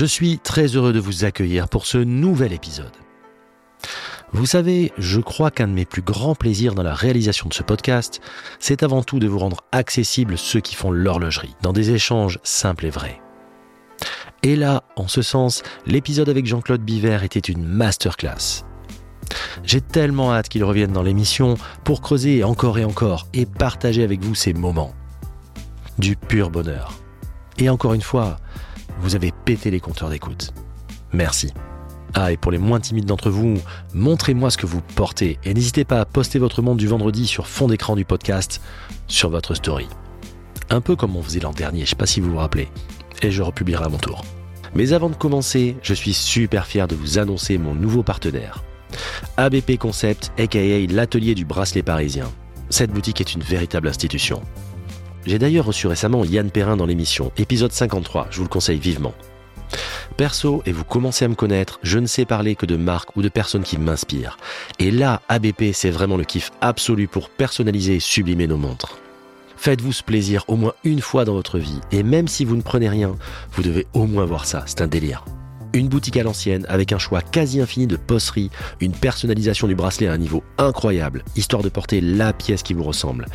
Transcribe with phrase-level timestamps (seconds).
[0.00, 2.96] Je suis très heureux de vous accueillir pour ce nouvel épisode.
[4.32, 7.62] Vous savez, je crois qu'un de mes plus grands plaisirs dans la réalisation de ce
[7.62, 8.22] podcast,
[8.60, 12.86] c'est avant tout de vous rendre accessible ceux qui font l'horlogerie, dans des échanges simples
[12.86, 13.20] et vrais.
[14.42, 18.64] Et là, en ce sens, l'épisode avec Jean-Claude Biver était une masterclass.
[19.64, 24.24] J'ai tellement hâte qu'il revienne dans l'émission pour creuser encore et encore et partager avec
[24.24, 24.94] vous ces moments.
[25.98, 26.94] Du pur bonheur.
[27.58, 28.38] Et encore une fois,
[29.00, 30.52] vous avez pété les compteurs d'écoute.
[31.12, 31.52] Merci.
[32.14, 33.58] Ah, et pour les moins timides d'entre vous,
[33.94, 37.46] montrez-moi ce que vous portez et n'hésitez pas à poster votre monde du vendredi sur
[37.46, 38.60] fond d'écran du podcast
[39.06, 39.88] sur votre story.
[40.70, 42.68] Un peu comme on faisait l'an dernier, je sais pas si vous vous rappelez.
[43.22, 44.24] Et je republierai à mon tour.
[44.74, 48.62] Mais avant de commencer, je suis super fier de vous annoncer mon nouveau partenaire.
[49.36, 52.30] ABP Concept, aka l'atelier du bracelet parisien.
[52.70, 54.42] Cette boutique est une véritable institution.
[55.26, 59.12] J'ai d'ailleurs reçu récemment Yann Perrin dans l'émission, épisode 53, je vous le conseille vivement.
[60.16, 63.22] Perso, et vous commencez à me connaître, je ne sais parler que de marques ou
[63.22, 64.38] de personnes qui m'inspirent.
[64.78, 68.98] Et là, ABP, c'est vraiment le kiff absolu pour personnaliser et sublimer nos montres.
[69.56, 72.62] Faites-vous ce plaisir au moins une fois dans votre vie, et même si vous ne
[72.62, 73.14] prenez rien,
[73.52, 75.24] vous devez au moins voir ça, c'est un délire.
[75.72, 80.08] Une boutique à l'ancienne avec un choix quasi infini de posterie, une personnalisation du bracelet
[80.08, 83.26] à un niveau incroyable, histoire de porter la pièce qui vous ressemble.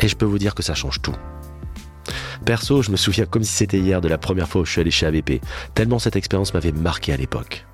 [0.00, 1.14] Et je peux vous dire que ça change tout.
[2.44, 4.80] Perso, je me souviens comme si c'était hier de la première fois où je suis
[4.80, 5.40] allé chez ABP,
[5.74, 7.64] tellement cette expérience m'avait marqué à l'époque.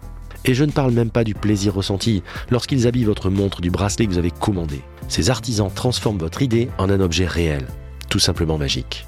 [0.44, 4.06] Et je ne parle même pas du plaisir ressenti lorsqu'ils habillent votre montre du bracelet
[4.06, 4.82] que vous avez commandé.
[5.08, 7.66] Ces artisans transforment votre idée en un objet réel,
[8.08, 9.06] tout simplement magique.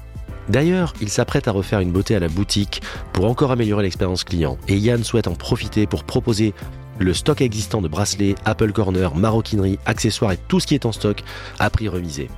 [0.49, 2.81] D'ailleurs, il s'apprête à refaire une beauté à la boutique
[3.13, 6.53] pour encore améliorer l'expérience client et Yann souhaite en profiter pour proposer
[6.99, 10.91] le stock existant de bracelets, Apple Corner, maroquinerie, accessoires et tout ce qui est en
[10.91, 11.23] stock
[11.59, 12.29] à prix remisé.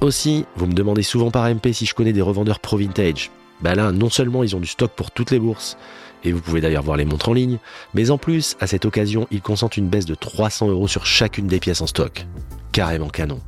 [0.00, 3.30] Aussi, vous me demandez souvent par MP si je connais des revendeurs pro vintage.
[3.60, 5.76] Bah là, non seulement ils ont du stock pour toutes les bourses,
[6.24, 7.58] et vous pouvez d'ailleurs voir les montres en ligne,
[7.94, 11.46] mais en plus, à cette occasion, ils consentent une baisse de 300 euros sur chacune
[11.46, 12.26] des pièces en stock.
[12.72, 13.40] Carrément canon.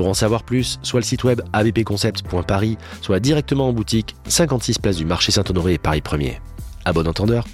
[0.00, 4.96] Pour en savoir plus, soit le site web abpconcept.paris, soit directement en boutique, 56 places
[4.96, 6.38] du marché Saint-Honoré Paris 1er.
[6.86, 7.44] À bon entendeur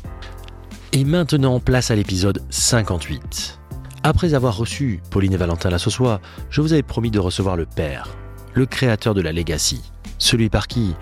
[0.92, 3.58] Et maintenant, place à l'épisode 58.
[4.04, 8.16] Après avoir reçu Pauline et Valentin Lassossois, je vous avais promis de recevoir le père,
[8.54, 9.82] le créateur de la Legacy,
[10.18, 10.94] celui par qui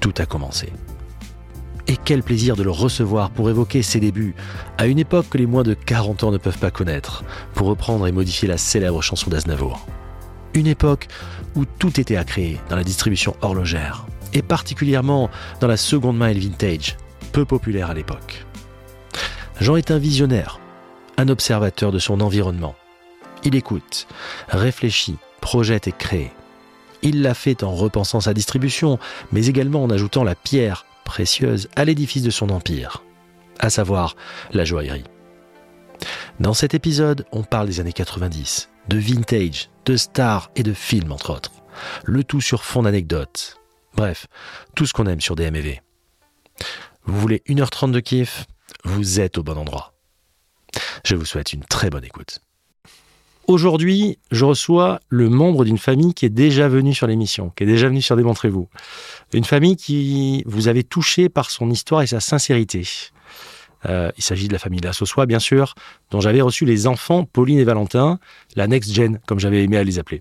[0.00, 0.72] tout a commencé.
[1.88, 4.34] Et quel plaisir de le recevoir pour évoquer ses débuts,
[4.78, 8.06] à une époque que les moins de 40 ans ne peuvent pas connaître, pour reprendre
[8.06, 9.86] et modifier la célèbre chanson d'Aznavour.
[10.56, 11.08] Une époque
[11.54, 15.28] où tout était à créer dans la distribution horlogère, et particulièrement
[15.60, 16.96] dans la seconde main et le vintage,
[17.32, 18.46] peu populaire à l'époque.
[19.60, 20.58] Jean est un visionnaire,
[21.18, 22.74] un observateur de son environnement.
[23.44, 24.06] Il écoute,
[24.48, 26.32] réfléchit, projette et crée.
[27.02, 28.98] Il l'a fait en repensant sa distribution,
[29.32, 33.04] mais également en ajoutant la pierre précieuse à l'édifice de son empire,
[33.58, 34.16] à savoir
[34.52, 35.04] la joaillerie.
[36.40, 41.12] Dans cet épisode, on parle des années 90, de vintage, de stars et de films
[41.12, 41.52] entre autres.
[42.04, 43.60] Le tout sur fond d'anecdotes.
[43.94, 44.26] Bref,
[44.74, 45.80] tout ce qu'on aime sur DMV.
[47.04, 48.46] Vous voulez 1h30 de kiff?
[48.84, 49.94] Vous êtes au bon endroit.
[51.04, 52.40] Je vous souhaite une très bonne écoute.
[53.46, 57.66] Aujourd'hui, je reçois le membre d'une famille qui est déjà venu sur l'émission, qui est
[57.66, 58.68] déjà venu sur Démontrez-vous.
[59.32, 62.82] Une famille qui vous avait touché par son histoire et sa sincérité.
[63.88, 65.74] Euh, il s'agit de la famille Lassossois, bien sûr,
[66.10, 68.18] dont j'avais reçu les enfants, Pauline et Valentin,
[68.54, 70.20] la next gen, comme j'avais aimé à les appeler.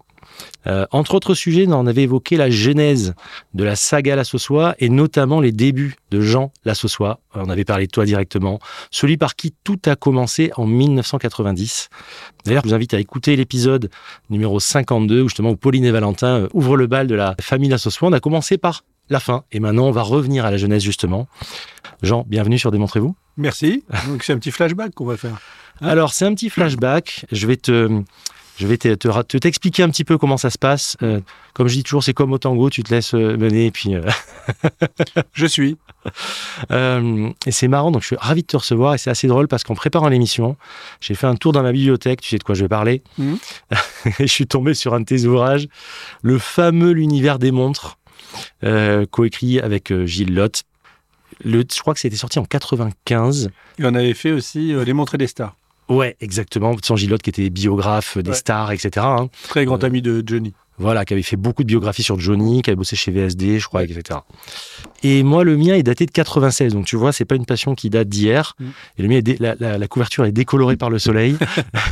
[0.67, 3.13] Euh, entre autres sujets, on avait évoqué la genèse
[3.53, 7.19] de la saga Lassossois et notamment les débuts de Jean Lassossois.
[7.33, 8.59] On avait parlé de toi directement,
[8.91, 11.89] celui par qui tout a commencé en 1990.
[12.45, 13.89] D'ailleurs, je vous invite à écouter l'épisode
[14.29, 18.09] numéro 52 où justement Pauline et Valentin euh, ouvrent le bal de la famille Lassossois.
[18.09, 21.27] On a commencé par la fin et maintenant on va revenir à la jeunesse justement.
[22.01, 23.15] Jean, bienvenue sur Démontrez-vous.
[23.37, 23.83] Merci.
[24.07, 25.37] Donc c'est un petit flashback qu'on va faire.
[25.81, 27.25] Alors c'est un petit flashback.
[27.31, 28.01] Je vais te,
[28.57, 30.95] je vais te, te- t'expliquer un petit peu comment ça se passe.
[31.03, 31.19] Euh,
[31.53, 33.95] comme je dis toujours, c'est comme au tango, tu te laisses euh, mener et puis.
[33.95, 34.01] euh,
[35.33, 35.77] Je suis.
[36.71, 39.47] euh, et c'est marrant, donc je suis ravi de te recevoir et c'est assez drôle
[39.47, 40.55] parce qu'en préparant l'émission,
[41.01, 42.21] j'ai fait un tour dans ma bibliothèque.
[42.21, 43.01] Tu sais de quoi je vais parler?
[43.17, 43.37] Mhm.
[44.19, 45.67] Et je suis tombé sur un de tes ouvrages,
[46.21, 47.97] le fameux L'univers des montres,
[49.12, 50.63] coécrit avec euh, Gilles Lotte.
[51.44, 53.50] le, je crois que c'était sorti en 95.
[53.79, 55.56] Et on avait fait aussi euh, Les Montrées des Stars.
[55.89, 56.75] Ouais, exactement.
[56.83, 58.35] Sans Gilotte qui était biographe des Ouais.
[58.35, 58.89] stars, etc.
[59.07, 59.29] hein.
[59.50, 60.53] Très grand Euh, ami de Johnny.
[60.77, 63.67] Voilà, qui avait fait beaucoup de biographies sur Johnny, qui avait bossé chez VSD, je
[63.67, 64.19] crois, etc.
[65.03, 66.73] Et moi, le mien est daté de 96.
[66.73, 68.56] Donc, tu vois, c'est pas une passion qui date d'hier.
[68.59, 68.65] Mm.
[68.97, 71.38] Et le mien, est dé- la, la- la couverture est décolorée par le soleil.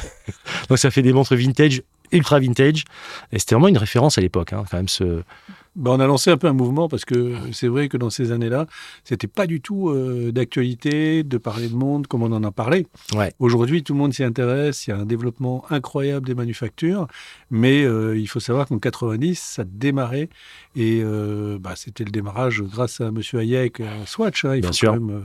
[0.70, 1.82] donc, ça fait des montres vintage,
[2.12, 2.84] ultra vintage.
[3.32, 5.22] Et c'était vraiment une référence à l'époque, hein, quand même, ce,
[5.76, 8.32] Bah, on a lancé un peu un mouvement parce que c'est vrai que dans ces
[8.32, 8.68] années-là,
[9.04, 12.86] c'était pas du tout euh, d'actualité de parler de monde comme on en a parlé.
[13.16, 13.34] Ouais.
[13.40, 14.86] Aujourd'hui, tout le monde s'y intéresse.
[14.86, 17.08] Il y a un développement incroyable des manufactures,
[17.50, 20.30] mais euh, il faut savoir qu'en 90, ça démarrait
[20.76, 24.46] et euh, bah, c'était le démarrage grâce à Monsieur Hayek, à Swatch.
[24.46, 24.94] hein, il Bien faut sûr.
[24.94, 25.24] quand même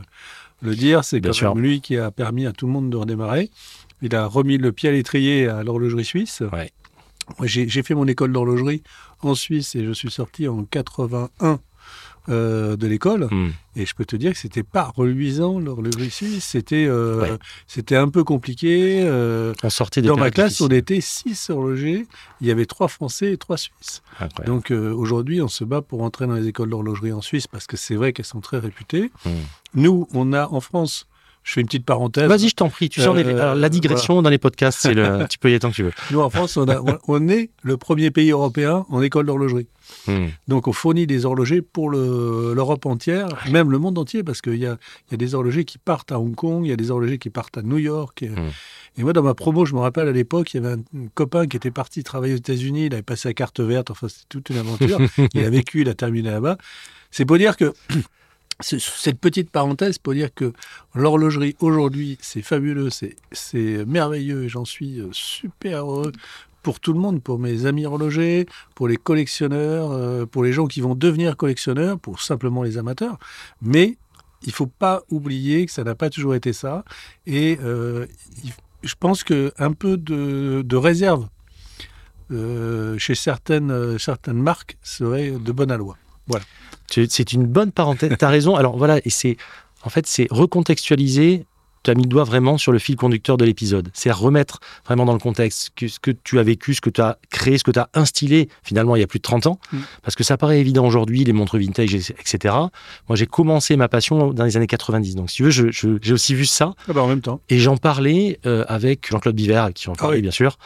[0.63, 1.05] le dire.
[1.05, 1.55] C'est quand sûr.
[1.55, 3.51] même lui qui a permis à tout le monde de redémarrer.
[4.01, 6.43] Il a remis le pied à l'étrier à l'horlogerie suisse.
[6.53, 6.71] Ouais.
[7.43, 8.83] J'ai fait mon école d'horlogerie
[9.23, 11.61] en Suisse et je suis sorti en 81
[12.29, 13.27] euh, de l'école.
[13.31, 16.45] hmm, Et je peux te dire que c'était pas reluisant l'horlogerie suisse.
[16.45, 17.39] C'était euh, Ouais.
[17.67, 19.01] c'était un peu compliqué.
[19.03, 22.07] euh, on sortait des dans ma classe, on était six horlogers.
[22.43, 24.03] Il y avait trois Français et trois Suisses.
[24.21, 24.45] Incroyable.
[24.55, 27.67] Donc euh, aujourd'hui, on se bat pour entrer dans les écoles d'horlogerie en Suisse parce
[27.67, 29.11] que c'est vrai qu'elles sont très réputées.
[29.25, 29.31] Hmm.
[29.75, 31.07] Nous, on a en France,
[31.45, 32.29] je fais une petite parenthèse.
[32.29, 32.89] Vas-y, je t'en prie.
[32.89, 35.27] Tu Euh, alors, la digression dans les podcasts, c'est le.
[35.31, 35.93] tu peux y aller tant que tu veux.
[36.11, 39.67] Nous, en France, on, a- on- on est le premier pays européen en école d'horlogerie.
[40.07, 40.27] Hmm.
[40.49, 44.57] Donc on fournit des horlogers pour le- l'Europe entière, même le monde entier, parce qu'il
[44.57, 44.77] y a,
[45.09, 47.17] il y a des horlogers qui partent à Hong Kong, il y a des horlogers
[47.19, 48.23] qui partent à New York.
[48.23, 48.51] Et, Mm.
[48.99, 51.07] et moi, dans ma promo, je me rappelle à l'époque, il y avait un, un
[51.15, 54.27] copain qui était parti travailler aux États-Unis, il avait passé la carte verte, enfin c'était
[54.29, 54.99] toute une aventure.
[55.35, 56.59] il a vécu, il a terminé là-bas.
[57.11, 57.73] C'est pour dire que
[58.61, 60.53] cette petite parenthèse pour dire que
[60.95, 66.13] l'horlogerie aujourd'hui, c'est fabuleux, c'est merveilleux et j'en suis euh, super heureux
[66.63, 70.67] pour tout le monde, pour mes amis horlogers, pour les collectionneurs, euh, pour les gens
[70.67, 73.19] qui vont devenir collectionneurs, pour simplement les amateurs.
[73.63, 73.97] Mais
[74.43, 76.85] il faut pas oublier que ça n'a pas toujours été ça.
[77.27, 78.07] Et euh,
[78.83, 81.29] je pense que un peu de, réserve
[82.99, 85.97] chez certaines, certaines marques serait de bonne aloi.
[86.91, 88.13] Tu- C'est une bonne parenthèse.
[88.19, 88.57] Tu as raison.
[88.57, 89.37] Alors voilà, et c'est
[89.85, 91.45] en fait, c'est recontextualiser.
[91.85, 93.89] Tu as mis le doigt vraiment sur le fil conducteur de l'épisode.
[93.95, 97.01] C'est remettre vraiment dans le contexte que, ce que tu as vécu, ce que tu
[97.01, 99.61] as créé, ce que tu as instillé finalement il y a plus de 30 ans.
[99.73, 99.79] Mm.
[100.03, 102.55] Parce que ça paraît évident aujourd'hui, les montres vintage, etc.
[103.09, 105.15] Moi, j'ai commencé ma passion dans les années 90.
[105.15, 106.75] Donc, si tu veux, j'ai aussi vu ça.
[106.89, 107.41] Ah bah, en même temps.
[107.49, 110.23] Et j'en parlais euh, avec Jean-Claude Biver, avec qui j'en parlais, oui.
[110.23, 110.59] bien sûr.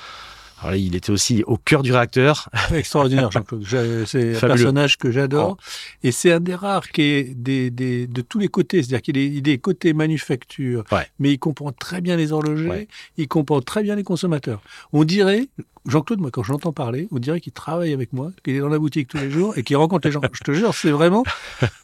[0.63, 2.49] Alors là, il était aussi au cœur du réacteur.
[2.73, 3.65] Extraordinaire, Jean-Claude.
[4.07, 5.57] C'est un personnage que j'adore.
[6.05, 8.81] Et c'est un des rares qui est des, des- de tous les côtés.
[8.83, 11.07] C'est-à-dire qu'il est, il est côté manufacture, Ouais.
[11.19, 12.89] mais il comprend très bien les horlogers, Ouais.
[13.17, 14.63] il comprend très bien les consommateurs.
[14.93, 15.49] On dirait,
[15.89, 18.69] Jean-Claude, moi, quand je l'entends parler, on dirait qu'il travaille avec moi, qu'il est dans
[18.69, 20.21] la boutique tous les jours et qu'il rencontre les gens.
[20.33, 21.25] Je te jure, c'est vraiment.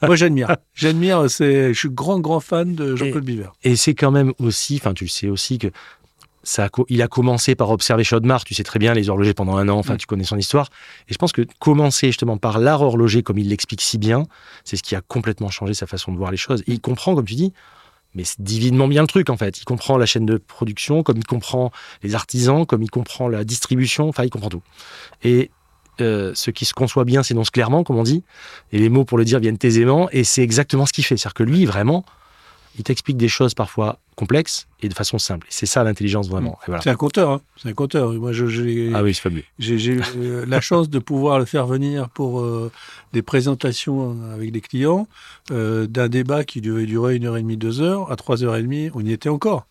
[0.02, 0.54] Moi, j'admire.
[0.74, 1.26] J'admire.
[1.28, 3.48] Je suis grand, grand fan de Jean-Claude Biver.
[3.64, 5.66] Et c'est quand même aussi, enfin, tu le sais aussi que
[6.48, 9.34] ça a co- il a commencé par observer Chaudemar, tu sais très bien, les horlogers
[9.34, 9.98] pendant un an, enfin, Mm.
[9.98, 10.68] tu connais son histoire.
[11.08, 14.24] Et je pense que commencer justement par l'art horloger, comme il l'explique si bien,
[14.64, 16.62] c'est ce qui a complètement changé sa façon de voir les choses.
[16.66, 17.52] Et il comprend, comme tu dis,
[18.14, 19.58] mais c'est divinement bien le truc, en fait.
[19.60, 21.70] Il comprend la chaîne de production, comme il comprend
[22.02, 24.62] les artisans, comme il comprend la distribution, enfin, il comprend tout.
[25.22, 25.50] Et
[26.00, 28.22] euh, ce qui se conçoit bien s'énonce clairement, comme on dit,
[28.72, 31.16] et les mots pour le dire viennent aisément, et c'est exactement ce qu'il fait.
[31.18, 32.04] C'est-à-dire que lui, vraiment,
[32.78, 35.46] il t'explique des choses parfois complexes et de façon simple.
[35.48, 36.58] C'est ça l'intelligence vraiment.
[36.66, 36.82] Voilà.
[36.82, 37.30] C'est un compteur.
[37.30, 37.40] Hein.
[37.56, 38.12] C'est un compteur.
[38.14, 39.44] Moi, j'ai- Ah oui, c'est fabuleux.
[39.60, 42.72] J'ai eu euh, la chance de pouvoir le faire venir pour euh,
[43.12, 45.06] des présentations avec des clients,
[45.52, 48.10] euh, d'un débat qui devait durer une heure et demie, deux heures.
[48.10, 49.66] À trois heures et demie, on y était encore.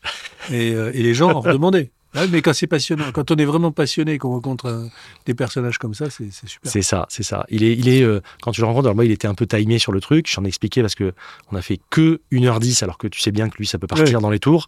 [0.50, 1.92] Et, euh, et les gens en redemandaient.
[2.14, 4.90] Ah, mais quand c'est passionnant, quand on est vraiment passionné, qu'on rencontre un-
[5.26, 6.72] des personnages comme ça, c'est super.
[6.72, 7.46] C'est ça, c'est ça.
[7.50, 9.46] Il est, il est euh, quand tu le rencontres, alors moi, il était un peu
[9.46, 10.30] timé sur le truc.
[10.32, 11.14] J'en ai expliqué parce que
[11.52, 14.20] on a fait que 1h10, alors que tu sais bien que lui, ça peut partir
[14.22, 14.68] dans les tours.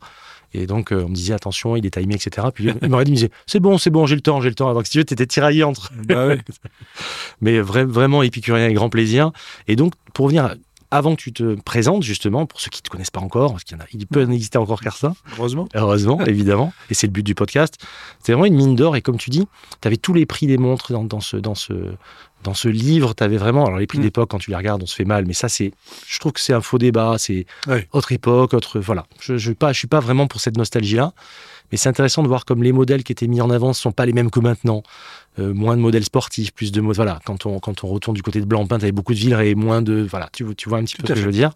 [0.54, 2.48] Et donc, euh, on me disait, attention, il est timé, etc.
[2.54, 4.74] Puis il m'aurait dit, disait, c'est bon, c'est bon, j'ai le temps, j'ai le temps.
[4.74, 5.92] Donc, si tu veux, t'étais tiraillé entre.
[6.08, 6.40] Bah ouais.
[7.42, 9.32] Mais vra- vraiment épicurien et grand plaisir.
[9.68, 10.56] Et donc, pour revenir,
[10.92, 13.64] avant que tu te présentes, justement, pour ceux qui ne te connaissent pas encore, parce
[13.64, 15.68] qu'il y en a, il peut en exister encore car ça, Heureusement.
[15.76, 17.76] heureusement, évidemment, et c'est le but du podcast.
[18.24, 19.48] C'est vraiment une mine d'or, et comme tu dis,
[19.82, 21.74] tu avais tous les prix des montres dans, dans ce, dans ce,
[22.44, 23.14] dans ce livre.
[23.14, 24.04] Tu avais vraiment, alors les prix Mm.
[24.04, 25.72] d'époque, quand tu les regardes, on se fait mal, mais ça, c'est,
[26.08, 27.46] je trouve que c'est un faux débat, c'est
[27.92, 29.06] autre époque, autre, voilà.
[29.20, 31.14] Je ne je suis pas vraiment pour cette nostalgie-là,
[31.72, 33.92] mais c'est intéressant de voir comme les modèles qui étaient mis en avant ne sont
[33.92, 34.84] pas les mêmes que maintenant.
[35.38, 36.96] Euh, moins de modèles sportifs, plus de modèles.
[36.98, 39.56] Voilà, quand on, quand on retourne du côté de Blancpain, tu avais beaucoup de Villeray,
[39.56, 40.06] moins de.
[40.10, 41.52] Voilà, tu, vois- tu vois un petit Tout peu ce que je veux dire.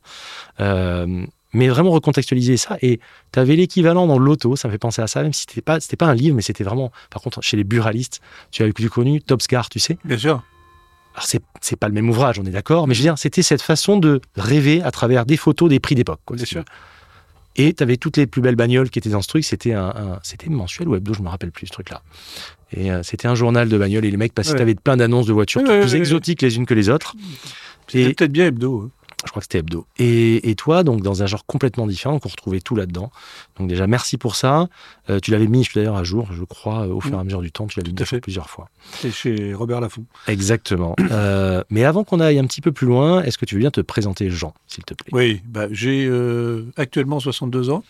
[0.59, 2.77] Euh, mais vraiment recontextualiser ça.
[2.81, 2.99] Et
[3.31, 5.79] tu avais l'équivalent dans l'auto, ça me fait penser à ça, même si c'était pas,
[5.79, 6.91] c'était pas un livre, mais c'était vraiment.
[7.09, 9.97] Par contre, chez les buralistes, tu avais plus connu Topscar, tu sais.
[10.05, 10.43] Bien sûr.
[11.13, 13.43] alors c'est c'est pas le même ouvrage, on est d'accord, mais je veux dire, c'était
[13.43, 16.21] cette façon de rêver à travers des photos des prix d'époque.
[16.25, 16.59] quoi, Bien sûr.
[16.61, 16.65] veux.
[17.55, 19.43] Et tu avais toutes les plus belles bagnoles qui étaient dans ce truc.
[19.43, 22.01] C'était un, un- c'était mensuel ou hebdo, je me rappelle plus ce truc-là.
[22.75, 24.57] Et euh, c'était un journal de bagnoles et les mecs passaient, Ouais.
[24.57, 27.15] t'avais plein d'annonces de voitures Ouais, toutes ouais, plus exotiques les unes que les autres.
[27.87, 28.85] C'était Et peut-être bien hebdo.
[28.87, 28.91] hein.
[29.25, 29.85] Je crois que c'était hebdo.
[29.97, 33.11] Et, et toi, donc dans un genre complètement différent, donc on retrouvait tout là-dedans.
[33.57, 34.67] Donc déjà, merci pour ça.
[35.09, 37.51] Euh, tu l'avais mis d'ailleurs à jour, je crois, au fur et à mesure du
[37.51, 38.19] temps, tu l'avais mis à fait.
[38.19, 38.69] plusieurs fois.
[38.99, 40.05] C'est chez Robert Laffont.
[40.27, 40.95] Exactement.
[41.11, 43.71] Euh, mais avant qu'on aille un petit peu plus loin, est-ce que tu veux bien
[43.71, 45.09] te présenter Jean, s'il te plaît?
[45.11, 47.83] Oui, bah, j'ai euh, actuellement 62 ans.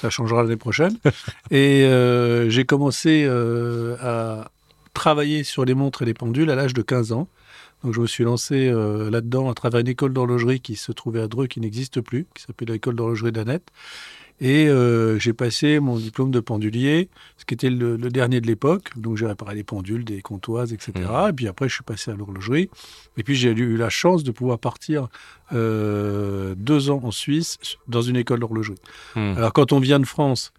[0.00, 0.96] Ça changera l'année prochaine.
[1.50, 4.50] et euh, j'ai commencé euh, à
[4.92, 7.28] travailler sur les montres et les pendules à l'âge de 15 ans.
[7.84, 11.20] Donc je me suis lancé euh, là-dedans à travers une école d'horlogerie qui se trouvait
[11.20, 13.70] à Dreux, qui n'existe plus, qui s'appelle l'école d'horlogerie d'Annette.
[14.40, 18.46] Et euh, j'ai passé mon diplôme de pendulier, ce qui était le, le dernier de
[18.46, 18.90] l'époque.
[18.96, 20.92] Donc j'ai réparé les pendules, des comptoises, etc.
[21.28, 22.68] Et puis après, je suis passé à l'horlogerie.
[23.16, 25.08] Et puis j'ai eu la chance de pouvoir partir
[25.52, 28.78] euh, deux ans en Suisse dans une école d'horlogerie.
[29.14, 29.34] Hmm.
[29.36, 30.52] Alors quand on vient de France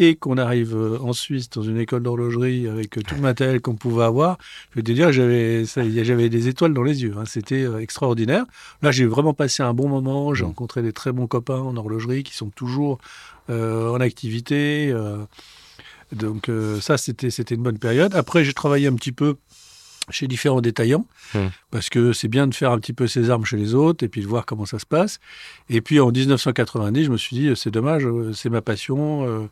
[0.00, 3.60] et qu'on arrive euh, en Suisse dans une école d'horlogerie avec euh, tout le matériel
[3.60, 4.38] qu'on pouvait avoir,
[4.70, 7.14] je vais te dire, j'avais des étoiles dans les yeux.
[7.18, 7.24] hein.
[7.26, 8.44] C'était euh, extraordinaire.
[8.82, 10.32] Là, j'ai vraiment passé un bon moment.
[10.34, 10.48] J'ai Mm.
[10.48, 12.98] rencontré des très bons copains en horlogerie qui sont toujours
[13.50, 14.90] euh, en activité.
[14.90, 15.18] euh.
[16.12, 18.14] donc euh, ça, c'était c'était une bonne période.
[18.16, 19.36] Après, j'ai travaillé un petit peu
[20.10, 21.46] chez différents détaillants, Mm.
[21.70, 24.08] parce que c'est bien de faire un petit peu ses armes chez les autres et
[24.08, 25.20] puis de voir comment ça se passe.
[25.68, 29.46] Et puis en 1990, je me suis dit, c'est dommage, euh, c'est ma passion, euh,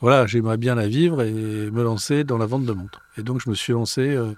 [0.00, 3.00] voilà, j'aimerais bien la vivre et me lancer dans la vente de montres.
[3.18, 4.32] Et donc je me suis lancé euh,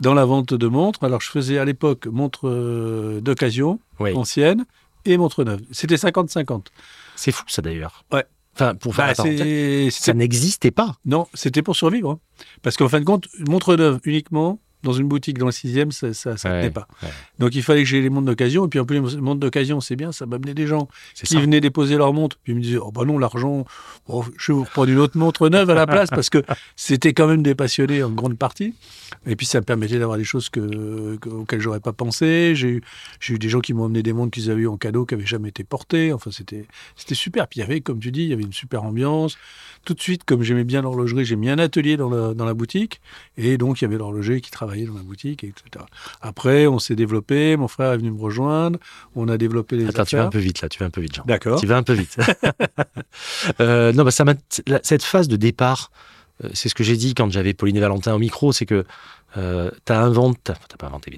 [0.00, 1.04] dans la vente de montres.
[1.04, 4.12] Alors je faisais à l'époque montres euh, d'occasion, Oui.
[4.14, 4.64] anciennes,
[5.04, 5.62] et montres neuves.
[5.72, 6.66] C'était 50-50.
[7.16, 8.04] C'est fou ça d'ailleurs.
[8.12, 8.24] Ouais.
[8.54, 10.96] Enfin, pour faire Bah, ça n'existait pas.
[11.06, 12.10] non, c'était pour survivre.
[12.12, 12.18] hein.
[12.62, 16.12] Parce qu'en fin de compte, montre neuve uniquement, dans une boutique dans le sixième, ça
[16.14, 16.88] ça, ça Ouais, tenait pas.
[17.02, 17.08] ouais.
[17.38, 18.66] Donc il fallait que j'ai les montres d'occasion.
[18.66, 21.40] Et puis en plus, les montres d'occasion, c'est bien, ça m'amenait des gens qui ça.
[21.40, 22.38] venaient déposer leur montre.
[22.42, 23.64] Puis ils me disaient, oh bah non, l'argent,
[24.08, 26.42] bon, je vais vous reprendre une autre montre neuve à la place parce que
[26.76, 28.74] c'était quand même des passionnés en grande partie.
[29.26, 32.54] Et puis ça me permettait d'avoir des choses que, que- auxquelles j'aurais pas pensé.
[32.54, 32.82] J'ai eu,
[33.20, 35.14] j'ai eu des gens qui m'ont amené des montres qu'ils avaient eu en cadeau, qui
[35.14, 36.12] n'avaient jamais été portées.
[36.12, 37.46] Enfin, c'était, c'était super.
[37.46, 39.36] Puis il y avait, comme tu dis, il y avait une super ambiance.
[39.84, 42.54] Tout de suite, comme j'aimais bien l'horlogerie, j'ai mis un atelier dans la, dans la
[42.54, 43.00] boutique.
[43.36, 45.84] Et donc, il y avait l'horloger qui travaillait dans la boutique, etc.
[46.20, 47.56] Après, on s'est développé.
[47.56, 48.78] Mon frère est venu me rejoindre.
[49.14, 51.00] On a développé les Attends, tu vas un peu vite là, tu vas un peu
[51.00, 51.24] vite, Jean.
[51.26, 51.60] D'accord.
[51.60, 52.16] Tu vas un peu vite.
[53.60, 54.24] Euh, non, bah, ça
[54.82, 55.90] cette phase de départ,
[56.54, 58.84] c'est ce que j'ai dit quand j'avais Pauline et Valentin au micro, c'est que
[59.36, 61.16] euh, tu as inventé, t'as pas inventé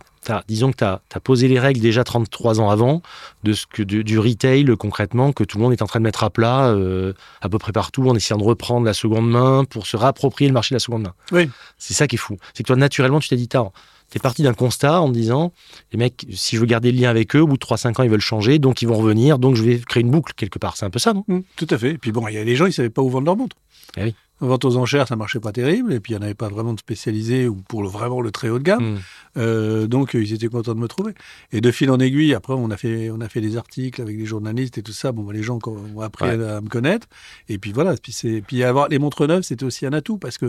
[0.48, 3.02] disons que tu as, posé les règles déjà 33 ans avant
[3.42, 6.04] de ce que, du, du retail concrètement que tout le monde est en train de
[6.04, 7.12] mettre à plat euh,
[7.42, 10.54] à peu près partout en essayant de reprendre la seconde main pour se réapproprier le
[10.54, 11.14] marché de la seconde main.
[11.32, 11.50] Oui.
[11.76, 12.36] C'est ça qui est fou.
[12.54, 13.70] C'est que toi, naturellement, tu t'es dit, t'as-
[14.10, 15.52] t'es parti d'un constat en disant,
[15.92, 18.04] les mecs, si je veux garder le lien avec eux, au bout de 3-5 ans,
[18.04, 20.76] ils veulent changer, donc ils vont revenir, donc je vais créer une boucle quelque part.
[20.76, 21.24] C'est un peu ça, non?
[21.28, 21.90] Mm, tout à fait.
[21.92, 23.56] Et puis bon, il y a des gens, ils savaient pas où vendre leur montre.
[23.96, 24.14] Eh oui.
[24.40, 25.92] En vente aux enchères, ça marchait pas terrible.
[25.92, 28.30] Et puis, il n'y en avait pas vraiment de spécialisés ou pour le, vraiment le
[28.32, 28.94] très haut de gamme.
[28.94, 28.98] Mm.
[29.36, 31.12] Euh, donc, euh, ils étaient contents de me trouver.
[31.52, 34.18] Et de fil en aiguille, après, on a fait, on a fait des articles avec
[34.18, 35.12] des journalistes et tout ça.
[35.12, 36.44] Bon, bah, les gens ont appris Ouais.
[36.44, 37.06] à, à me connaître.
[37.48, 37.94] Et puis voilà.
[37.96, 40.46] Puis, c'est, puis avoir les montres neuves, c'était aussi un atout parce que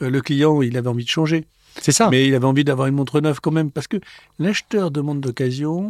[0.00, 1.44] euh, le client, il avait envie de changer.
[1.80, 2.08] C'est ça.
[2.08, 3.96] Mais il avait envie d'avoir une montre neuve quand même, parce que
[4.38, 5.88] l'acheteur de montre d'occasion,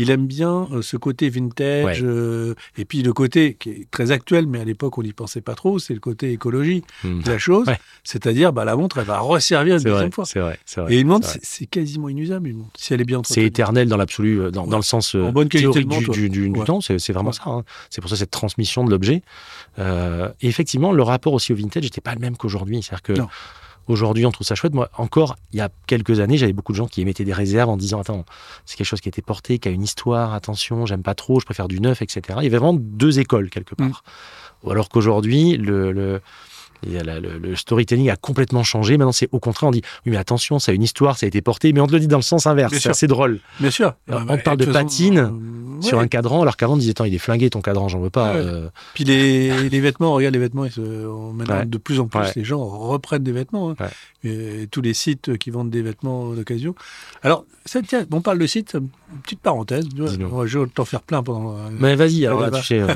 [0.00, 2.08] il aime bien euh, ce côté vintage, Ouais.
[2.08, 5.40] euh, et puis le côté qui est très actuel, mais à l'époque on n'y pensait
[5.40, 7.22] pas trop, c'est le côté écologie Mm.
[7.22, 7.66] de la chose.
[7.66, 7.78] Ouais.
[8.04, 10.24] C'est-à-dire, bah, la montre, elle va resservir une deuxième fois.
[10.24, 10.94] c'est vrai, c'est vrai.
[10.94, 13.96] Et une montre, c'est quasiment inusable, une montre, si elle est bien C'est éternel dans
[13.96, 16.64] l'absolu, euh, dans, dans le sens En bonne qualité théorique du, du- du- du ouais.
[16.64, 17.42] temps, c'est vraiment ça.
[17.46, 17.64] hein.
[17.90, 19.22] C'est pour ça cette transmission de l'objet.
[19.78, 22.82] Et effectivement, le rapport aussi au vintage n'était pas le même qu'aujourd'hui.
[22.82, 23.28] C'est-à-dire que Non.
[23.90, 24.74] Aujourd'hui, on trouve ça chouette.
[24.74, 27.68] Moi, encore, il y a quelques années, j'avais beaucoup de gens qui émettaient des réserves
[27.68, 28.24] en disant Attends,
[28.66, 31.40] c'est quelque chose qui a été porté, qui a une histoire, attention, j'aime pas trop,
[31.40, 32.22] je préfère du neuf, etc.
[32.38, 33.88] Il y avait vraiment deux écoles quelque Mm.
[33.90, 34.04] part.
[34.64, 36.20] Ou alors qu'aujourd'hui, le,
[37.54, 38.96] storytelling a complètement changé.
[38.96, 41.28] Maintenant, c'est au contraire, on dit oui, mais attention, ça a une histoire, ça a
[41.28, 42.74] été porté, mais on te le dit dans le sens inverse.
[42.78, 43.40] C'est assez drôle.
[43.58, 43.94] Bien sûr.
[44.08, 45.30] Alors, on parle de patine
[45.82, 48.10] Sur un cadran, alors qu'avant, on disait Attends, il est flingué ton cadran, j'en veux
[48.10, 48.32] pas.
[48.34, 48.40] Ouais.
[48.40, 50.80] Euh, Puis les, les vêtements, regarde les vêtements, ils se-
[51.32, 53.70] maintenant de plus en plus les gens reprennent des vêtements.
[53.70, 53.74] hein.
[54.22, 56.74] Et tous les sites qui vendent des vêtements d'occasion.
[57.22, 59.86] Alors, ça, tiens, on parle de site, une petite parenthèse.
[59.96, 61.56] Je vais t'en faire plein pendant.
[61.56, 62.88] euh, Mais vas-y, alors là, tu sais, euh,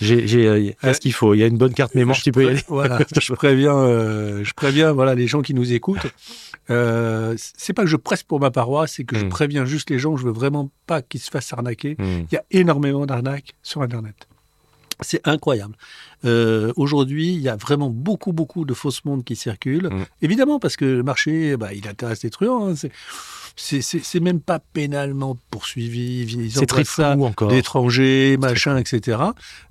[0.00, 1.34] j'ai euh, ce qu'il faut.
[1.34, 2.60] Il y a une bonne carte mémoire, Je tu peux y aller.
[2.68, 6.06] Voilà, je préviens, euh, je préviens, voilà, les gens qui nous écoutent.
[6.70, 9.28] Euh, c'est pas que je presse pour ma paroisse, c'est que je Mm.
[9.28, 10.16] préviens juste les gens.
[10.16, 11.96] Je veux vraiment pas qu'ils se fassent arnaquer.
[11.98, 12.24] Hmm.
[12.30, 14.14] Il y a énormément d'arnaques sur Internet.
[15.00, 15.74] C'est incroyable.
[16.24, 19.88] Euh, Aujourd'hui, il y a vraiment beaucoup, beaucoup de fausses montres qui circulent.
[19.90, 20.04] Mm.
[20.22, 22.68] Évidemment, parce que le marché, bah, il intéresse les truands.
[22.70, 22.74] hein.
[23.56, 26.22] C'est- même pas pénalement poursuivi.
[26.22, 27.48] Ils C'est très ça flou encore.
[27.48, 29.18] d'étrangers, machin, etc.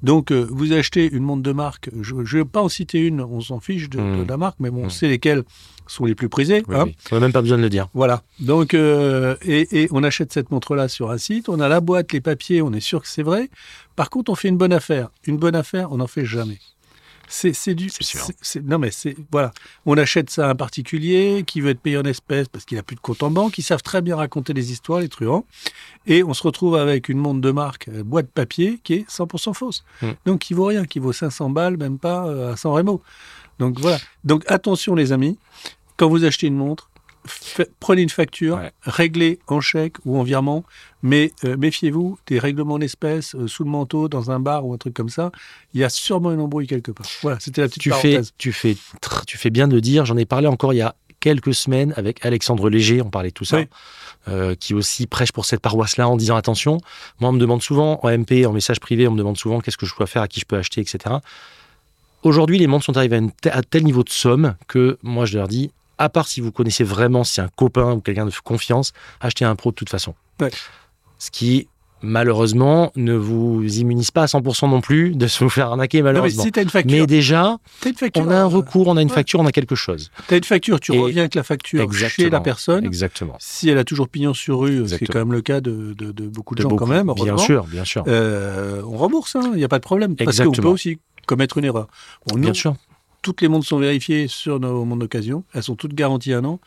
[0.04, 1.90] Donc, euh, vous achetez une montre de marque.
[2.02, 4.24] Je ne vais pas en citer une, on s'en fiche de, Mm.
[4.24, 4.90] de la marque, mais bon, on Mm.
[4.92, 5.44] sait lesquelles
[5.88, 6.64] sont les plus prisées.
[6.68, 6.84] Oui, hein.
[6.86, 6.96] oui.
[7.12, 7.88] On n'a même pas besoin de le dire.
[7.94, 8.22] Voilà.
[8.40, 12.14] Donc, euh, et, et on achète cette montre-là sur un site, on a la boîte,
[12.14, 13.50] les papiers, on est sûr que c'est vrai.
[13.96, 15.10] Par contre, on fait une bonne affaire.
[15.26, 16.60] Une bonne affaire, on n'en fait jamais.
[17.28, 17.90] C'est du.
[17.90, 18.28] C'est sûr.
[18.64, 19.16] non, mais c'est.
[19.32, 19.52] Voilà.
[19.86, 22.84] On achète ça à un particulier qui veut être payé en espèces parce qu'il n'a
[22.84, 23.58] plus de compte en banque.
[23.58, 25.46] Ils savent très bien raconter les histoires, les truands.
[26.06, 29.54] Et on se retrouve avec une montre de marque, euh, boîte papier, qui est 100%
[29.54, 29.84] fausse.
[30.02, 30.08] Mm.
[30.26, 33.02] Donc, qui vaut rien, qui vaut 500 balles, même pas euh, à 100 rémo.
[33.60, 34.00] Donc, voilà.
[34.24, 35.38] Donc, attention, les amis.
[35.98, 36.91] Quand vous achetez une montre,
[37.80, 38.72] prenez une facture, Ouais.
[38.84, 40.64] réglez en chèque ou en virement,
[41.04, 44.74] mais euh, méfiez-vous des règlements en espèces euh, sous le manteau, dans un bar ou
[44.74, 45.32] un truc comme ça.
[45.74, 47.06] Il y a sûrement une embrouille quelque part.
[47.22, 48.34] Voilà, c'était la petite Tu fais, parenthèse.
[48.38, 48.76] tu, fais,
[49.28, 50.06] tu fais bien de dire.
[50.06, 53.02] J'en ai parlé encore il y a quelques semaines avec Alexandre Léger.
[53.02, 53.58] On parlait de tout ça.
[53.58, 53.68] Oui.
[54.28, 56.78] euh, qui aussi prêche pour cette paroisse-là en disant attention.
[57.20, 59.78] Moi, on me demande souvent en MP, en message privé, on me demande souvent qu'est-ce
[59.78, 61.16] que je dois faire, à qui je peux acheter, etc.
[62.24, 65.38] Aujourd'hui, les montres sont arrivées à, une à tel niveau de somme que moi, je
[65.38, 68.32] leur dis, à part si vous connaissez vraiment, si c'est un copain ou quelqu'un de
[68.44, 70.14] confiance, achetez un pro de toute façon.
[70.40, 70.50] Ouais.
[71.20, 71.68] Ce qui,
[72.02, 76.06] malheureusement, ne vous immunise pas à 100% non plus de se vous faire arnaquer, Non,
[76.06, 76.44] mais malheureusement.
[76.44, 79.02] si tu as une mais, déjà, une facture, on a un euh, recours, on a
[79.02, 79.14] une ouais.
[79.14, 80.12] facture, on a quelque chose.
[80.28, 82.30] t'as une facture, tu Et- reviens avec la facture chez Exactement.
[82.32, 82.86] la personne.
[82.86, 83.36] Exactement.
[83.40, 85.14] Si elle a toujours pignon sur rue, ce qui est Exactement.
[85.14, 86.86] quand même le cas de, de- de beaucoup de, De gens beaucoup.
[86.86, 88.04] quand même, Bien sûr, bien sûr.
[88.08, 90.16] euh, on rembourse, il n'y a pas de problème.
[90.16, 90.72] Parce qu'on peut Exactement.
[90.74, 91.88] aussi commettre une erreur.
[92.28, 92.76] Bon, nous, Bien sûr.
[93.22, 95.44] Toutes les montres sont vérifiées sur nos montres d'occasion.
[95.54, 96.60] Elles sont toutes garanties un an.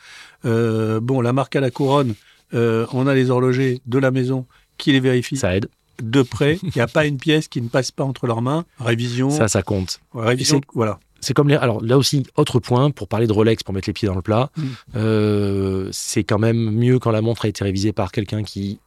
[0.44, 2.14] Euh, bon, la marque à la couronne,
[2.54, 4.46] euh, on a les horlogers de la maison
[4.78, 5.68] qui les vérifient Ça aide.
[6.02, 6.58] de près.
[6.62, 8.64] Il n'y a pas une pièce qui ne passe pas entre leurs mains.
[8.78, 9.30] Révision.
[9.30, 10.00] Ça, ça compte.
[10.14, 10.60] révision.
[10.74, 10.98] Voilà.
[11.20, 11.56] C'est comme les.
[11.56, 14.20] Alors là aussi, autre point pour parler de Rolex, pour mettre les pieds dans le
[14.22, 14.50] plat.
[14.56, 14.62] Mm.
[14.96, 18.78] euh, c'est quand même mieux quand la montre a été révisée par quelqu'un qui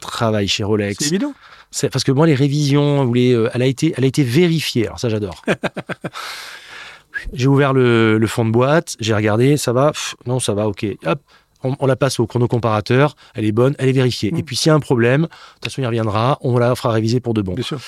[0.00, 1.06] travaille chez C'est Rolex.
[1.06, 1.34] évident.
[1.70, 4.86] C'est parce que moi, les révisions, ou les, elle a été, elle a été vérifiée.
[4.86, 5.42] Alors ça, j'adore.
[7.32, 9.92] j'ai ouvert le, le fond de boîte, j'ai regardé, ça va.
[9.92, 10.86] Pff, non, ça va, ok.
[11.06, 11.20] Hop.
[11.64, 14.30] On, on la passe au chronocomparateur, elle est bonne, elle est vérifiée.
[14.30, 14.38] Mm.
[14.38, 16.92] Et puis s'il y a un problème, de toute façon il reviendra, on la fera
[16.92, 17.54] réviser pour de bon.
[17.54, 17.80] Bien sûr.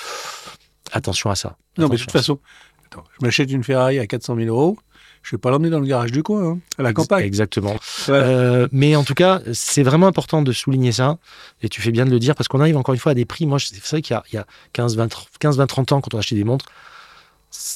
[0.91, 1.55] Attention à ça.
[1.77, 2.39] Non, mais de toute façon,
[2.85, 4.77] attends, je m'achète une Ferrari à 400 000 euros.
[5.23, 7.23] Je ne vais pas l'emmener dans le garage du coin, hein, à la campagne.
[7.23, 7.75] Exactement.
[8.09, 11.19] Euh, mais en tout cas, c'est vraiment important de souligner ça.
[11.61, 13.25] Et tu fais bien de le dire parce qu'on arrive encore une fois à des
[13.25, 13.45] prix.
[13.45, 16.01] Moi, c'est vrai qu'il y a, il y a 15, 20, 15, 20, 30 ans,
[16.01, 16.65] quand on achetait des montres,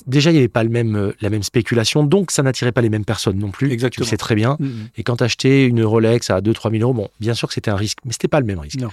[0.08, 2.04] déjà, il n'y avait pas le même, euh, la même spéculation.
[2.04, 3.72] Donc, ça n'attirait pas les mêmes personnes non plus.
[3.72, 4.04] Exactement.
[4.04, 4.58] Tu le sais très bien.
[4.60, 4.90] Mhm.
[4.98, 7.72] Et quand tu achetais une Rolex à 2-3 000 euros, bon, bien sûr que c'était
[7.72, 8.80] un risque, mais c'était pas le même risque.
[8.80, 8.90] Non.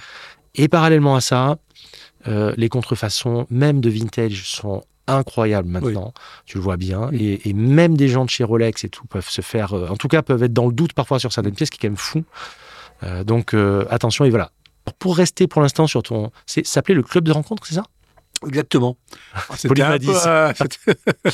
[0.55, 1.57] Et parallèlement à ça,
[2.27, 6.13] euh, les contrefaçons, même de vintage, sont incroyables maintenant.
[6.45, 7.11] Tu le vois bien.
[7.11, 7.15] Mm.
[7.15, 9.97] Et, et même des gens de chez Rolex et tout peuvent se faire, euh, en
[9.97, 11.93] tout cas, peuvent être dans le doute parfois sur certaines pièces, ce qui est quand
[11.93, 12.23] même fou.
[13.03, 13.53] Euh, donc
[13.89, 14.51] attention et voilà.
[14.99, 17.85] Pour rester pour l'instant sur ton, ça s'appelait le club de rencontre, c'est ça?
[18.47, 18.97] Exactement.
[19.67, 20.47] Pauline un m'a dit peu, ça.
[20.49, 20.95] euh, c'était-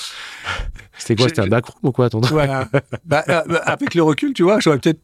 [0.97, 2.67] C'était quoi C'était un backroom ou quoi ton voilà.
[3.05, 4.99] Bah, euh, bah, avec le recul, tu vois, j'aurais peut-être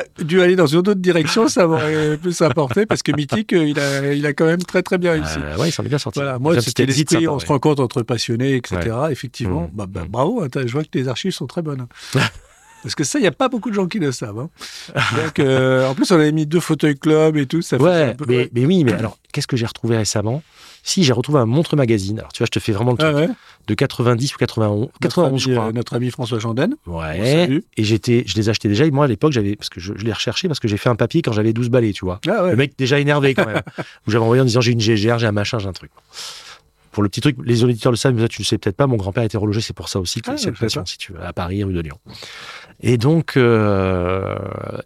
[0.00, 3.64] euh, dû aller dans une autre direction, ça m'aurait plus apporté, parce que Mythique, euh,
[3.66, 5.38] il a, il a quand même très très bien réussi.
[5.38, 6.18] Euh, Ouais, il s'en est bien sorti.
[6.20, 7.40] Voilà, moi, c'était l'esprit, on ouais.
[7.40, 8.96] se rencontre entre passionnés, etc.
[9.10, 9.86] Effectivement, Mmh.
[9.86, 11.86] bah, bravo, hein, je vois que les archives sont très bonnes.
[12.82, 14.38] Parce que ça, il n'y a pas beaucoup de gens qui le savent.
[14.40, 14.50] hein.
[15.16, 17.62] Donc, euh, en plus, on avait mis deux fauteuils club et tout.
[17.62, 20.42] Ça Ouais, un peu- mais, mais oui, mais alors, qu'est-ce que j'ai retrouvé récemment?
[20.86, 22.18] Si, j'ai retrouvé un montre magazine.
[22.18, 23.28] Alors, tu vois, je te fais vraiment le truc Ah ouais.
[23.66, 25.64] de 90 ou 91, Notre 91, je crois.
[25.68, 26.74] euh, notre ami François Janden.
[26.86, 27.62] on Ouais.
[27.78, 28.84] Et j'étais, je les achetais déjà.
[28.84, 30.90] Et moi, à l'époque, j'avais, parce que je, je l'ai recherché parce que j'ai fait
[30.90, 32.20] un papier quand j'avais 12 balais, tu vois.
[32.28, 32.50] Ah ouais.
[32.50, 33.62] Le mec déjà énervé quand même.
[34.06, 35.90] Où j'avais envoyé en disant j'ai une GGR, j'ai un machin, j'ai un truc.
[36.94, 38.86] Pour le petit truc, les auditeurs le savent, mais tu le sais peut-être pas.
[38.86, 40.86] Mon grand-père était horloger, c'est pour ça aussi qu'il Ah, a cette passion, pas.
[40.86, 41.98] si tu veux, à Paris, rue de Lyon.
[42.80, 44.36] Et donc, euh,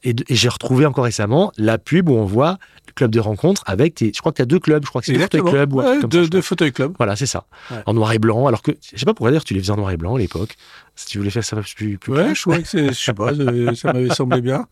[0.02, 3.62] et, et j'ai retrouvé encore récemment la pub où on voit le club de rencontre
[3.66, 4.12] avec tes.
[4.14, 5.50] Je crois que tu as deux clubs, je crois que c'est deux fauteuils Exactement.
[5.50, 6.94] club Ouais, deux, fauteuils club.
[6.98, 7.44] Voilà, c'est ça.
[7.70, 7.76] Ouais.
[7.86, 8.46] En noir et blanc.
[8.46, 10.18] Alors que, je sais pas pourquoi d'ailleurs tu les faisais en noir et blanc à
[10.18, 10.56] l'époque.
[10.98, 13.32] Si tu voulais faire ça plus, plus Ouais, je crois que c'est, je sais pas,
[13.32, 13.44] ça
[13.92, 14.66] m'avait semblé bien.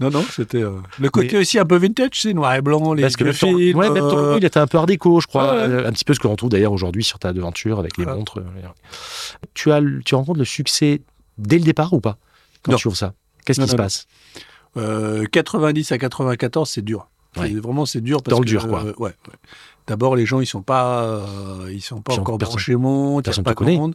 [0.00, 2.92] Non, non, c'était euh, le côté Mais- aussi un peu vintage, c'est noir et blanc,
[2.92, 5.20] les Parce que ton, films, ouais, même ton euh, il était un peu art déco,
[5.20, 5.52] je crois.
[5.54, 5.60] Ouais.
[5.60, 8.04] Euh, Un petit peu ce que l'on trouve d'ailleurs aujourd'hui sur ta devanture avec les
[8.04, 8.38] montres.
[8.40, 8.42] euh,
[9.54, 11.02] Tu, as, le- tu rencontres le succès
[11.38, 12.18] dès le départ ou pas
[12.64, 12.78] Quand Non.
[12.78, 13.14] tu ouvres ça?
[13.46, 14.08] Qu'est-ce qui se non, passe?
[14.76, 17.06] Euh, 90 à 94, c'est dur.
[17.36, 17.52] Ouais.
[17.54, 18.24] Vraiment, c'est dur.
[18.24, 18.82] Parce Dans le que, dur, quoi.
[18.98, 19.12] ouais.
[19.86, 21.20] D'abord, les gens, ils sont pas,
[21.70, 23.76] ils sont pas Puis encore branchés a personne pas te connaît.
[23.76, 23.94] monde.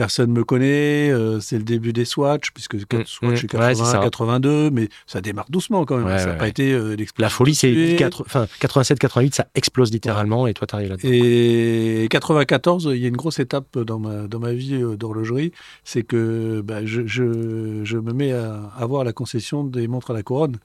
[0.00, 3.82] Personne me connaît, euh, c'est le début des Swatch, puisque Mm, Swatch mm, ouais, c'est
[3.82, 3.98] 80, ça.
[3.98, 6.06] 82, mais ça démarre doucement quand même.
[6.06, 6.50] Ouais, ça n'a ouais, pas ouais.
[6.50, 7.26] été euh, l'explosion.
[7.26, 7.98] La folie, c'est tout de suite.
[7.98, 11.08] 4 enfin, 87-88, ça explose littéralement et toi, t'arrives là-dedans.
[11.12, 15.52] Et 94, il y a une grosse étape dans ma, dans ma vie euh, d'horlogerie,
[15.84, 20.14] c'est que bah, je, je, je me mets à avoir la concession des montres à
[20.14, 20.56] la couronne.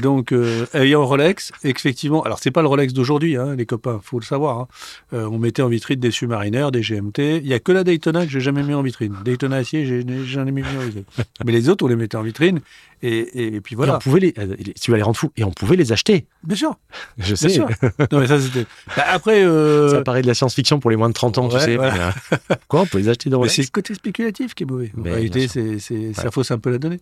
[0.00, 4.18] Donc, euh, ayant Rolex, effectivement, alors c'est pas le Rolex d'aujourd'hui, hein, les copains, faut
[4.18, 4.58] le savoir.
[4.60, 4.68] hein.
[5.12, 7.38] Euh, on mettait en vitrine des Submariner, des GMT.
[7.42, 9.16] Il y a que la Daytona que j'ai jamais mis en vitrine.
[9.24, 9.84] Daytona acier,
[10.26, 11.04] j'en ai mis en vitrine.
[11.44, 12.60] Mais les autres, on les mettait en vitrine.
[13.04, 13.96] Et, et, et puis Et voilà.
[13.96, 16.26] on pouvait les, euh, les- tu vas les rendre fous, et on pouvait les acheter.
[16.44, 16.78] Bien sûr,
[17.18, 17.48] Je sais.
[17.48, 17.68] sûr.
[18.12, 18.64] Non, mais ça, c'était.
[18.96, 19.44] Bah, après.
[19.44, 21.74] euh, Ça paraît de la science-fiction pour les moins de 30 ans, tu sais.
[21.76, 22.14] voilà.
[22.30, 24.66] mais, euh, quoi, on peut les acheter dans Rolex c'est le côté spéculatif qui est
[24.66, 24.92] mauvais.
[24.98, 27.00] En réalité, c'est, c'est- ça fausse un peu la donnée.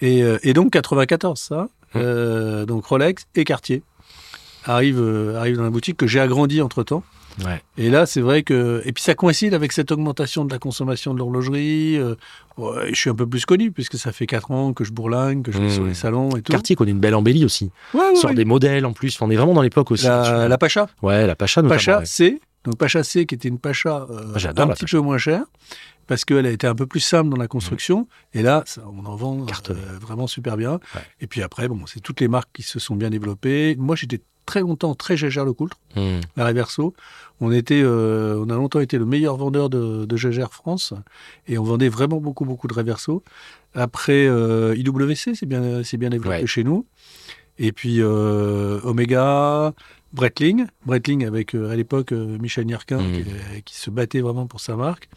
[0.00, 1.68] Et, euh, et donc 94, ça.
[1.94, 2.02] Hum.
[2.02, 3.82] euh, donc Rolex et Cartier
[4.64, 7.02] arrivent, arrivent dans la boutique que j'ai agrandi entre temps.
[7.44, 7.62] Ouais.
[7.78, 8.82] Et là, c'est vrai que.
[8.84, 11.96] Et puis ça coïncide avec cette augmentation de la consommation de l'horlogerie.
[11.96, 12.14] euh,
[12.58, 15.42] ouais, je suis un peu plus connu puisque ça fait 4 ans que je bourlingue,
[15.42, 15.70] que je vais Mmh.
[15.70, 16.52] sur les salons et tout.
[16.52, 17.70] Cartier connaît une belle embellie aussi.
[17.94, 18.34] Ouais, ouais.
[18.34, 19.20] des modèles en plus.
[19.22, 20.04] On est vraiment dans l'époque aussi.
[20.06, 20.88] La, Pacha.
[21.02, 21.76] Ouais, la Pacha notamment.
[21.78, 22.06] Pacha ouais.
[22.06, 24.96] C, donc Pacha C qui était une Pacha euh, Ah, un petit Pacha.
[24.98, 25.44] peu moins chère
[26.10, 29.06] parce qu'elle a été un peu plus simple dans la construction et là ça, on
[29.06, 30.72] en vend euh, vraiment super bien.
[30.96, 31.02] Ouais.
[31.20, 33.76] Et puis après bon c'est toutes les marques qui se sont bien développées.
[33.78, 36.18] Moi j'étais très longtemps très Gégère Lecoultre, Hum.
[36.36, 36.94] la Reverso.
[37.40, 40.94] On était euh, on a longtemps été le meilleur vendeur de, de Gégère France
[41.46, 43.22] et on vendait vraiment beaucoup beaucoup de Reverso.
[43.74, 46.46] Après euh, IWC c'est bien c'est bien développé Ouais.
[46.48, 46.86] chez nous.
[47.58, 49.72] Et puis euh, Omega,
[50.12, 53.12] Breitling, Breitling avec à l'époque Michel Nierquin Mhm.
[53.12, 55.08] qui, qui se battait vraiment pour sa marque.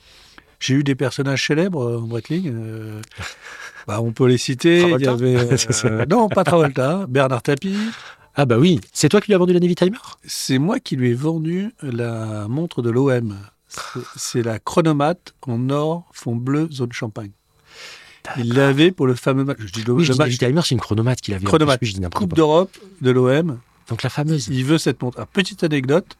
[0.63, 2.49] J'ai eu des personnages célèbres euh, en Breitling.
[2.53, 3.01] euh,
[3.85, 4.77] bah, on peut les citer.
[4.77, 5.35] Il y Travolta avait
[5.85, 7.75] euh, non pas Travolta, Bernard Tapie.
[8.35, 9.97] Ah bah oui, c'est toi qui lui as vendu la Navy Timer?
[10.25, 13.35] C'est moi qui lui ai vendu la montre de l'OM.
[14.15, 17.31] C'est- la chronomate en or fond bleu zone champagne.
[18.37, 19.57] Il l'avait pour le fameux match.
[19.59, 21.43] Je dis Oui, je le dis match Navy Timer, c'est une chronomate qu'il avait.
[21.43, 21.79] Chronomate.
[21.79, 22.71] plus, je dis Coupe d'Europe
[23.01, 23.59] de l'OM.
[23.89, 24.47] Donc la fameuse.
[24.47, 25.25] Il veut cette montre.
[25.27, 26.15] Petite anecdote.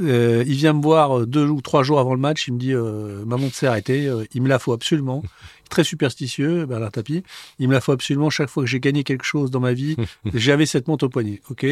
[0.00, 2.48] Euh, il vient me voir euh, deux ou trois jours avant le match.
[2.48, 4.06] Il me dit euh, Ma montre s'est arrêtée.
[4.06, 5.22] euh, il me la faut absolument.
[5.70, 7.22] Très superstitieux, Bernard Tapie.
[7.58, 8.30] Il me la faut absolument.
[8.30, 9.96] Chaque fois que j'ai gagné quelque chose dans ma vie,
[10.34, 11.40] j'avais cette montre au poignet.
[11.50, 11.66] OK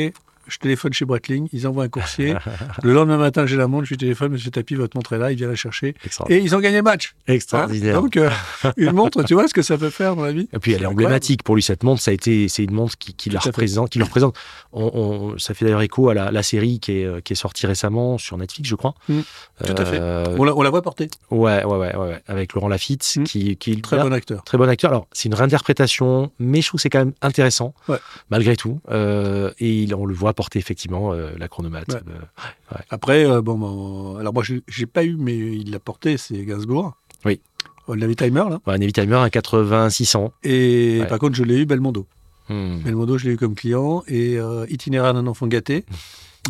[0.46, 2.34] je téléphone chez Breitling, ils envoient un coursier.
[2.82, 5.30] le lendemain matin, j'ai la montre, je lui téléphone, monsieur Tapie, votre montre est là,
[5.32, 5.94] il vient la chercher.
[6.28, 7.14] Et ils ont gagné le match.
[7.28, 8.00] Hein Extraordinaire.
[8.00, 8.30] Donc, euh,
[8.76, 10.82] une montre, tu vois ce que ça peut faire dans la vie Et puis elle
[10.82, 12.00] est emblématique pour lui cette montre.
[12.02, 14.36] Ça a été, c'est une montre qui, qui la représente, qui le représente.
[14.72, 14.90] On,
[15.34, 17.66] on- ça fait d'ailleurs écho à la, la série qui est, euh, qui est sortie
[17.66, 18.94] récemment sur Netflix, je crois.
[19.08, 19.20] Mm,
[19.64, 19.98] tout à fait.
[20.00, 21.08] Euh, on la, on la voit porter.
[21.30, 23.24] ouais, ouais, ouais, ouais, ouais, avec Laurent Lafitte, Mm.
[23.24, 24.42] qui, qui Très là, bon acteur.
[24.44, 24.90] très bon acteur.
[24.90, 27.98] Alors c'est une réinterprétation, mais je trouve que c'est quand même intéressant, Ouais.
[28.30, 28.80] malgré tout.
[28.90, 31.88] Euh, et il- on le voit porter effectivement euh, la chronomate.
[31.88, 32.00] Ouais.
[32.08, 36.44] Euh, Après, euh, bon, bon, alors moi, j'ai pas eu, mais il l'a porté, c'est
[36.44, 36.94] Gainsbourg.
[37.24, 37.40] Oui.
[37.88, 38.60] On l'avait timer, là.
[38.66, 40.30] ouais, un Navy Timer, un 80-600.
[40.44, 42.06] Et par contre, je l'ai eu Belmondo.
[42.48, 42.78] Hmm.
[42.84, 44.02] Belmondo, je l'ai eu comme client.
[44.06, 45.84] Et euh, Itinéraire d'un enfant gâté.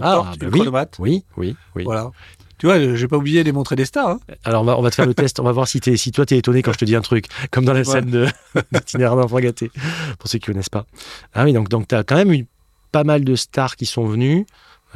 [0.01, 0.59] Ah, porte bah une oui.
[0.61, 0.97] chronomate.
[0.99, 1.85] Oui, oui, oui.
[1.85, 2.11] Voilà.
[2.59, 4.09] Tu vois, j'ai pas oublié de montrer des stars.
[4.11, 4.21] hein.
[4.45, 5.41] Alors, on va, on va te faire le test.
[5.41, 7.25] On va voir si, toi, t'es étonné quand je te dis un truc.
[7.51, 7.85] Comme dans la Ouais.
[7.85, 8.31] scène
[8.73, 9.71] d'itinéraire d'enfant gâté.
[10.19, 10.85] Pour ceux qui connaissent pas.
[11.33, 12.47] Ah oui, donc, donc tu as quand même eu
[12.93, 14.47] pas mal de stars qui sont venues.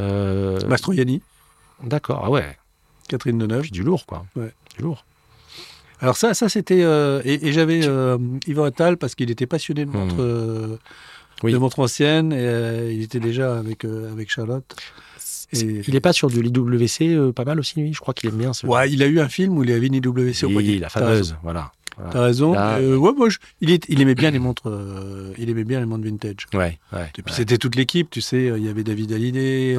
[0.00, 1.22] Euh, Mastroianni,
[1.83, 2.57] D'accord, ah ouais.
[3.09, 3.70] Catherine Deneuve.
[3.70, 4.24] Du lourd, quoi.
[4.37, 4.52] Ouais.
[4.76, 5.04] Du lourd.
[6.00, 6.83] Alors ça, ça c'était...
[6.83, 10.76] euh, et et j'avais euh, Yvan Attal, parce qu'il était passionné de montres, euh,
[11.42, 11.46] Hmm.
[11.46, 11.52] Oui.
[11.52, 12.33] de montres anciennes.
[12.33, 14.64] Et, euh, il était déjà avec, euh, avec Charlotte.
[15.52, 17.92] Et- Il est pas sur de l'IWC euh, pas mal aussi, lui?
[17.92, 18.66] Je crois qu'il aime bien ce.
[18.66, 20.68] Ouais, il a eu un film où il avait une IWC au poignet.
[20.70, 21.37] Oui, la fameuse.
[21.42, 21.72] Voilà.
[21.96, 22.11] Voilà.
[22.12, 22.52] T'as raison.
[22.52, 24.68] Là- Euh, ouais, moi, je- il, est- il aimait bien les montres.
[24.68, 26.46] euh, il aimait bien les montres vintage.
[26.52, 27.11] Ouais, ouais.
[27.18, 27.37] Et puis ouais.
[27.37, 28.48] c'était toute l'équipe, tu sais.
[28.50, 29.76] euh, Il y avait David Hallyday,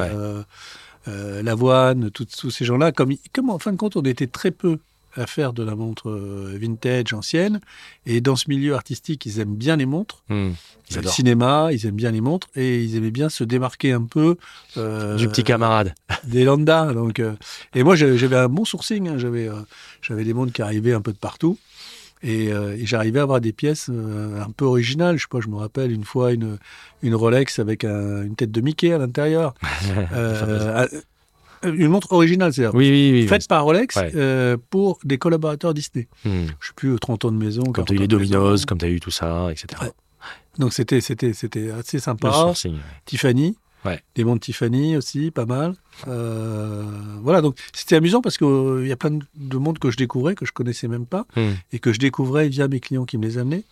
[1.08, 2.92] euh, Lavoine, tous ces gens-là.
[2.92, 3.14] Comme,
[3.50, 4.80] en fin de compte, on était très peu
[5.18, 6.12] à faire de la montre
[6.60, 7.62] vintage ancienne.
[8.06, 10.24] Et dans ce milieu artistique, ils aiment bien les montres.
[10.30, 10.52] Hmm.
[10.90, 11.14] Ils le adorent.
[11.14, 14.36] cinéma, ils aiment bien les montres et ils aimaient bien se démarquer un peu
[14.78, 15.94] euh, Du petit camarade.
[16.26, 16.92] des Landa.
[16.94, 17.34] Donc, euh,
[17.76, 19.08] et moi, j'avais j'avais un bon sourcing.
[19.08, 19.18] hein.
[19.18, 19.54] J'avais euh,
[20.02, 21.58] j'avais des montres qui arrivaient un peu de partout.
[22.28, 25.18] Et, euh, et j'arrivais à avoir des pièces euh, un peu originales.
[25.18, 26.58] Je sais pas, je me rappelle une fois une,
[27.04, 29.54] une Rolex avec un- une tête de Mickey à l'intérieur.
[30.14, 30.88] Euh,
[31.64, 33.28] une montre originale, c'est-à-dire Oui, oui, oui.
[33.28, 34.58] faite par Rolex Ouais.
[34.70, 36.08] pour des collaborateurs Disney.
[36.24, 36.46] Hmm.
[36.60, 37.64] Je sais plus, euh, 30 ans de maison.
[37.64, 38.08] Comme 40 tu as eu les.
[38.08, 39.68] Dominos, comme tu as eu tout ça, etc.
[39.82, 39.92] Ouais.
[40.60, 42.32] Donc c'était c'était c'était assez sympa.
[42.32, 42.74] sourcing.
[42.76, 42.80] ouais.
[43.06, 43.56] Tiffany.
[43.86, 44.02] Ouais.
[44.16, 45.76] Des montres Tiffany aussi, pas mal.
[46.08, 46.84] Euh,
[47.22, 50.36] voilà, donc c'était amusant parce qu'il y a plein de, de montres que je découvrais,
[50.36, 51.52] que je connaissais même pas, Hmm.
[51.72, 53.64] et que je découvrais via mes clients qui me les amenaient.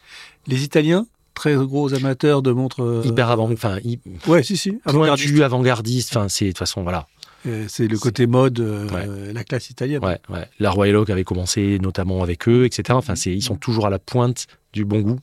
[0.48, 2.84] Les Italiens très gros amateurs de montres.
[2.84, 3.80] euh, Hyper avant, enfin,
[4.28, 4.80] Ouais, si, si.
[4.86, 5.42] avant-gardiste.
[5.42, 6.16] avant-gardiste.
[6.16, 7.08] Enfin, c'est de toute façon, voilà.
[7.48, 9.34] Euh, C'est le côté mode, euh, Ouais.
[9.34, 10.04] la classe italienne.
[10.06, 10.48] Ouais, ouais.
[10.60, 12.84] La Royal Oak avait commencé notamment avec eux, etc.
[12.92, 15.20] Enfin, c'est, ils sont toujours à la pointe du bon goût.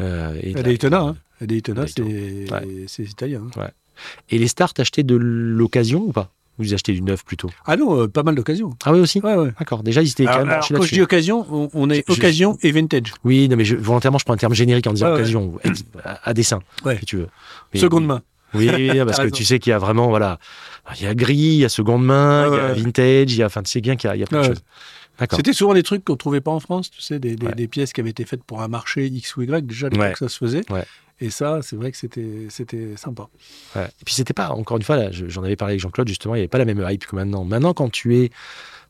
[0.00, 1.16] Euh, et, La Daytona, hein.
[1.40, 2.08] La Daytona, Daytona.
[2.46, 3.42] c'est c'est italien.
[3.56, 3.70] hein.
[4.30, 6.30] Et les stars, t'achetaient de l'occasion ou pas?
[6.58, 7.50] Vous achetez du neuf plutôt?
[7.66, 8.70] Ah non, euh, pas mal d'occasions.
[8.84, 9.18] Ah oui aussi?
[9.20, 9.50] Ouais, ouais.
[9.58, 9.82] D'accord.
[9.82, 12.12] Déjà, ils étaient quand Alors, même alors, quand je dis occasion, on, on est Je-
[12.12, 13.12] occasion et vintage.
[13.24, 15.58] Oui, non, mais je, volontairement, je prends un terme générique en disant occasion,
[16.04, 16.96] à, à dessin, Ouais.
[17.00, 17.28] si tu veux.
[17.72, 18.22] Mais- Seconde main.
[18.54, 18.68] Oui,
[19.04, 20.38] parce que tu sais qu'il y a vraiment, voilà,
[21.00, 23.42] il y a gris, il y a seconde main, il y a vintage, il y
[23.42, 24.62] a, enfin, tu sais bien qu'il y a, il y a plein de choses.
[25.32, 27.54] C'était souvent des trucs qu'on trouvait pas en France, tu sais, des, des- Ouais.
[27.56, 29.66] des pièces qui avaient été faites pour un marché X ou Y.
[29.66, 30.14] Déjà, à l'époque, Ouais.
[30.16, 30.62] ça se faisait.
[31.20, 33.28] Et ça, c'est vrai que c'était c'était sympa.
[33.76, 33.86] Ouais.
[34.00, 36.38] Et puis c'était pas, encore une fois, là, j'en avais parlé avec Jean-Claude, justement, il
[36.38, 37.44] n'y avait pas la même hype que maintenant.
[37.44, 38.30] Maintenant, quand tu es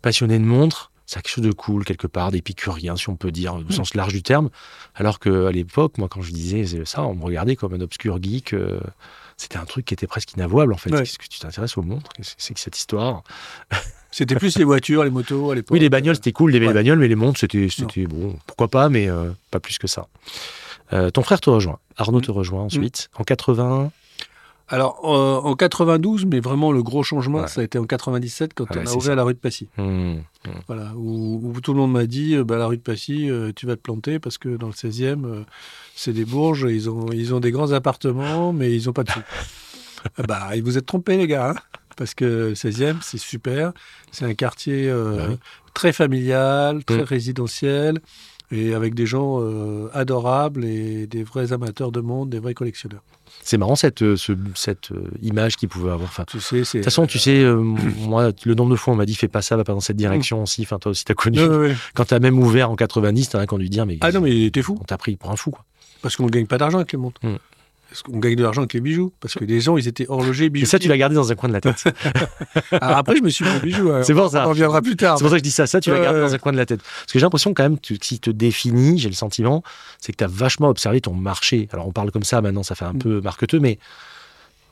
[0.03, 3.57] passionné de montres, c'est quelque chose de cool, quelque part, d'épicurien, si on peut dire,
[3.57, 3.67] Mm.
[3.69, 4.49] au sens large du terme.
[4.95, 8.55] Alors qu'à l'époque, moi, quand je disais ça, on me regardait comme un obscur geek.
[8.55, 8.81] euh,
[9.37, 10.91] c'était un truc qui était presque inavouable, en fait.
[10.93, 11.01] Ouais.
[11.01, 12.09] Qu'est-ce que tu t'intéresses aux montres?
[12.23, 13.23] C'est que cette histoire?
[14.13, 15.73] C'était plus les voitures, les motos à l'époque.
[15.75, 16.73] Oui, les bagnoles, c'était cool, d'aimer Ouais.
[16.73, 19.89] les bagnoles, mais les montres, c'était, c'était bon, pourquoi pas, mais euh, pas plus que
[19.89, 20.07] ça.
[20.95, 23.91] Euh, ton frère te rejoint, Arnaud te rejoint ensuite, en 80.
[24.69, 27.49] Alors, euh, en 92, mais vraiment le gros changement, Ouais.
[27.49, 29.69] ça a été en 97 quand Ah on a ouvert la rue de Passy.
[29.77, 30.17] Hmm.
[30.69, 33.53] Voilà, où, où tout le monde m'a dit, euh, bah, la rue de Passy, euh,
[33.55, 35.43] tu vas te planter parce que dans le 16e, euh,
[35.95, 39.11] c'est des bourges, ils ont, ils ont des grands appartements, mais ils n'ont pas de
[39.11, 39.21] sous.
[40.17, 41.55] Ah bah, vous êtes trompés, les gars, hein,
[41.97, 43.73] parce que le 16e, c'est super.
[44.13, 45.37] C'est un quartier euh, Ah oui.
[45.75, 47.03] très familial, très Mm.
[47.03, 48.01] résidentiel,
[48.51, 53.03] et avec des gens euh, adorables et des vrais amateurs de monde, des vrais collectionneurs.
[53.43, 56.09] C'est marrant cette, euh, ce- cette euh, image qu'il pouvait avoir.
[56.09, 56.79] Enfin, Tu sais, c'est.
[56.79, 57.45] de toute façon, tu sais,
[58.07, 59.97] moi, le nombre de fois on m'a dit fais pas ça, va pas dans cette
[59.97, 60.63] direction aussi.
[60.63, 61.41] Enfin, toi aussi, t'as connu.
[61.41, 61.77] Ouais, ouais, ouais.
[61.95, 64.21] Quand t'as même ouvert en 90, t'as un qui a dû dire mais Ah non,
[64.21, 64.79] mais t'es fou.
[64.81, 65.51] on t'a pris pour un fou.
[65.51, 65.65] Quoi.
[66.03, 67.21] Parce qu'on ne gagne pas d'argent avec les montres.
[67.25, 67.37] Mm.
[68.03, 69.13] Qu'on gagne de l'argent avec les bijoux.
[69.21, 70.67] Parce que les gens, ils étaient horlogers, Et bijoux.
[70.67, 71.85] ça, tu l'as gardé dans un coin de la tête.
[72.73, 73.91] Alors après, je me suis mis bijoux.
[73.93, 74.03] hein.
[74.03, 74.43] C'est pour ça.
[74.43, 75.17] On en reviendra plus tard.
[75.19, 75.67] C'est pour ça que je dis ça.
[75.67, 76.81] Ça, tu l'as gardé dans un coin de la tête.
[76.83, 79.63] Parce que j'ai l'impression quand même que qui te définit, j'ai le sentiment,
[80.01, 81.69] c'est que tu as vachement observé ton marché.
[81.73, 82.99] Alors on parle comme ça maintenant, ça fait un Mm.
[82.99, 83.79] peu marqueteux, mais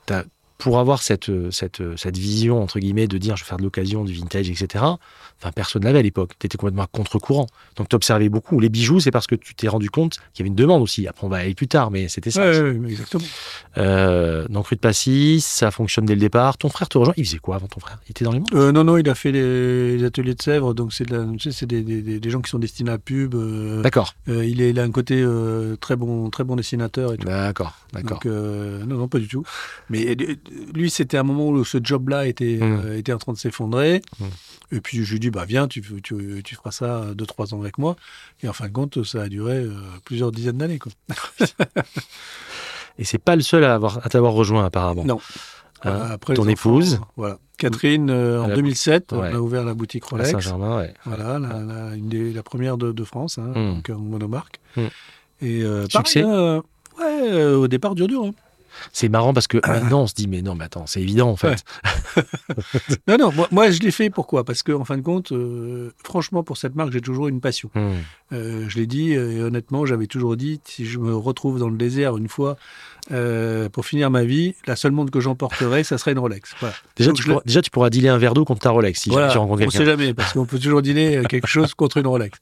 [0.06, 0.24] t'as-
[0.62, 3.56] pour avoir cette, euh, cette, euh, cette vision, entre guillemets, de dire je vais faire
[3.58, 6.34] de l'occasion, du vintage, etc., enfin, personne l'avait à l'époque.
[6.38, 7.48] Tu étais complètement à contre-courant.
[7.74, 8.60] Donc tu observais beaucoup.
[8.60, 11.08] Les bijoux, c'est parce que tu t'es rendu compte qu'il y avait une demande aussi.
[11.08, 12.42] Après, on va aller plus tard, mais c'était ça.
[12.48, 13.24] Ouais, ouais, exactement.
[13.78, 16.58] Euh, donc rue de Passy, ça fonctionne dès le départ.
[16.58, 17.14] Ton frère te rejoint.
[17.16, 17.98] Il faisait quoi avant ton frère?
[18.06, 20.42] Il était dans les montres Euh, non, non, il a fait les, les ateliers de
[20.42, 21.22] Sèvres, donc c'est de
[21.66, 23.34] des, des- des- gens qui sont destinés à la pub.
[23.34, 24.14] euh, D'accord.
[24.28, 25.26] euh, il, est, il a un côté
[25.80, 27.26] très bon, très bon dessinateur et tout.
[27.26, 27.76] D'accord.
[27.92, 28.20] D'accord.
[28.20, 29.42] Donc, non, non, pas du tout.
[29.90, 30.16] Mais
[30.74, 32.80] lui, c'était un moment où ce job-là était, Mm.
[32.84, 34.02] euh, était en train de s'effondrer.
[34.20, 34.24] Mm.
[34.76, 37.60] Et puis, je lui dis, bah, viens, tu, tu, tu feras ça deux, trois ans
[37.60, 37.96] avec moi.
[38.42, 39.72] Et en fin de compte, ça a duré euh,
[40.04, 40.78] plusieurs dizaines d'années.
[42.98, 45.04] Et c'est pas le seul à, avoir, à t'avoir rejoint apparemment.
[45.04, 45.18] Non.
[45.84, 47.38] Hein, après ton épouse enfants, Voilà.
[47.58, 49.18] Catherine, euh, en Elle a- 2007, Ouais.
[49.18, 50.30] on a ouvert la boutique Rolex.
[50.30, 50.94] Saint-Germain, ouais.
[51.04, 53.74] Voilà, la, la- une des, la première de, de France, hein, Mm.
[53.74, 54.60] donc en monomarque.
[54.76, 54.80] Mm.
[55.42, 56.60] Et Succès pareil,
[57.00, 58.24] ouais, au départ, dur, dur.
[58.26, 58.30] hein.
[58.92, 61.36] C'est marrant parce que maintenant on se dit mais non mais attends c'est évident en
[61.36, 61.64] fait.
[63.08, 64.44] Non, non, moi, moi, je l'ai fait pourquoi?
[64.44, 67.70] Parce qu'en en fin de compte, euh, franchement, pour cette marque, j'ai toujours une passion.
[67.74, 67.92] Hmm.
[68.32, 71.68] Euh, je l'ai dit, euh, et honnêtement, j'avais toujours dit, si je me retrouve dans
[71.68, 72.56] le désert une fois,
[73.10, 76.54] euh, pour finir ma vie, la seule montre que j'emporterai, ça serait une Rolex.
[76.60, 76.74] Voilà.
[76.96, 79.10] Déjà, Donc, tu pourras, déjà tu pourras dealer un verre d'eau contre ta Rolex si
[79.10, 79.90] Voilà, tu rencontres on sait quelqu'un.
[79.92, 82.38] jamais, parce qu'on peut toujours dealer euh, quelque chose contre une Rolex.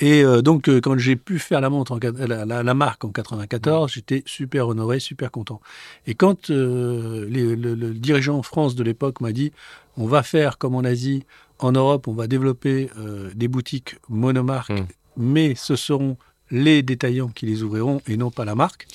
[0.00, 3.04] Et euh, donc, euh, quand j'ai pu faire la montre, en, la, la- la marque
[3.04, 5.60] en 94, j'étais super honoré, super content.
[6.06, 9.52] Et quand euh, les- le, le dirigeant en France de l'époque m'a dit,
[9.96, 11.24] on va faire comme en Asie,
[11.60, 12.90] en Europe, on va développer
[13.34, 14.86] des boutiques monomarques, Mm.
[15.16, 16.16] mais ce seront
[16.50, 18.86] les détaillants qui les ouvriront et non pas la marque.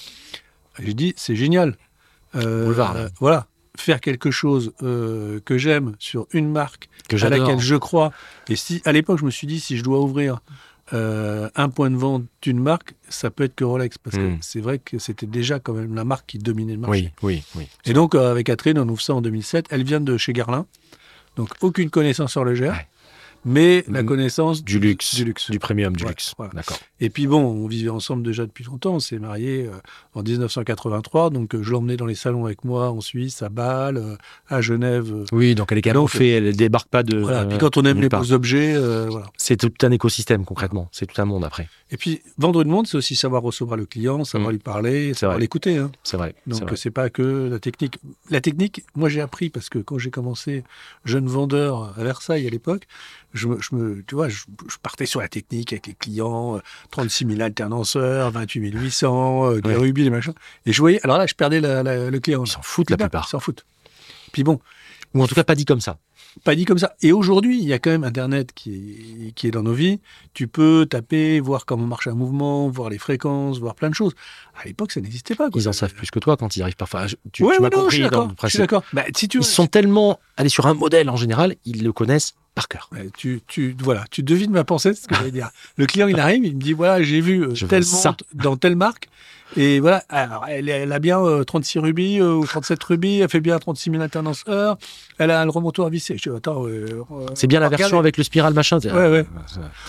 [0.78, 1.76] J'ai dit, c'est génial.
[2.36, 3.10] Euh, Boulevard, là.
[3.20, 8.12] voilà, faire quelque chose euh, que j'aime sur une marque Que à laquelle je crois.
[8.50, 10.40] Et si, à l'époque, je me suis dit, si je dois ouvrir
[10.94, 14.38] euh, un point de vente d'une marque, ça peut être que Rolex, parce que Mm.
[14.42, 17.12] c'est vrai que c'était déjà quand même la marque qui dominait le marché.
[17.24, 17.68] Oui, oui, oui.
[17.86, 19.66] Et donc, euh, avec Catherine, on ouvre ça en 2007.
[19.70, 20.66] Elle vient de chez Garlin,
[21.36, 22.88] donc aucune connaissance horlogère, Ouais.
[23.46, 24.06] Mais la Mm.
[24.06, 25.16] connaissance Du luxe.
[25.16, 25.50] Du luxe.
[25.52, 26.34] Du premium, du Ouais, luxe.
[26.38, 26.52] voilà.
[26.54, 26.78] D'accord.
[27.00, 28.96] Et puis bon, on vivait ensemble déjà depuis longtemps.
[28.96, 29.78] On s'est mariés euh,
[30.14, 33.98] en 1983, donc euh, je l'emmenais dans les salons avec moi en Suisse, à Bâle,
[33.98, 34.16] euh,
[34.50, 35.14] à Genève.
[35.32, 37.18] Oui, donc elle est Donc, fait, elle débarque pas de.
[37.18, 37.46] voilà.
[37.46, 39.28] Puis quand on aime les beaux objets, voilà.
[39.38, 40.90] C'est tout un écosystème concrètement.
[40.92, 41.68] C'est tout un monde après.
[41.92, 44.54] Et puis, vendre une montre, c'est aussi savoir recevoir le client, savoir Mm.
[44.54, 45.78] lui parler, savoir l'écouter.
[45.78, 45.92] hein.
[46.04, 46.36] C'est vrai.
[46.46, 47.98] Donc, c'est pas que la technique.
[48.30, 50.64] La technique, moi, j'ai appris parce que quand j'ai commencé
[51.06, 52.84] jeune vendeur à Versailles à l'époque,
[53.34, 56.58] je me, je me- tu vois, je, je partais sur la technique avec les clients,
[56.58, 56.62] euh,
[56.92, 59.76] 36 000 alternanceurs, 28 800, euh, des Ouais.
[59.76, 60.34] rubis, des machins.
[60.66, 62.44] Et je voyais, alors là, je perdais la- la- le client.
[62.44, 63.28] Ils s'en foutent la Ils plupart.
[63.30, 63.66] s'en foutent.
[64.32, 64.60] Puis bon,
[65.16, 65.98] Ou en tout cas pas dit comme ça.
[66.44, 66.94] pas dit comme ça.
[67.02, 70.00] Et aujourd'hui, il y a quand même Internet qui est, qui est dans nos vies.
[70.36, 74.14] Tu peux taper, voir comment marche un mouvement, voir les fréquences, voir plein de choses.
[74.62, 75.50] À l'époque, ça n'existait pas.
[75.50, 75.62] quoi.
[75.62, 77.08] Ils en savent plus que toi quand ils arrivent parfois.
[77.08, 77.98] Je- Tu, Ouais, tu ouais, m'as compris
[78.44, 78.84] Je suis d'accord.
[78.94, 82.68] Bah, si Ils sont tellement allés sur un modèle en général, ils le connaissent par
[82.68, 82.90] cœur.
[82.92, 85.50] Ouais, tu, tu, voilà, tu devines ma pensée, c'est ce que je vais dire.
[85.78, 88.10] Le client, il arrive, il me dit voilà, j'ai vu euh, Je veux telle ça.
[88.10, 89.08] montre dans telle marque.
[89.58, 93.30] Et voilà, alors, elle, elle a bien euh, 36 rubis euh, ou 37 rubis, elle
[93.30, 94.78] fait bien 36 000 alternances heure,
[95.18, 96.18] elle a le remontoir à visser.
[96.18, 98.78] Je dis, attends, euh, euh, C'est bien la version avec le spiral machin.
[98.80, 99.26] Ouais, ouais.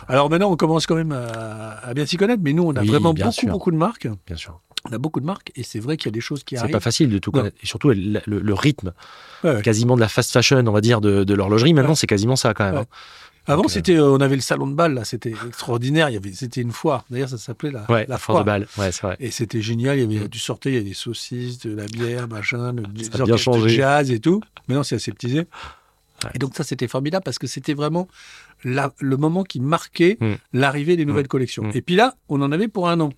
[0.08, 2.80] Alors maintenant, on commence quand même à, à bien s'y connaître, mais nous, on a
[2.80, 3.50] Oui, vraiment beaucoup, sûr.
[3.50, 4.08] beaucoup de marques.
[4.26, 4.59] Bien sûr.
[4.90, 6.62] On a beaucoup de marques, et c'est vrai qu'il y a des choses qui C'est
[6.62, 6.72] arrivent.
[6.72, 7.56] pas facile de tout connaître.
[7.62, 8.92] Et surtout le, le- le rythme,
[9.44, 9.62] Ouais, ouais.
[9.62, 11.72] quasiment de la fast fashion, on va dire, de, de l'horlogerie.
[11.74, 11.96] Maintenant, Ouais.
[11.96, 12.76] c'est quasiment ça quand même.
[12.76, 12.86] Hein.
[13.46, 16.10] Avant, Donc, euh, c'était, euh, on avait le salon de bal, là, c'était extraordinaire.
[16.10, 17.04] Il y avait, c'était une foire.
[17.10, 18.40] D'ailleurs, ça s'appelait la, la foire.
[18.40, 18.66] de balle.
[18.76, 19.16] Ouais, c'est vrai.
[19.18, 19.98] Et c'était génial.
[19.98, 20.28] Il y avait, Mm.
[20.28, 23.68] tu sortais, il y avait des saucisses, de la bière, machin, des orchestres de changé.
[23.70, 24.40] jazz et tout.
[24.68, 25.46] Maintenant, c'est aseptisé.
[26.34, 28.06] Et donc, ça, c'était formidable parce que c'était vraiment
[28.62, 30.32] la- le moment qui marquait Mm.
[30.52, 31.64] l'arrivée des nouvelles collections.
[31.64, 31.70] Mm.
[31.74, 33.10] Et puis là, on en avait pour un an.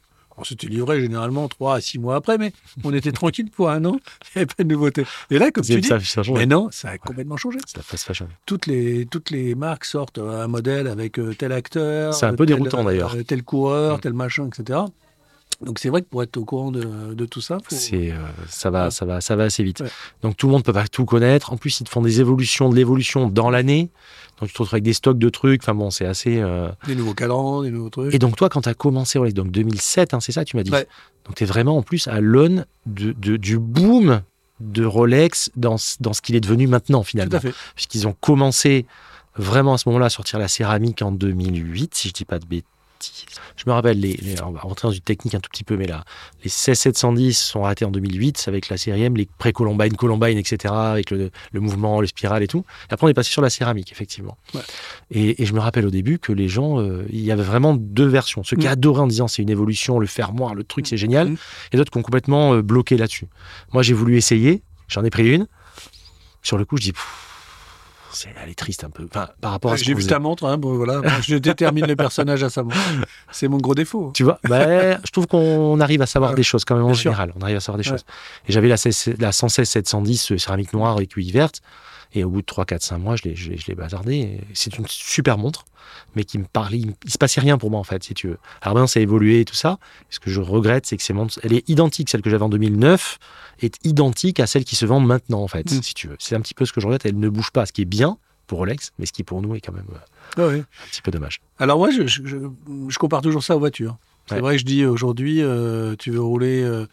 [0.43, 2.53] On s'était livré généralement trois à six mois après, mais
[2.83, 3.93] on était tranquille pour un an.
[4.35, 5.05] Il n'y avait pas de nouveauté.
[5.31, 5.99] Et là, comme tu dis, ça,
[6.35, 7.61] mais non, ça a complètement changé.
[7.65, 8.27] C'est la fast fashion.
[8.45, 12.13] Toutes les, toutes les marques sortent un modèle avec euh, tel acteur.
[12.13, 13.15] C'est un peu tel, déroutant, d'ailleurs.
[13.15, 14.01] euh, tel coureur, Mm.
[14.01, 14.81] tel machin, etc.
[15.65, 17.75] Donc c'est vrai que pour être au courant de, de tout ça, faut...
[17.77, 18.17] C'est, euh,
[18.49, 18.91] ça va, Ouais.
[18.91, 19.81] ça va, ça va assez vite.
[19.81, 19.89] Ouais.
[20.23, 21.53] Donc tout le monde peut pas tout connaître.
[21.53, 23.91] En plus, ils te font des évolutions de l'évolution dans l'année.
[24.41, 25.63] Donc tu te retrouves avec des stocks de trucs.
[25.63, 26.39] Enfin bon, c'est assez.
[26.39, 28.13] euh, des nouveaux cadrans, des nouveaux trucs.
[28.15, 30.63] Et donc toi, quand tu as commencé, ouais, donc 2007, hein, c'est ça, tu m'as
[30.65, 30.71] dit.
[30.73, 30.87] Ouais.
[31.27, 34.23] Donc tu es vraiment en plus à l'aune de, de- du boom
[34.61, 37.37] de Rolex dans, ce- dans ce qu'il est devenu maintenant Tout finalement.
[37.37, 37.53] à fait.
[37.77, 38.87] Puisqu'ils ont commencé
[39.37, 42.47] vraiment à ce moment-là à sortir la céramique en 2008, si je dis pas de
[42.47, 42.67] bêtises.
[43.57, 45.77] Je me rappelle, les, les- on va rentrer dans une technique un tout petit peu,
[45.77, 46.05] mais là,
[46.45, 51.11] les 16710 sont arrêtés en 2008 avec la série M, les pré-Columbine, Columbine, etc., avec
[51.11, 52.65] le, le mouvement, le spiral et tout.
[52.91, 54.37] Et après, on est passé sur la céramique, effectivement.
[54.55, 54.61] Ouais.
[55.11, 57.75] Et, et je me rappelle au début que les gens, euh, il y avait vraiment
[57.75, 58.43] deux versions.
[58.45, 58.71] Ceux qui Mm.
[58.71, 61.37] adoraient en disant c'est une évolution, le fermoir, le truc, c'est génial, Mm.
[61.73, 63.29] et d'autres qui ont complètement euh, bloqué là-dessus.
[63.73, 65.47] Moi, j'ai voulu essayer, j'en ai pris une.
[66.43, 67.29] Sur le coup, je dis, Pff,
[68.43, 69.05] elle est triste un peu.
[69.11, 71.01] Enfin, par rapport à ce J'ai vu ta montre, hein, bon, voilà.
[71.01, 72.77] Moi, je détermine les personnages à sa montre.
[73.31, 74.11] C'est mon gros défaut.
[74.15, 76.37] Tu vois, bah, je trouve qu'on arrive à savoir Ouais.
[76.37, 77.11] des choses quand même en Bien sûr.
[77.13, 77.33] général.
[77.39, 77.97] On arrive à savoir des Ouais.
[77.97, 78.05] choses.
[78.49, 81.61] Et j'avais la, 16 la 116 710 euh, céramique noire et cuille verte.
[82.15, 84.41] Et au bout de 3, 4, 5 mois, je l'ai, je l'ai, je l'ai bazardé.
[84.53, 85.65] C'est une super montre,
[86.15, 86.79] mais qui me parlait.
[86.79, 88.39] Il, il se passait rien pour moi, en fait, si tu veux.
[88.61, 89.79] Alors maintenant, ça a évolué et tout ça.
[90.11, 92.49] Ce que je regrette, c'est que ces montres, elle est identique, celle que j'avais en
[92.51, 93.19] 2009,
[93.63, 95.83] est identique à celle qui se vend maintenant, en fait, Mm.
[95.83, 96.17] si tu veux.
[96.19, 97.07] C'est un petit peu ce que je regrette.
[97.07, 99.55] Elle ne bouge pas, ce qui est bien pour Rolex, mais ce qui pour nous
[99.55, 99.87] est quand même
[100.39, 101.41] euh, Ah un petit peu dommage.
[101.59, 103.97] Alors moi, je, compare toujours ça aux voitures.
[104.27, 104.41] C'est Ouais.
[104.41, 106.87] vrai que je dis aujourd'hui, euh, tu veux rouler euh,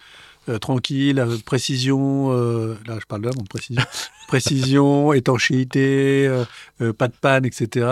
[0.57, 3.83] tranquille, avec précision, euh, là je parle de précision,
[4.27, 6.45] précision, étanchéité, euh,
[6.81, 7.87] euh, pas de panne, etc.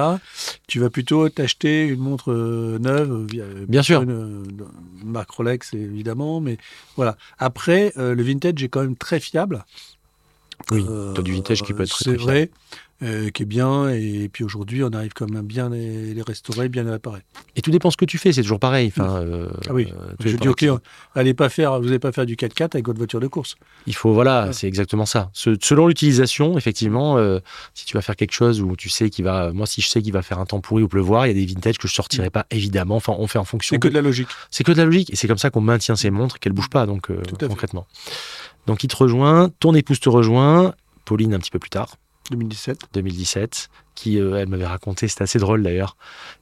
[0.68, 4.02] Tu vas plutôt t'acheter une montre euh, neuve, euh, Bien sûr.
[4.02, 4.44] Une, euh,
[5.04, 6.58] une marque Rolex évidemment, mais
[6.96, 7.18] voilà.
[7.38, 9.66] Après, euh, le vintage est quand même très fiable.
[10.72, 12.50] Oui, Euh, t'as du vintage qui peut être très, C'est très vrai,
[13.04, 13.90] euh, qui est bien.
[13.90, 17.22] Et puis aujourd'hui, on arrive quand même bien les, les restaurer, bien les réparer.
[17.56, 18.88] Et tout dépend ce que tu fais, c'est toujours pareil.
[18.96, 19.88] Enfin, euh, Ah oui.
[19.94, 20.80] euh, Je dis au de- client,
[21.16, 23.56] allez pas faire, vous n'allez pas faire du 4x4 avec votre voiture de course.
[23.86, 24.54] Il faut, voilà, Ouais.
[24.54, 25.30] c'est exactement ça.
[25.34, 27.40] Ce- selon l'utilisation, effectivement, euh,
[27.74, 30.02] si tu vas faire quelque chose où tu sais qu'il va, moi, si je sais
[30.02, 31.94] qu'il va faire un temps pourri ou pleuvoir, il y a des vintage que je
[31.94, 32.96] sortirai pas, évidemment.
[32.96, 33.76] Enfin, on fait en fonction.
[33.76, 34.28] C'est que de la logique.
[34.52, 35.12] C'est que de la logique.
[35.14, 37.48] Et c'est comme ça qu'on maintient ces montres, qu'elles bougent pas, donc, fait.
[37.48, 37.86] concrètement.
[38.66, 40.74] Donc, il te rejoint, ton épouse te rejoint,
[41.06, 41.96] Pauline un petit peu plus tard.
[42.32, 42.80] 2017.
[42.94, 45.98] 2017, qui, euh, elle m'avait raconté, c'était assez drôle d'ailleurs.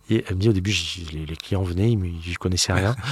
[0.09, 0.73] Et elle me dit au début,
[1.13, 2.95] les, clients venaient, me- je connaissais rien.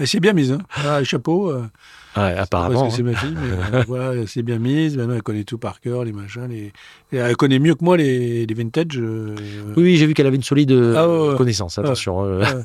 [0.00, 0.50] Elle s'est bien mise.
[0.50, 0.58] Hein.
[0.84, 1.52] Ah, chapeau.
[1.52, 1.68] euh,
[2.16, 2.80] Ouais, apparemment.
[2.82, 3.12] parce que c'est hein.
[3.12, 4.96] ma fille, mais euh, voilà, elle s'est bien mise.
[4.96, 6.48] Maintenant, elle connaît tout par cœur, les machins.
[6.48, 6.72] Les...
[7.12, 8.96] et elle connaît mieux que moi les, les vintage.
[8.98, 9.36] Oui,
[9.76, 12.24] oui, j'ai vu qu'elle avait une solide Ah connaissance, attention.
[12.24, 12.40] euh.
[12.40, 12.62] Ouais.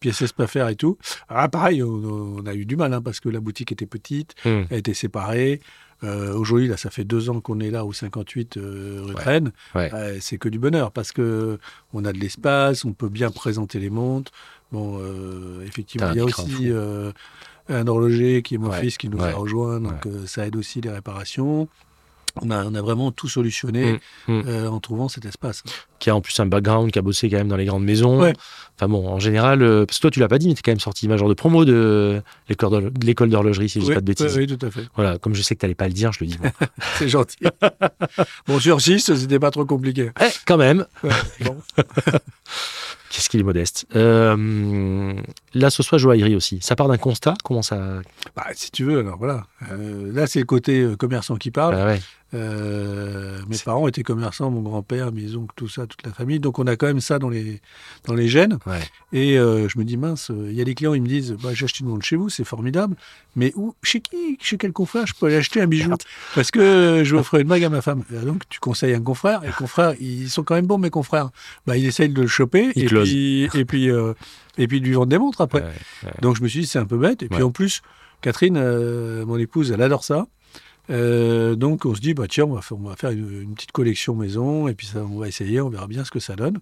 [0.00, 0.96] Puis elle sait pas faire et tout.
[1.28, 4.34] Ah, pareil, on, on a eu du mal hein, parce que la boutique était petite,
[4.46, 4.64] Hum.
[4.70, 5.60] elle était séparée.
[6.04, 9.22] Euh, Aujourd'hui, là, ça fait deux ans qu'on est là au 58 euh, rue Ouais.
[9.22, 9.52] Rennes.
[9.74, 9.90] Ouais.
[9.94, 11.58] Euh, c'est que du bonheur parce que
[11.92, 14.32] on a de l'espace, on peut bien présenter les montres.
[14.72, 16.70] Bon, euh, effectivement, il y a aussi
[17.68, 20.80] un horloger qui est mon Ouais, fils qui nous a rejoint, donc ça aide aussi
[20.80, 21.68] les réparations.
[22.42, 24.42] On a, on a vraiment tout solutionné Mm, mm.
[24.48, 25.62] euh, en trouvant cet espace.
[26.00, 28.20] Qui a en plus un background, qui a bossé quand même dans les grandes maisons.
[28.20, 28.32] Ouais.
[28.76, 30.62] Enfin bon, en général, euh, parce que toi, tu l'as pas dit, mais tu es
[30.62, 33.88] quand même sorti major de promo de l'école d'horlo- de l'école d'horlogerie, si je dis
[33.90, 34.36] oui, pas de bêtises.
[34.36, 34.82] oui, oui, tout à fait.
[34.96, 36.38] Voilà, comme je sais que tu n'allais pas le dire, je le dis.
[36.98, 37.38] C'est gentil.
[38.48, 40.10] bon, sur 6, c'était pas trop compliqué.
[40.20, 41.10] eh, quand même, Ouais,
[41.44, 41.56] bon.
[43.10, 43.86] qu'est-ce qu'il est modeste.
[43.94, 45.14] Euh,
[45.54, 46.58] là, ce soit joaillerie aussi.
[46.60, 48.00] Ça part d'un constat Comment ça.
[48.36, 49.44] Bah, si tu veux, alors voilà.
[49.70, 51.74] Euh, là, c'est le côté euh, commerçant qui parle.
[51.74, 52.00] Bah ouais.
[52.32, 56.40] Euh, mes parents étaient commerçants, mon grand-père, mes oncles, tout ça, toute la famille.
[56.40, 57.60] Donc, on a quand même ça dans les,
[58.06, 58.58] dans les gènes.
[58.66, 58.80] Ouais.
[59.12, 61.66] Et je me dis, mince, il y a des clients, ils me disent, bah, j'ai
[61.66, 62.96] acheté une montre chez vous, c'est formidable.
[63.36, 66.02] Mais où, chez qui, chez quel confrère je peux aller acheter un bijou Merde.
[66.34, 68.02] Parce que je ferai une bague à ma femme.
[68.10, 71.30] Donc, tu conseilles un confrère, et le confrère, ils sont quand même bons, mes confrères.
[71.68, 73.90] Bah, ils essayent de le choper, Ils et puis, et puis,
[74.58, 75.64] et puis de lui vendre des montres après.
[76.20, 77.22] Donc je me suis dit, c'est un peu bête.
[77.22, 77.82] Et puis en plus,
[78.20, 80.26] Catherine, euh, mon épouse, elle adore ça.
[80.90, 83.54] Euh, donc on se dit, bah tiens, on va faire, on va faire une, une
[83.54, 86.36] petite collection maison, et puis ça, on va essayer, on verra bien ce que ça
[86.36, 86.58] donne.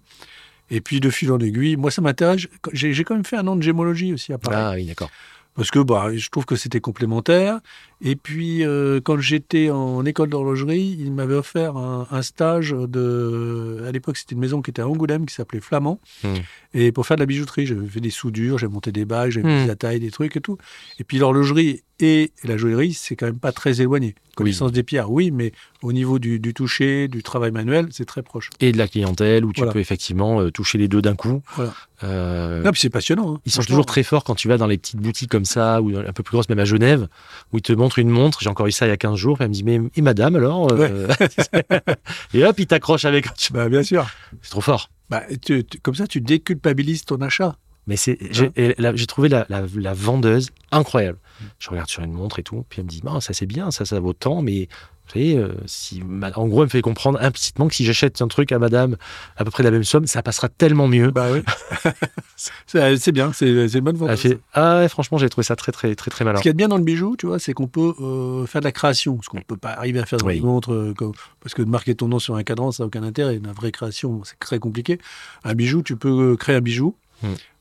[0.69, 2.47] Et puis de fil en aiguille, moi ça m'intéresse.
[2.71, 4.55] J'ai j'ai quand même fait un an de gémologie aussi à Paris.
[4.57, 5.09] Ah oui, d'accord.
[5.55, 7.59] Parce que bah, je trouve que c'était complémentaire.
[8.05, 13.83] Et puis, euh, quand j'étais en école d'horlogerie, il m'avait offert un, un stage de.
[13.87, 15.99] À l'époque, c'était une maison qui était à Angoulême, qui s'appelait Flamand.
[16.23, 16.33] Hmm.
[16.73, 19.47] Et pour faire de la bijouterie, j'avais fait des soudures, j'avais monté des bagues, j'avais
[19.47, 19.61] Hmm.
[19.61, 20.57] mis la taille, des trucs et tout.
[20.99, 24.15] Et puis, l'horlogerie et la joaillerie, c'est quand même pas très éloigné.
[24.35, 25.51] Connaissance des pierres, oui, mais
[25.83, 28.49] au niveau du, du toucher, du travail manuel, c'est très proche.
[28.59, 29.73] Et de la clientèle où tu Voilà.
[29.73, 31.41] peux effectivement euh, toucher les deux d'un coup.
[31.55, 31.71] Voilà.
[32.03, 33.35] Euh, Non, puis c'est passionnant.
[33.35, 33.39] hein.
[33.45, 35.95] Ils sont toujours très forts quand tu vas dans les petites boutiques comme ça, ou
[35.95, 37.07] un peu plus grosses, même à Genève,
[37.53, 38.39] où ils te montrent une montre.
[38.41, 39.37] J'ai encore eu ça il y a 15 jours.
[39.37, 41.07] puis Elle me dit, mais et madame alors euh,
[42.33, 43.27] Et hop, ils t'accrochent avec.
[43.51, 44.07] Bah, bien sûr.
[44.41, 44.89] C'est trop fort.
[45.09, 47.55] Bah, tu- tu- comme ça, tu déculpabilises ton achat.
[47.85, 51.19] Mais c'est, j'ai, Hein j'ai trouvé la, la- la vendeuse incroyable.
[51.59, 53.71] Je regarde sur une montre et tout, puis elle me dit, Bah, ça c'est bien,
[53.71, 54.69] ça, ça vaut tant, mais
[55.05, 56.01] vous savez, euh, si,
[56.35, 58.95] en gros, elle me fait comprendre implicitement que si j'achète un truc à madame
[59.35, 61.11] à peu près la même somme, ça passera tellement mieux.
[61.11, 61.41] Bah oui.
[62.65, 66.09] c'est bien, c'est une bonne fait, ah ouais, franchement, j'ai trouvé ça très, très, très,
[66.09, 66.37] très malin.
[66.37, 68.45] Ce qu'il y a de bien dans le bijou, tu vois, c'est qu'on peut euh,
[68.45, 70.35] faire de la création, ce qu'on ne peut pas arriver à faire dans Oui.
[70.35, 72.87] les montres, euh, comme- parce que de marquer ton nom sur un cadran, ça n'a
[72.87, 73.35] aucun intérêt.
[73.35, 74.99] Une vraie création, c'est très compliqué.
[75.43, 76.95] Un bijou, tu peux euh, créer un bijou.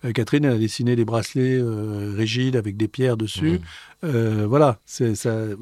[0.04, 3.52] Euh, Catherine, elle a dessiné des bracelets euh, rigides avec des pierres dessus.
[3.52, 3.60] Mhm.
[4.04, 5.04] Euh, voilà, ça,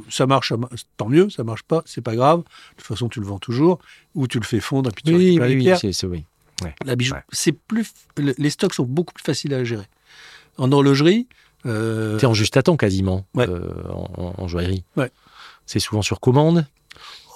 [0.09, 0.53] ça marche,
[0.96, 2.38] tant mieux, ça marche pas, c'est pas grave.
[2.40, 2.44] De
[2.78, 3.78] toute façon, tu le vends toujours,
[4.14, 5.78] ou tu le fais fondre, et puis tu Oui, oui, les oui, pierres.
[6.05, 6.24] oui.
[6.84, 7.22] La bijou, Ouais.
[7.32, 9.86] c'est plus, le- les stocks sont beaucoup plus faciles à gérer.
[10.59, 11.26] En horlogerie,
[11.66, 13.46] euh, T'es en juste à temps quasiment Ouais.
[13.88, 14.84] en, joaillerie.
[15.66, 16.66] C'est souvent sur commande.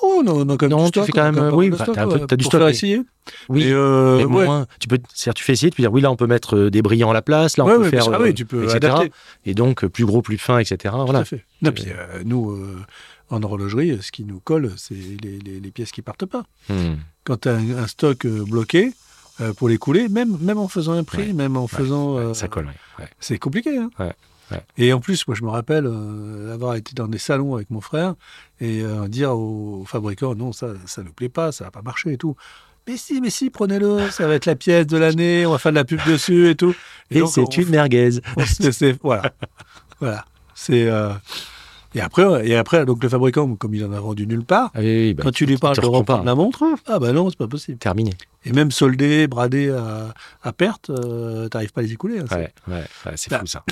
[0.05, 1.57] Oh non, non, quand même Non, du tu stock, fais quand on a même- pas
[1.57, 3.01] oui, bah, stock, t'as ouais, t'as du stock, faire essayer.
[3.49, 3.65] Oui.
[3.67, 4.45] Euh, ouais.
[4.47, 6.57] moins, tu peux, c'est-à-dire, tu fais essayer, tu peux dire oui là on peut mettre
[6.57, 8.35] euh, des brillants à la place, là on Ouais, peut ouais, faire, ah euh, oui,
[8.35, 8.77] tu peux etc.
[8.77, 9.13] adapter.
[9.47, 10.77] Et donc euh, plus gros, plus fin, etc.
[10.97, 11.21] Tout Voilà.
[11.21, 11.45] à fait.
[11.63, 12.77] Non, puis, euh, nous, euh,
[13.31, 16.45] en horlogerie, ce qui nous colle, c'est les, les- les pièces qui partent pas.
[16.69, 16.97] Hmm.
[17.25, 18.93] Quand tu as un, un stock euh, bloqué,
[19.41, 21.33] euh, pour les couler, même, même en faisant un prix, Ouais.
[21.33, 22.19] même en faisant...
[22.19, 22.67] euh, Ça colle.
[22.67, 23.05] ouais.
[23.05, 23.11] Ouais.
[23.19, 23.77] C'est compliqué.
[23.79, 24.13] Hein Ouais,
[24.55, 24.63] ouais.
[24.79, 27.81] Et en plus, moi, je me rappelle euh, avoir été dans des salons avec mon
[27.81, 28.15] frère
[28.61, 32.13] et euh, dire aux, fabricants non, ça ça ne plaît pas, ça va pas marcher
[32.13, 32.37] et tout.
[32.87, 35.73] Mais si, mais si, prenez-le, ça va être la pièce de l'année, on va faire
[35.73, 36.75] de la pub dessus et tout.
[37.11, 38.21] Et, c'est une merguez.
[39.03, 39.33] voilà.
[40.01, 40.25] voilà.
[40.55, 40.87] C'est.
[40.87, 41.13] euh,
[41.95, 44.81] Et après, et après, donc le fabricant, comme il en a vendu nulle part, Ah
[44.81, 46.25] oui, oui, bah, quand tu lui parles de reprendre pas.
[46.27, 47.79] la montre, ah bah non, c'est pas possible.
[47.79, 48.11] Terminé.
[48.45, 52.19] Et même soldé, bradé à, à perte, euh, t'arrives pas à les écouler.
[52.19, 52.85] hein, ouais, ouais,
[53.17, 53.65] c'est Bah, fou ça.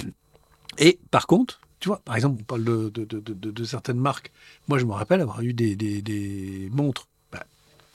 [0.79, 4.31] Et par contre, tu vois, par exemple, on parle de, de, de, certaines marques.
[4.69, 7.45] Moi, je me rappelle avoir eu des, des, des montres, bah,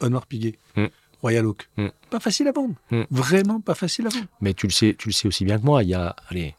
[0.02, 0.88] Honor Piguet, Mm.
[1.22, 1.70] Royal Oak.
[1.78, 1.88] Mm.
[2.10, 2.76] Pas facile à vendre.
[2.92, 3.04] Mm.
[3.10, 4.28] Vraiment pas facile à vendre.
[4.42, 5.84] Mais tu le sais, tu le sais aussi bien que moi.
[5.84, 6.54] Il y a, allez,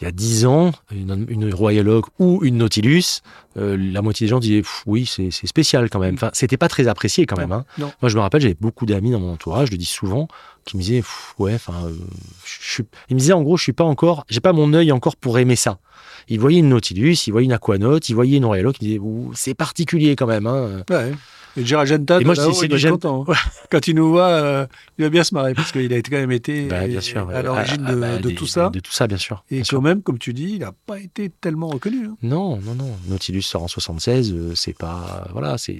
[0.00, 3.20] il y a 10 ans, une, une Royal Oak ou une Nautilus,
[3.56, 6.14] euh, la moitié des gens disaient oui, c'est spécial quand même.
[6.14, 7.52] Enfin, c'était pas très apprécié quand même.
[7.52, 7.64] hein.
[8.02, 10.28] Moi, je me rappelle, j'avais beaucoup d'amis dans mon entourage, je le dis souvent,
[10.66, 11.02] qui me disaient
[11.38, 11.92] ouais, enfin, euh,
[12.44, 14.92] je suis- ils me disaient en gros, je suis pas encore, j'ai pas mon œil
[14.92, 15.78] encore pour aimer ça.
[16.28, 19.00] Ils voyaient une Nautilus, ils voyaient une Aquanaut, ils voyaient une Royal Oak, ils disaient
[19.34, 20.46] c'est particulier quand même.
[20.46, 20.82] Hein.
[20.90, 21.12] Ouais.
[21.56, 23.24] Et Genta, Et moi, je là-haut, dis, c'est il Gen- content.
[23.28, 23.34] hein.
[23.70, 24.66] Quand il nous voit, euh,
[24.98, 27.28] il va bien se marrer parce qu'il a quand même été Bah, bien euh, sûr.
[27.30, 28.68] à l'origine Ah, de, bah, de des- tout ça.
[28.70, 29.44] De tout ça, bien sûr.
[29.50, 29.82] Et bien quand sûr.
[29.82, 32.06] même, comme tu dis, il n'a pas été tellement reconnu.
[32.06, 32.16] hein.
[32.22, 32.94] Non, non, non.
[33.08, 35.26] Nautilus sort en 76, euh, c'est pas.
[35.32, 35.78] Voilà, c'est.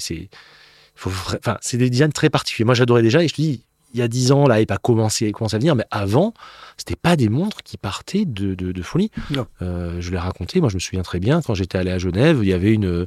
[1.04, 2.64] Enfin, c'est des designs très particuliers.
[2.64, 3.62] Moi, j'adorais déjà, et je te dis,
[3.92, 6.32] il y a 10 ans, là, et pas commencé, commencé à venir, mais avant,
[6.76, 9.10] c'était pas des montres qui partaient de, de, de folie.
[9.30, 9.46] Non.
[9.62, 12.40] Euh, je l'ai raconté, moi je me souviens très bien, quand j'étais allé à Genève,
[12.42, 13.06] il y avait une,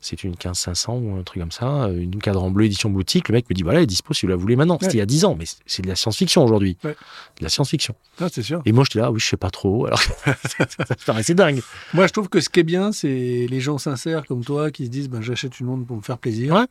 [0.00, 3.28] c'est une 1500 ou un truc comme ça, une cadran bleu édition boutique.
[3.28, 4.78] Le mec me dit voilà, elle est dispo si vous la voulez maintenant.
[4.80, 4.94] C'était Ouais.
[4.94, 6.76] il y a 10 ans, mais c'est de la science-fiction aujourd'hui.
[6.84, 6.96] Ouais.
[7.38, 7.94] De la science-fiction.
[8.20, 8.62] Ah, c'est sûr.
[8.64, 9.86] Et moi j'étais là, oui, je sais pas trop.
[9.86, 10.00] Alors,
[10.58, 11.60] ça paraissait dingue.
[11.94, 14.86] Moi, je trouve que ce qui est bien, c'est les gens sincères comme toi qui
[14.86, 16.54] se disent ben, j'achète une montre pour me faire plaisir.
[16.54, 16.64] Ouais.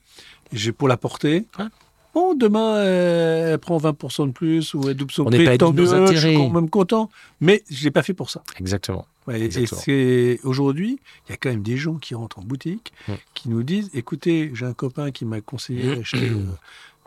[0.51, 1.45] Et J'ai pour la porter.
[2.14, 5.45] Bon, demain, euh, elle prend 20% de plus ou elle double son On n'est prix.
[5.45, 7.10] pas tant mieux, je suis quand même content.
[7.39, 8.41] Mais je l'ai pas fait pour ça.
[8.60, 9.05] Exactement.
[9.28, 9.47] Ouais,
[9.88, 13.14] et aujourd'hui, il y a quand même des gens qui rentrent en boutique, Mm.
[13.36, 16.45] qui nous disent écoutez, j'ai un copain qui m'a conseillé d'acheter euh,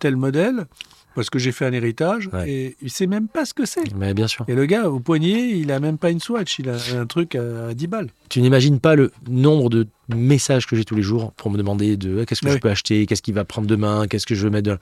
[0.02, 0.66] tel modèle
[1.14, 2.50] parce que j'ai fait un héritage Ouais.
[2.50, 3.94] et il sait même pas ce que c'est.
[3.94, 4.44] Mais bien sûr.
[4.48, 7.34] Et le gars, au poignet, il a même pas une Swatch, il a un truc
[7.34, 8.08] à 10 balles.
[8.30, 11.96] Tu n'imagines pas le nombre de messages que j'ai tous les jours pour me demander
[11.98, 12.52] de ah, qu'est-ce que Oui.
[12.54, 14.70] je peux acheter, qu'est-ce qu'il va prendre demain, qu'est-ce que je veux mettre.
[14.70, 14.78] De...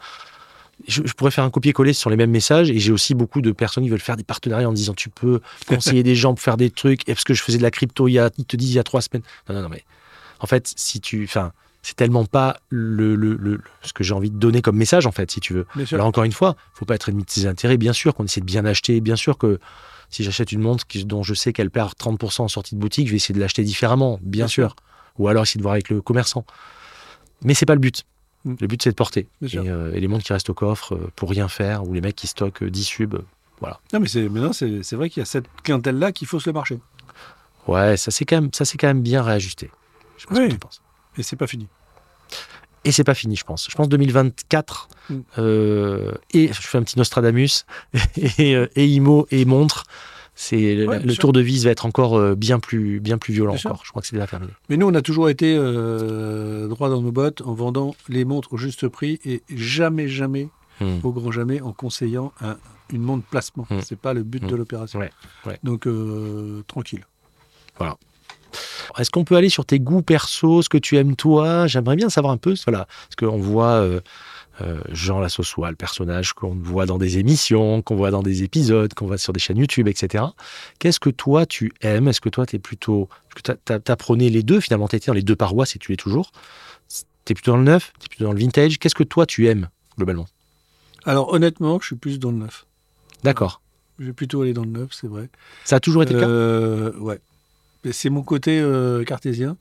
[0.89, 3.51] Je, je pourrais faire un copier-coller sur les mêmes messages et j'ai aussi beaucoup de
[3.53, 6.57] personnes qui veulent faire des partenariats en disant tu peux conseiller des gens pour faire
[6.57, 8.57] des trucs et parce que je faisais de la crypto il y a, ils te
[8.57, 9.25] disent il y a trois semaines.
[9.49, 9.83] Non, non, non, mais
[10.39, 11.25] en fait, si tu.
[11.25, 11.53] Enfin,
[11.83, 15.13] c'est tellement pas le, le, le- ce que j'ai envie de donner comme message en
[15.13, 15.67] fait, si tu veux.
[15.93, 17.77] Alors encore une fois, faut pas être ennemi de ses intérêts.
[17.79, 19.01] Bien sûr qu'on essaie de bien acheter.
[19.01, 19.59] Bien sûr que
[20.11, 23.13] si j'achète une montre dont je sais qu'elle perd 30% en sortie de boutique, je
[23.13, 24.77] vais essayer de l'acheter différemment, bien Bien sûr.
[25.19, 26.45] Ou alors essayer de voir avec le commerçant.
[27.43, 28.05] Mais c'est pas le but.
[28.45, 28.55] Mm.
[28.61, 29.29] Le but c'est de porter.
[29.43, 32.01] Et, euh, et les montres qui restent au coffre euh, pour rien faire, ou les
[32.01, 33.15] mecs qui stockent euh, 10 subs.
[33.15, 34.27] euh, Non, mais c'est
[34.97, 36.79] vrai qu'il y a cette clientèle-là qui fausse le marché.
[37.69, 39.71] Ouais, ça c'est quand même, ça quand même bien réajusté.
[40.17, 40.49] Je ce Oui.
[40.49, 40.83] que tu penses.
[41.19, 41.69] Et c'est pas fini.
[42.85, 43.69] Et c'est pas fini, je pense.
[43.71, 44.89] Je pense 2024.
[45.11, 45.15] Mm.
[45.39, 47.65] euh, et je fais un petit Nostradamus.
[48.39, 49.85] Et, euh, et IMO et montre.
[50.35, 51.21] C'est le- Ouais, le bien sûr.
[51.21, 53.83] tour de vis va être encore euh, bien plus, bien plus violent Bien encore.
[53.85, 54.53] Je crois que c'est déjà terminé.
[54.71, 58.55] Mais nous, on a toujours été euh, droit dans nos bottes en vendant les montres
[58.55, 60.49] au juste prix et jamais, jamais,
[60.81, 61.01] Mm.
[61.03, 62.57] au grand jamais, en conseillant un-
[62.91, 63.67] une montre placement.
[63.69, 63.81] Mm.
[63.85, 64.99] C'est pas le but de l'opération.
[64.99, 65.11] Ouais,
[65.45, 65.59] ouais.
[65.63, 67.05] Donc, euh, tranquille.
[68.99, 71.67] Est-ce qu'on peut aller sur tes goûts perso, ce que tu aimes toi?
[71.67, 74.01] J'aimerais bien savoir un peu, voilà, parce qu'on voit euh,
[74.61, 78.93] euh, Jean Lassossois, le personnage qu'on voit dans des émissions, qu'on voit dans des épisodes,
[78.95, 80.25] qu'on voit sur des chaînes YouTube, etc.
[80.79, 82.09] Qu'est-ce que toi tu aimes?
[82.09, 84.89] Est-ce que toi tu es plutôt, est-ce que t'as prôné les deux finalement?
[84.89, 86.33] T'étais dans les deux paroisses et tu l'es toujours.
[87.25, 88.79] T'es plutôt dans le neuf, t'es plutôt dans le vintage?
[88.79, 90.27] Qu'est-ce que toi tu aimes globalement?
[91.05, 92.67] Alors, honnêtement, je suis plus dans le neuf.
[93.23, 93.61] D'accord.
[93.99, 95.29] Je vais plutôt aller dans le neuf, c'est vrai.
[95.65, 96.29] Ça a toujours été le cas?
[96.29, 97.21] Euh, ouais.
[97.91, 99.57] C'est mon côté euh, cartésien.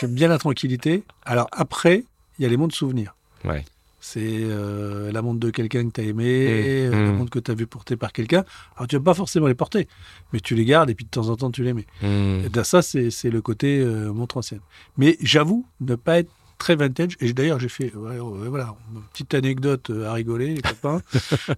[0.00, 1.04] J'aime bien la tranquillité.
[1.24, 2.04] Alors après,
[2.38, 3.14] il y a les montres souvenirs.
[3.44, 3.64] Ouais.
[4.00, 7.16] C'est euh, la montre de quelqu'un que tu as aimé, euh, la Mmh.
[7.16, 8.44] montre que tu as vu porter par quelqu'un.
[8.76, 9.88] Alors tu vas pas forcément les porter,
[10.32, 11.86] mais tu les gardes et puis de temps en temps tu les mets.
[12.02, 12.44] Hmm.
[12.44, 13.82] Et ben, ça, c'est le côté
[14.12, 14.60] montre ancienne.
[14.98, 17.16] Mais j'avoue ne pas être très vintage.
[17.20, 21.02] Et d'ailleurs, j'ai fait, voilà, une petite anecdote à rigoler, les copains.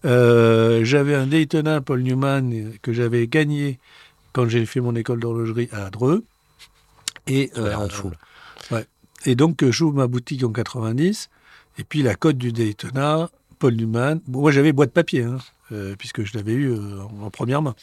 [0.04, 3.78] Euh, j'avais un Daytona Paul Newman que j'avais gagné
[4.36, 6.22] quand j'ai fait mon école d'horlogerie à Dreux.
[7.26, 7.74] Et, euh,
[9.24, 11.30] et donc, euh, j'ouvre ma boutique en 90.
[11.78, 14.20] Et puis, la cote du Daytona, Paul Newman.
[14.28, 15.38] Bon, moi, j'avais boîte papier, hein,
[15.72, 17.74] euh, puisque je l'avais eu euh, en, première main.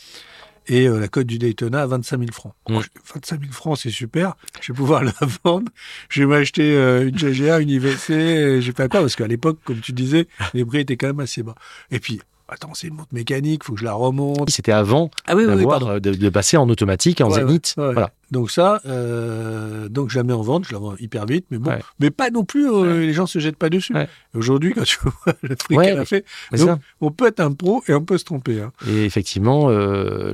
[0.68, 2.54] Et la cote du Daytona à 25 000 francs.
[2.70, 2.76] Mm.
[2.76, 4.36] Oh, je- 25 000 francs, c'est super.
[4.62, 5.72] Je vais pouvoir la vendre.
[6.08, 8.12] Je vais m'acheter une GGA, une IVC.
[8.14, 11.20] euh, J'ai pas quoi, parce qu'à l'époque, comme tu disais, les prix étaient quand même
[11.20, 11.56] assez bas.
[11.89, 12.22] Et puis,
[12.54, 14.49] attends, c'est une montre mécanique, faut que je la remonte.
[14.49, 17.74] C'était avant Ah oui, euh, de, de passer en automatique, en Ouais, zénith.
[17.78, 17.93] ouais, ouais.
[17.93, 18.12] Voilà.
[18.32, 21.58] Donc ça, euh, donc je la mets en vente, je la vends hyper vite, mais
[21.60, 21.80] bon, Ouais.
[21.99, 23.93] mais pas non plus, euh, les gens se jettent pas dessus.
[24.34, 26.26] Aujourd'hui, quand tu vois le prix Ouais, qu'elle a fait,
[26.58, 28.62] Donc, on peut être un pro et on peut se tromper.
[28.62, 28.72] hein.
[28.88, 30.34] Et effectivement, euh,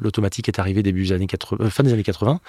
[0.00, 2.40] l'automatique est arrivé début des années 80, euh, fin des années 80.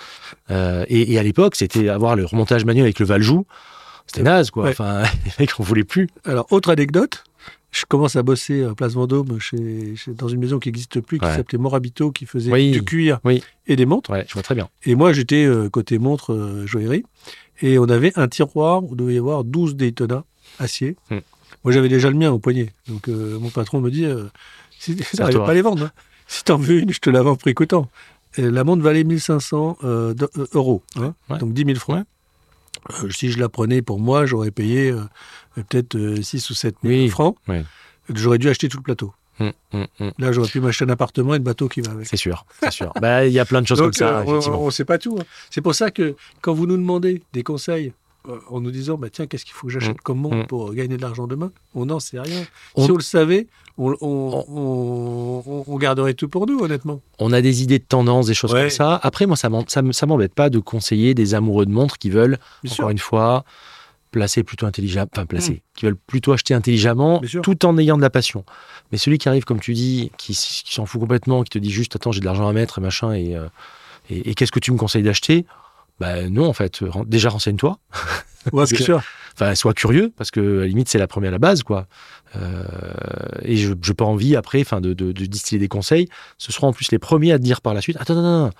[0.51, 3.45] Euh, et, et à l'époque, c'était avoir le remontage manuel avec le Valjou.
[4.07, 4.63] C'était naze, quoi.
[4.65, 4.69] Ouais.
[4.71, 6.07] Enfin, les mecs, on voulait plus.
[6.25, 7.23] Alors, autre anecdote,
[7.75, 11.19] je commence à bosser à Place Vendôme chez, chez- dans une maison qui n'existe plus,
[11.19, 11.35] qui Ouais.
[11.35, 12.71] s'appelait Morabito, qui faisait Oui.
[12.71, 13.43] du cuir Oui.
[13.67, 14.09] et des montres.
[14.11, 14.69] Ouais, je vois très bien.
[14.85, 17.03] Et moi, j'étais euh, côté montre euh, joaillerie.
[17.61, 20.23] Et on avait un tiroir où il devait y avoir 12 Daytona
[20.59, 20.95] acier.
[21.11, 21.19] Hmm.
[21.63, 22.73] Moi, j'avais déjà le mien au poignet.
[22.87, 24.25] Donc, euh, mon patron me dit euh,
[24.79, 25.45] si, à n'arrive toi.
[25.45, 25.83] pas à les vendre.
[25.85, 25.91] hein.
[26.27, 27.89] Si t'en veux une, je te la vends prix coûtant.
[28.37, 30.81] Et la montre valait 1500 euh, de- euh, euros.
[30.97, 31.13] hein.
[31.29, 31.37] Ouais.
[31.39, 32.05] Donc, 10 000 francs.
[33.03, 35.01] Euh, si je la prenais pour moi, j'aurais payé euh,
[35.55, 37.09] peut-être euh, 6 ou 7 000 Oui.
[37.09, 37.35] francs.
[38.13, 39.13] J'aurais dû acheter tout le plateau.
[39.39, 40.11] Hum, hum, hum.
[40.19, 42.07] Là, j'aurais pu m'acheter un appartement et le bateau qui va avec.
[42.07, 42.93] C'est sûr, c'est sûr.
[43.01, 44.23] Bah, il y a plein de choses Donc, comme ça, euh,
[44.53, 45.17] on- ne sait pas tout.
[45.19, 45.23] hein.
[45.49, 47.91] C'est pour ça que quand vous nous demandez des conseils euh,
[48.49, 50.01] en nous disant bah, tiens, qu'est-ce qu'il faut que j'achète Mm.
[50.03, 50.45] comme montre Mm.
[50.47, 52.43] pour gagner de l'argent demain On n'en sait rien.
[52.75, 53.47] On- Si on le savait,
[53.77, 53.93] on,
[55.67, 57.01] on, garderait tout pour nous, honnêtement.
[57.19, 58.61] On a des idées de tendance, des choses Ouais.
[58.61, 58.99] comme ça.
[59.03, 62.71] Après, moi, ça ça m'embête pas de conseiller des amoureux de montres qui veulent, Bien
[62.71, 62.89] encore sûr.
[62.89, 63.43] une fois,
[64.11, 68.09] placer plutôt intelligemment, enfin placer, qui veulent plutôt acheter intelligemment, tout en ayant de la
[68.09, 68.45] passion.
[68.91, 71.95] Mais celui qui arrive, comme tu dis, qui, s'en fout complètement, qui te dit juste,
[71.97, 73.47] attends, j'ai de l'argent à mettre et machin, et, euh,
[74.09, 75.45] et, et qu'est-ce que tu me conseilles d'acheter?
[75.99, 77.77] Ben non, en fait, déjà renseigne-toi.
[78.51, 79.01] Ouais, que- sûr.
[79.33, 81.87] Enfin, sois curieux, parce que à la limite, c'est la première la base, quoi.
[82.37, 82.63] Euh,
[83.41, 86.07] et je n'ai pas envie, après, enfin, de, de, de distiller des conseils.
[86.37, 88.45] Ce seront en plus les premiers à te dire par la suite, attends, non, non,
[88.45, 88.51] non,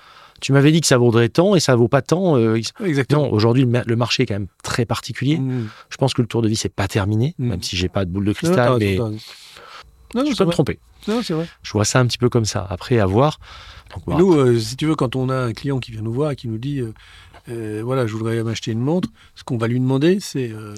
[0.42, 2.36] tu m'avais dit que ça vaudrait tant et ça vaut pas tant.
[2.38, 3.24] euh, Exactement.
[3.24, 5.38] non, aujourd'hui, le, ma- le marché est quand même très particulier.
[5.38, 5.70] Mmh.
[5.90, 7.48] Je pense que le tour de vie, c'est pas terminé, Mm.
[7.48, 9.18] même si j'ai pas de boule de Non, cristal, raison, mais.
[10.14, 10.54] Non, non, je peux me vrai.
[10.54, 10.80] tromper.
[11.08, 11.48] Non, c'est vrai.
[11.64, 12.66] Je vois ça un petit peu comme ça.
[12.70, 13.40] Après, à voir.
[14.08, 14.18] Donc.
[14.20, 16.36] Nous, euh, si tu veux, quand on a un client qui vient nous voir et
[16.36, 16.82] qui nous dit
[17.50, 20.74] euh, voilà, je voudrais m'acheter une montre, ce qu'on va lui demander, c'est euh,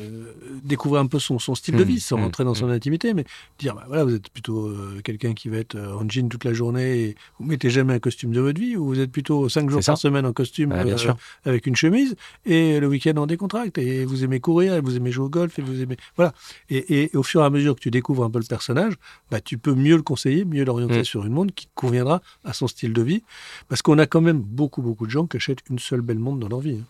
[0.63, 3.13] découvrir un peu son, son style de Mmh, vie, sans mmh, rentrer dans son intimité,
[3.13, 3.23] mais
[3.59, 6.53] dire bah, voilà, vous êtes plutôt euh, quelqu'un qui va être en jean toute la
[6.53, 9.69] journée et vous mettez jamais un costume de votre vie, ou vous êtes plutôt cinq
[9.69, 11.15] jours par semaine en costume Ouais, bien sûr.
[11.45, 12.15] avec une chemise
[12.45, 15.57] et le week-end en décontracte, et vous aimez courir, et vous aimez jouer au golf,
[15.59, 15.97] et vous aimez.
[16.15, 16.33] Voilà.
[16.69, 18.93] Et, et au fur et à mesure que tu découvres un peu le personnage,
[19.31, 21.03] bah, tu peux mieux le conseiller, mieux l'orienter Mmh.
[21.03, 23.21] sur une montre qui conviendra à son style de vie.
[23.67, 26.39] Parce qu'on a quand même beaucoup, beaucoup de gens qui achètent une seule belle montre
[26.39, 26.79] dans leur vie.
[26.81, 26.85] hein.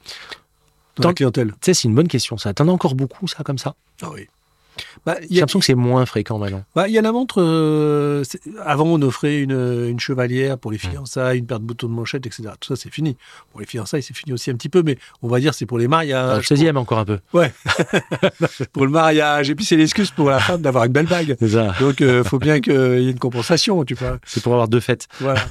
[0.97, 1.49] Dans Tant- la clientèle.
[1.51, 2.53] Tu sais, c'est une bonne question, ça.
[2.53, 3.75] T'en as encore beaucoup, ça, comme ça?
[4.01, 4.27] Ah oui.
[5.07, 6.63] Bah, J'ai l'impression que c'est moins fréquent maintenant.
[6.75, 7.41] bah, il y a la montre.
[7.41, 8.23] euh,
[8.63, 12.25] avant, on offrait une, une chevalière pour les fiançailles, une paire de boutons de manchette,
[12.27, 12.43] etc.
[12.59, 13.17] Tout ça, c'est fini.
[13.51, 15.79] Pour les fiançailles, c'est fini aussi un petit peu, mais on va dire c'est pour
[15.79, 16.47] les Ah, mariages.
[16.49, 17.19] le 16e, encore un peu.
[17.33, 17.51] Ouais.
[18.73, 19.49] pour le mariage.
[19.49, 21.35] Et puis, c'est l'excuse pour la femme d'avoir une belle bague.
[21.47, 21.73] Ça.
[21.79, 24.17] Donc, il faut bien qu'il y ait une compensation, tu vois.
[24.25, 25.07] C'est pour avoir deux fêtes.
[25.19, 25.41] Voilà.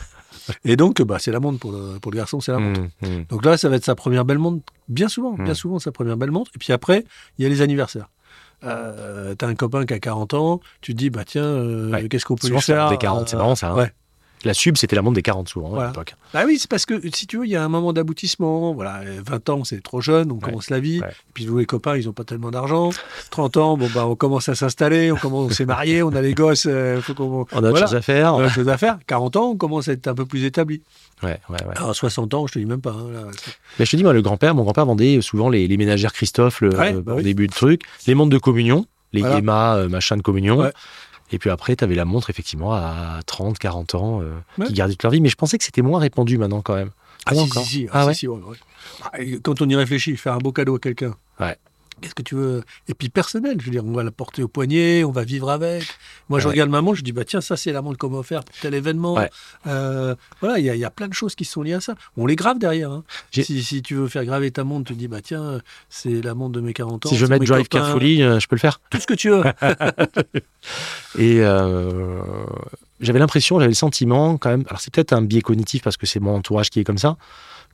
[0.64, 2.80] Et donc, bah, c'est la montre pour le, pour le garçon, c'est la montre.
[2.80, 3.24] Mmh, mmh.
[3.30, 5.54] Donc là, ça va être sa première belle montre, bien souvent, bien Mm.
[5.54, 6.50] souvent sa première belle montre.
[6.54, 7.04] Et puis après,
[7.38, 8.08] il y a les anniversaires.
[8.64, 12.08] Euh, T'as un copain qui a 40 ans, tu te dis, bah tiens, euh, Ouais.
[12.08, 13.70] qu'est-ce qu'on peut lui faire des 40, c'est euh, marrant ça.
[13.72, 13.76] hein.
[13.76, 13.92] ouais.
[14.44, 15.88] La sub, c'était la montre des 40 souvent hein, Voilà.
[15.88, 16.14] à l'époque.
[16.32, 18.74] Bah oui, c'est parce que si tu veux, il y a un moment d'aboutissement.
[18.74, 21.00] Voilà, euh, 20 ans, c'est trop jeune, on commence la vie.
[21.00, 21.08] Ouais.
[21.34, 22.90] Puis vous, les copains, ils n'ont pas tellement d'argent.
[23.30, 26.20] 30 ans, bon, bah, on commence à s'installer, on, commence, on s'est marié, on a
[26.20, 27.24] les gosses, euh, faut qu'on.
[27.24, 27.86] On a autre Voilà.
[27.86, 28.34] chose à faire.
[28.34, 28.98] On a autre chose à faire.
[29.06, 30.82] 40 ans, on commence à être un peu plus établi.
[31.22, 31.76] Ouais, ouais, ouais.
[31.76, 32.90] Alors, 60 ans, je te dis même pas.
[32.92, 35.66] hein, là, c'est- Mais je te dis, moi, le grand-père, mon grand-père vendait souvent les,
[35.66, 37.22] les ménagères Christophe le, Ouais, euh, bah au oui.
[37.22, 39.36] début de truc, les montres de communion, les Voilà.
[39.36, 40.70] Yema, euh, machin de communion.
[41.32, 44.66] Et puis après, tu avais la montre, effectivement, à 30, 40 ans, euh, Ouais.
[44.66, 45.20] qui gardait toute leur vie.
[45.20, 46.90] Mais je pensais que c'était moins répandu maintenant, quand même.
[47.26, 47.64] Ah, Ouais, si, encore.
[47.64, 48.56] si, si, Ah si, ouais si, ouais, ouais.
[49.12, 51.14] Ah, et Quand on y réfléchit, faire un beau cadeau à quelqu'un.
[51.40, 51.56] Ouais.
[52.02, 52.62] Qu'est-ce que tu veux?
[52.88, 55.50] Et puis personnel, je veux dire, on va la porter au poignet, on va vivre
[55.50, 55.84] avec.
[56.28, 56.52] Moi, je Ouais.
[56.52, 58.54] regarde ma montre, je dis, bah tiens, ça, c'est la montre qu'on m'a offert pour
[58.60, 59.14] tel événement.
[59.14, 59.30] Ouais.
[59.66, 61.80] Euh, voilà, il y, a- il y a plein de choses qui sont liées à
[61.80, 61.94] ça.
[62.18, 62.90] On les grave derrière.
[62.90, 63.02] hein.
[63.32, 66.52] Si, si tu veux faire graver ta montre, tu dis, bah tiens, c'est la montre
[66.52, 67.08] de mes 40 ans.
[67.08, 68.78] Si je veux mettre Drive Carefully, euh, je peux le faire.
[68.90, 69.42] Tout ce que tu veux.
[71.18, 72.20] Et euh,
[73.00, 76.06] j'avais l'impression, j'avais le sentiment quand même, alors c'est peut-être un biais cognitif parce que
[76.06, 77.16] c'est mon entourage qui est comme ça,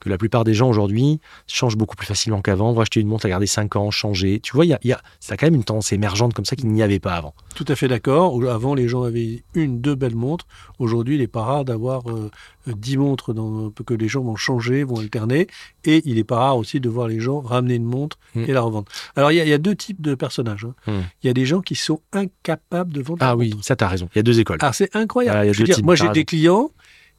[0.03, 3.27] que la plupart des gens aujourd'hui changent beaucoup plus facilement qu'avant, vont acheter une montre,
[3.27, 4.41] la garder 5 ans, changer.
[4.41, 6.45] Tu vois, il y a, y a, ça a quand même une tendance émergente comme
[6.45, 7.35] ça qu'il n'y avait pas avant.
[7.55, 8.39] Tout à fait d'accord.
[8.51, 10.47] Avant, les gens avaient une, deux belles montres.
[10.79, 12.31] Aujourd'hui, il n'est pas rare d'avoir euh,
[12.67, 15.47] dix montres dans, que les gens vont changer, vont alterner.
[15.85, 18.45] Et il n'est pas rare aussi de voir les gens ramener une montre Mm.
[18.49, 18.87] et la revendre.
[19.15, 20.65] Alors, il y, a- il y a deux types de personnages.
[20.65, 20.75] hein.
[20.87, 21.01] Mm.
[21.23, 23.19] Il y a des gens qui sont incapables de vendre.
[23.21, 23.65] Ah oui, montre.
[23.65, 24.09] ça t'as raison.
[24.15, 24.57] Il y a deux écoles.
[24.61, 25.39] Alors, c'est incroyable.
[25.39, 26.71] Ah, Je veux dire, moi, j'ai des clients,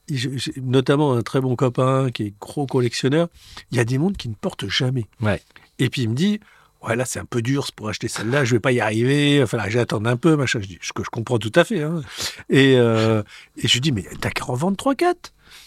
[0.10, 0.32] j'ai
[0.62, 3.28] notamment un très bon copain qui est gros collectionneur.
[3.72, 5.06] Il y a des montres qui ne portent jamais.
[5.22, 5.41] Ouais.
[5.80, 6.39] Et puis, il me dit.
[6.86, 8.43] Ouais, là, c'est un peu dur pour acheter celle-là.
[8.43, 9.41] Je vais pas y arriver.
[9.41, 10.60] Enfin, là, j'attends un peu, machin.
[10.62, 11.82] Je dis, ce que je comprends tout à fait.
[11.82, 12.01] hein.
[12.49, 13.24] Et, euh,
[13.56, 15.16] et je lui dis, mais t'as qu'à en vendre 3-4.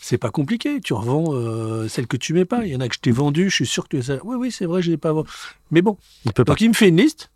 [0.02, 0.78] C'est pas compliqué.
[0.82, 2.66] Tu revends euh, celle que tu mets pas.
[2.66, 3.48] Il y en a que je t'ai vendu.
[3.48, 3.96] Je suis sûr que.
[4.24, 5.30] Oui, oui, c'est vrai, je l'ai pas vendu.
[5.70, 5.96] Mais bon.
[6.26, 6.52] Il peut pas.
[6.52, 7.30] Donc, il me fait une liste.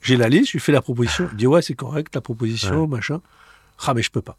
[0.00, 0.46] J'ai la liste.
[0.46, 1.28] Je lui fais la proposition.
[1.32, 3.20] Il dit, ouais, c'est correct, la proposition, machin.
[3.86, 4.38] Ah, mais je peux pas.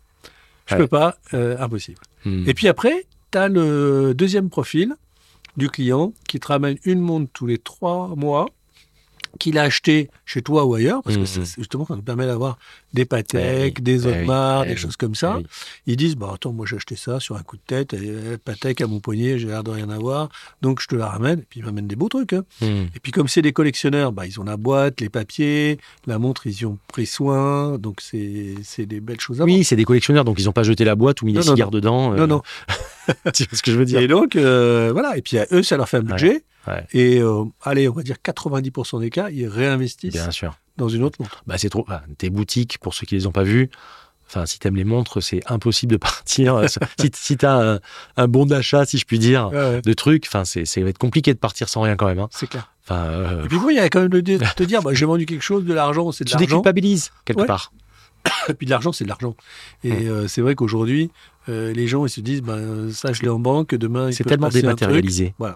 [0.69, 0.81] Je Ouais.
[0.81, 1.17] peux pas.
[1.33, 1.99] euh, impossible.
[2.25, 2.43] Hmm.
[2.47, 4.93] Et puis après, tu as le deuxième profil
[5.57, 8.45] du client qui te ramène une montre tous les trois mois
[9.37, 11.27] qu'il a acheté chez toi ou ailleurs, parce que Mhm.
[11.27, 12.57] c'est- justement, ça nous permet d'avoir
[12.93, 15.37] des Eh Patek, oui, des eh oui, Audemars, eh des oui, choses comme ça.
[15.39, 15.45] eh.
[15.85, 18.37] Ils disent, bah attends, moi j'ai acheté ça sur un coup de tête, et, euh,
[18.43, 20.29] Patek à mon poignet, j'ai l'air de rien avoir,
[20.61, 22.33] donc je te la ramène, et puis ils m'amènent des beaux trucs.
[22.33, 22.43] hein.
[22.61, 22.85] Hmm.
[22.95, 25.77] Et puis comme c'est des collectionneurs, bah, ils ont la boîte, les papiers,
[26.07, 29.75] la montre, ils y ont pris soin, donc c'est des belles choses à Oui, c'est
[29.75, 31.71] des collectionneurs, donc ils n'ont pas jeté la boîte ou mis Non, des non, cigares
[31.71, 32.09] dedans.
[32.11, 32.17] vendre.
[32.17, 32.41] Non, non.
[33.33, 35.17] tu vois ce que je veux dire Et donc, euh, voilà.
[35.17, 36.43] Et puis, à eux, ça leur fait un budget.
[36.67, 36.85] Ouais.
[36.93, 40.55] Et, euh, allez, on va dire 90% des cas, ils réinvestissent Bien sûr.
[40.77, 41.43] dans une autre montre.
[41.47, 41.85] Bah, c'est trop.
[42.17, 43.69] tes boutiques, pour ceux qui les ont pas vues,
[44.27, 46.61] enfin, si t'aimes les montres, c'est impossible de partir.
[46.99, 47.79] si si t'as un,
[48.17, 51.33] un bon d'achat, si je puis dire, de trucs, enfin, c'est, c'est va être compliqué
[51.33, 52.19] de partir sans rien quand même.
[52.19, 52.29] hein.
[52.31, 52.71] c'est clair.
[52.85, 55.05] Enfin, euh, Et puis, il y a quand même de de te dire, bah, j'ai
[55.05, 56.47] vendu quelque chose, de l'argent, c'est de tu l'argent.
[56.57, 57.71] déculpabilises quelque part.
[58.49, 59.35] Et puis, de l'argent, c'est de l'argent.
[59.83, 60.07] Et Mm.
[60.07, 61.09] euh, c'est vrai qu'aujourd'hui,
[61.49, 62.57] euh, les gens, ils se disent, bah,
[62.91, 65.33] ça, je l'ai en banque, demain, C'est tellement dématérialisé.
[65.39, 65.55] Voilà.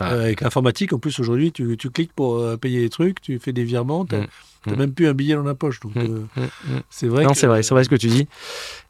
[0.00, 3.38] Euh, avec l'informatique, en plus, aujourd'hui, tu, tu cliques pour euh, payer les trucs, tu
[3.38, 4.26] fais des virements, tu n'as
[4.66, 4.76] Mm.
[4.76, 5.80] même plus un billet dans la poche.
[5.80, 6.00] Donc, Mm.
[6.36, 6.80] Mm, mm.
[6.88, 7.24] c'est vrai.
[7.24, 8.26] Non, que- c'est vrai, c'est vrai ce que tu dis.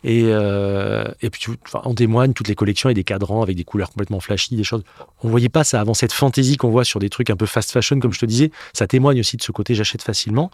[0.05, 3.91] Et, et puis, enfin, on témoigne toutes les collections et des cadrans avec des couleurs
[3.91, 4.85] complètement flashy, des choses.
[5.23, 7.73] On voyait pas ça avant cette fantaisie qu'on voit sur des trucs un peu fast
[7.73, 8.51] fashion, comme je te disais.
[8.73, 10.51] Ça témoigne aussi de ce côté j'achète facilement.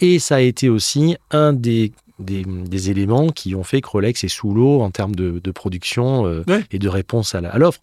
[0.00, 4.24] Et ça a été aussi un des, des, des éléments qui ont fait que Rolex
[4.24, 6.64] est sous l'eau en termes de, de production euh, Ouais.
[6.70, 7.80] et de réponse à l'offre.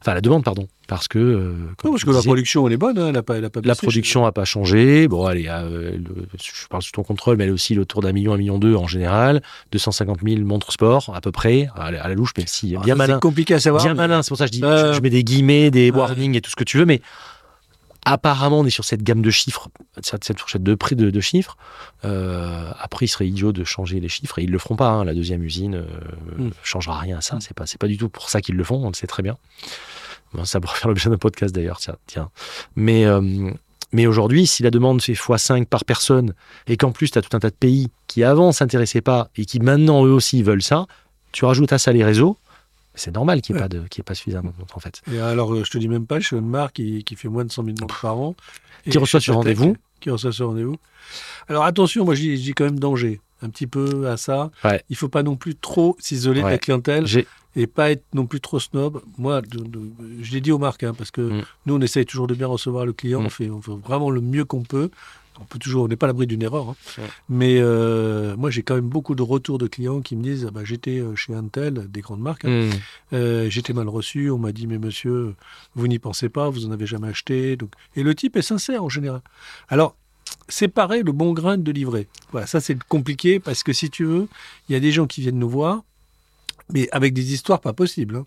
[0.00, 0.66] Enfin, à la demande, pardon.
[0.86, 3.38] Parce que, euh, Non, parce que la production, elle est bonne, hein, elle n'a pas,
[3.38, 5.08] elle a pas la production n'a pas changé.
[5.08, 8.12] Bon, allez, euh, le- je parle sous ton contrôle, mais elle est aussi autour d'un
[8.12, 9.40] million, un million deux en général.
[9.72, 12.82] 250 000 montres sport, à peu près, à la, à la louche, mais si, Ah,
[12.84, 13.14] bien malin.
[13.14, 13.82] C'est compliqué à savoir.
[13.82, 15.90] Bien mais- malin, c'est pour ça que je dis, je, je mets des guillemets, des
[15.90, 17.00] warnings et tout ce que tu veux, mais
[18.04, 19.68] apparemment, on est sur cette gamme de chiffres,
[20.02, 21.56] cette, cette fourchette de prix de, de chiffres.
[22.04, 24.88] Euh, après, il serait idiot de changer les chiffres et ils le feront pas.
[24.90, 25.04] hein.
[25.04, 25.84] La deuxième usine euh,
[26.38, 26.50] Mm.
[26.62, 27.38] changera rien à ça.
[27.40, 28.82] C'est pas, c'est pas du tout pour ça qu'ils le font.
[28.84, 29.36] On le sait très bien.
[30.32, 31.78] Bon, ça pourrait faire l'objet d'un podcast d'ailleurs.
[31.78, 32.30] Tiens, tiens.
[32.76, 33.50] Mais euh,
[33.92, 36.34] mais aujourd'hui, si la demande fait x5 par personne
[36.66, 39.44] et qu'en plus tu as tout un tas de pays qui avant s'intéressaient pas et
[39.44, 40.86] qui maintenant eux aussi veulent ça,
[41.30, 42.36] tu rajoutes à ça les réseaux.
[42.94, 43.68] C'est normal qu'il n'y ait, Ouais.
[43.68, 45.02] pas de- qu'il y ait pas suffisamment de montres en fait.
[45.12, 47.28] Et alors, euh, je te dis même pas, je suis une marque qui, qui fait
[47.28, 48.34] moins de 100 000 montres par an.
[48.86, 49.76] Et Qui reçoit Patek, rendez-vous.
[50.00, 50.76] Qui reçoit sur rendez-vous.
[51.48, 54.50] Alors attention, moi je dis, je dis quand même danger, un petit peu à ça.
[54.64, 54.82] Ouais.
[54.90, 57.26] Il faut pas non plus trop s'isoler de la clientèle J'ai
[57.56, 59.00] et pas être non plus trop snob.
[59.16, 59.90] Moi, de- de-
[60.22, 61.42] je l'ai dit aux marques, hein, parce que Mm.
[61.66, 63.26] nous on essaye toujours de bien recevoir le client, Mm.
[63.26, 64.90] on, fait, on fait vraiment le mieux qu'on peut.
[65.40, 66.68] On peut toujours, on n'est pas à l'abri d'une erreur.
[66.70, 66.76] hein.
[66.98, 67.04] Ouais.
[67.28, 70.52] Mais euh, moi, j'ai quand même beaucoup de retours de clients qui me disent ah
[70.52, 72.70] bah, j'étais euh, chez Intel, des grandes marques, hein, Hmm.
[73.14, 75.34] euh, j'étais mal reçu, on m'a dit mais monsieur,
[75.74, 77.56] vous n'y pensez pas, vous en avez jamais acheté.
[77.56, 77.70] Donc...
[77.96, 79.22] Et le type est sincère en général.
[79.68, 79.96] Alors,
[80.48, 82.06] séparer le bon grain de livret.
[82.30, 84.28] Voilà, ça c'est compliqué parce que si tu veux,
[84.68, 85.82] il y a des gens qui viennent nous voir,
[86.72, 88.16] mais avec des histoires pas possibles.
[88.16, 88.26] hein.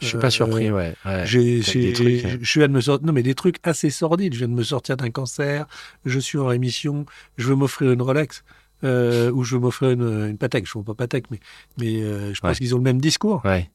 [0.00, 0.94] Je suis pas Euh, surpris, ouais.
[1.04, 1.22] ouais.
[1.26, 2.38] J'ai, j'ai- des trucs, je euh.
[2.42, 4.34] je viens de me sortir, non mais des trucs assez sordides.
[4.34, 5.66] Je viens de me sortir d'un cancer,
[6.04, 7.06] je suis en rémission,
[7.38, 8.42] je veux m'offrir une Rolex.
[8.82, 10.66] euh, ou je veux m'offrir une, une Patek.
[10.70, 11.40] Je ne pas Patek, mais,
[11.78, 12.56] mais euh, je pense Ouais.
[12.56, 13.40] qu'ils ont le même discours.
[13.44, 13.70] Ouais.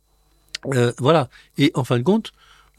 [0.99, 1.29] Voilà.
[1.57, 2.31] Et en fin de compte,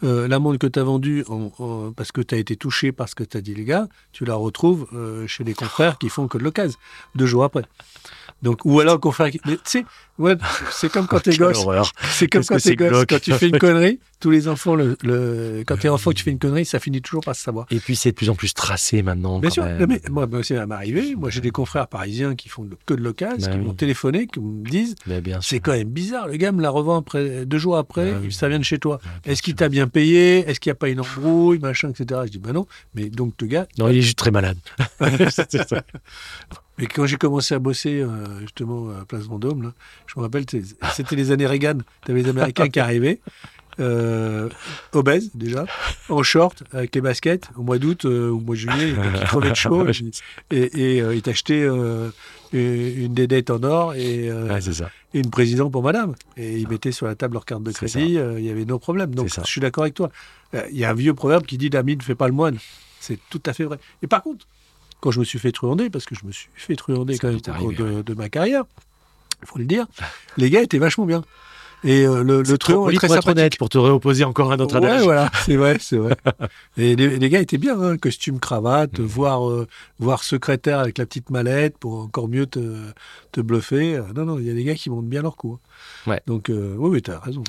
[0.05, 2.93] euh, la montre que tu as vendue en- en- parce que tu as été touché
[2.93, 5.99] par ce que tu as dit, les gars, tu la retrouves euh, chez les confrères
[5.99, 6.79] qui font que de l'occasion,
[7.17, 7.65] deux jours après.
[8.43, 9.41] Donc, ou alors, confrères qui.
[9.41, 9.85] Tu sais,
[10.21, 10.37] ouais,
[10.71, 11.65] c'est comme quand t'es gosse.
[12.13, 13.05] C'est comme quand t'es gosse.
[13.09, 16.31] Quand tu fais une connerie, tous les enfants, le, le- quand t'es enfant, tu fais
[16.31, 17.67] une connerie, ça finit toujours par se savoir.
[17.71, 19.39] Et puis c'est de plus en plus tracé maintenant.
[19.41, 19.79] Bien sûr, même.
[19.81, 21.15] non, mais moi, moi ça m'est arrivé.
[21.17, 23.65] Moi, j'ai des confrères parisiens qui font que de l'occasion, Bah qui oui.
[23.65, 24.95] m'ont téléphoné, qui me disent
[25.41, 26.29] c'est quand même bizarre.
[26.29, 28.31] Le gars me la revend après, deux jours après, Ah oui.
[28.33, 29.01] ça vient de chez toi.
[29.25, 30.49] Bien Est-ce qu'il t'a bien payé?
[30.49, 32.21] Est-ce qu'il n'y a pas une embrouille, machin, etc.
[32.27, 32.67] Je dis bah non.
[32.95, 33.67] Mais donc le gars.
[33.79, 34.59] Non, il est juste très malade.
[36.81, 39.73] Mais quand j'ai commencé à bosser euh, justement à Place Vendôme, là,
[40.07, 41.79] je me rappelle, c'était les années Reagan.
[42.05, 43.21] T'avais les Américains qui arrivaient.
[43.79, 44.49] Euh,
[44.93, 45.65] obèses déjà,
[46.09, 49.51] en short, avec les baskets, au mois d'août euh, au mois de juillet, qui crevaient
[49.51, 49.87] de chaud,
[50.51, 52.13] et, euh, ils t'achetaient une
[52.53, 54.91] une dédette en or et, Ouais, c'est ça.
[55.15, 56.15] et une présidente pour madame.
[56.37, 59.15] Et ils mettaient sur la table leur carte de crédit, il y avait nos problèmes.
[59.15, 60.11] Donc je suis d'accord avec toi.
[60.71, 62.59] Il y a un vieux proverbe qui dit l'ami ne fait pas le moine.
[62.99, 63.79] C'est tout à fait vrai.
[64.03, 64.47] Et par contre,
[65.01, 67.39] quand je me suis fait truander, parce que je me suis fait truander quand même
[67.39, 68.65] au cours de, de ma carrière,
[69.43, 69.87] il faut le dire,
[70.37, 71.23] les gars étaient vachement bien.
[71.83, 73.57] Et euh, le, le truand est très sympathique.
[73.57, 75.03] pour te réopposer encore à notre Ouais, adage.
[75.03, 76.15] voilà, c'est vrai, c'est vrai.
[76.77, 79.03] Et les, les gars étaient bien, hein, costume, cravate, Mm.
[79.05, 79.67] voire, euh,
[79.99, 82.77] voire secrétaire avec la petite mallette pour encore mieux te,
[83.33, 83.95] te bluffer.
[83.97, 85.59] Euh, Non, non, il y a des gars qui montent bien leur coup.
[86.07, 86.11] hein.
[86.11, 86.21] Ouais.
[86.27, 87.43] Donc, euh, oui, oui, t'as raison.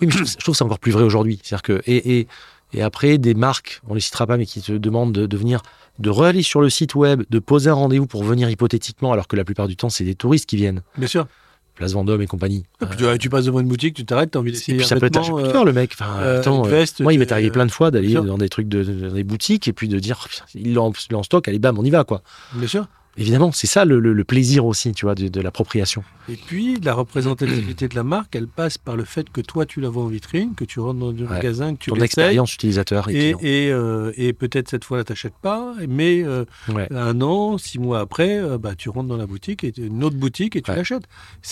[0.00, 1.38] Oui, mais je trouve, je trouve que c'est encore plus vrai aujourd'hui.
[1.40, 2.28] C'est-à-dire que et, et,
[2.72, 5.62] et après des marques, on les citera pas, mais qui te demandent de, de venir,
[5.98, 9.36] de re-aller sur le site web, de poser un rendez-vous pour venir hypothétiquement, alors que
[9.36, 11.26] la plupart du temps c'est des touristes qui viennent, Bien sûr.
[11.74, 12.64] Place Vendôme et compagnie.
[12.80, 14.86] Et puis, tu, tu passes devant une boutique, tu t'arrêtes, t'as envie Et d'essayer puis
[14.86, 15.90] un ça peut être euh, le mec.
[15.92, 18.38] Enfin, euh, attends, une euh, veste, moi il m'est arrivé plein de fois d'aller dans
[18.38, 21.46] des trucs de, dans des boutiques et puis de dire il est en, en stock,
[21.46, 22.22] allez bam, on y va quoi.
[22.54, 22.86] Bien sûr.
[23.18, 26.04] Évidemment, c'est ça le, le- le plaisir aussi, tu vois, de, de l'appropriation.
[26.28, 29.80] Et puis, la représentativité de la marque, elle passe par le fait que toi, tu
[29.80, 31.26] la vois en vitrine, que tu rentres dans un Ouais.
[31.28, 33.38] magasin, que tu Ton expérience utilisateur et, Et, client.
[33.42, 36.44] et, euh, et peut-être cette fois-là, t'achètes pas, mais euh,
[36.74, 36.88] Ouais.
[36.92, 40.16] un an, six mois après, euh, bah, tu rentres dans la boutique, et une autre
[40.16, 40.76] boutique, et tu Ouais.
[40.76, 41.04] l'achètes.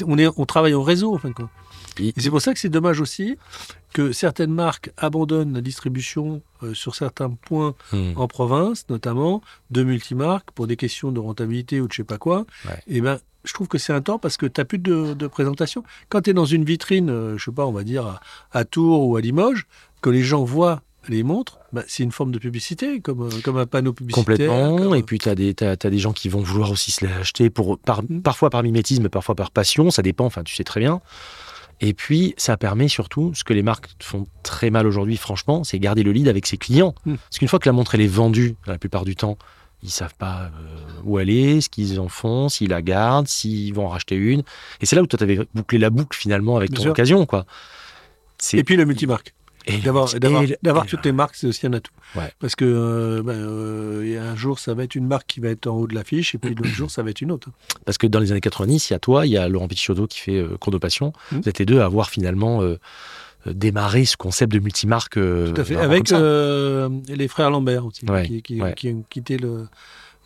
[0.07, 1.49] On, est, on travaille en réseau, en fin de compte.
[2.01, 3.37] Et- c'est pour ça que c'est dommage aussi
[3.93, 8.13] que certaines marques abandonnent la distribution euh, sur certains points Hmm.
[8.17, 12.19] en province, notamment de multimarques, pour des questions de rentabilité ou de je sais pas
[12.19, 12.45] quoi.
[12.67, 12.83] Ouais.
[12.89, 15.27] Et ben, je trouve que c'est un temps parce que tu n'as plus de, de
[15.27, 15.85] présentation.
[16.09, 18.21] Quand tu es dans une vitrine, euh, je sais pas, on va dire à,
[18.53, 19.67] à Tours ou à Limoges,
[20.01, 23.59] que les gens voient les montres, bah, c'est une forme de publicité, comme, euh, comme
[23.59, 24.25] un panneau publicitaire.
[24.25, 24.77] Complètement.
[24.79, 27.05] comme- Et puis, tu as, des t'as- t'as des gens qui vont vouloir aussi se
[27.05, 28.23] l'acheter, pour, par, Mm.
[28.23, 29.91] parfois par mimétisme, parfois par passion.
[29.91, 31.03] Ça dépend, enfin, tu sais très bien.
[31.81, 35.79] Et puis, ça permet surtout, ce que les marques font très mal aujourd'hui, franchement, c'est
[35.79, 36.95] garder le lead avec ses clients.
[37.05, 37.15] Mm.
[37.17, 39.37] Parce qu'une fois que la montre, elle est vendue, la plupart du temps,
[39.83, 40.51] ils savent pas euh,
[41.05, 44.43] où elle est, ce qu'ils en font, s'ils la gardent, s'ils vont en racheter une.
[44.81, 46.91] Et c'est là où toi, tu avais bouclé la boucle finalement avec Bien ton sûr.
[46.93, 47.45] occasion, quoi.
[48.53, 49.35] Et puis le multimarque.
[49.85, 50.09] D'avoir
[50.63, 51.93] d'avoir- toutes les marques, c'est aussi un atout.
[52.17, 52.31] Ouais.
[52.39, 55.67] Parce que euh, ben, euh, un jour, ça va être une marque qui va être
[55.67, 57.49] en haut de l'affiche, et puis l'autre jour, ça va être une autre.
[57.87, 60.07] Parce que dans les années 90, il y a toi, il y a Laurent Picciotto
[60.07, 61.13] qui fait euh, Chrono Passion.
[61.33, 61.41] Mhm.
[61.43, 62.79] Vous êtes les deux à avoir finalement euh,
[63.47, 65.15] démarré ce concept de multimarque.
[65.15, 65.75] Tout à fait.
[65.75, 68.75] vraiment Avec euh, les frères Lambert aussi, Ouais, qui, qui, ouais.
[68.75, 69.67] qui ont quitté le-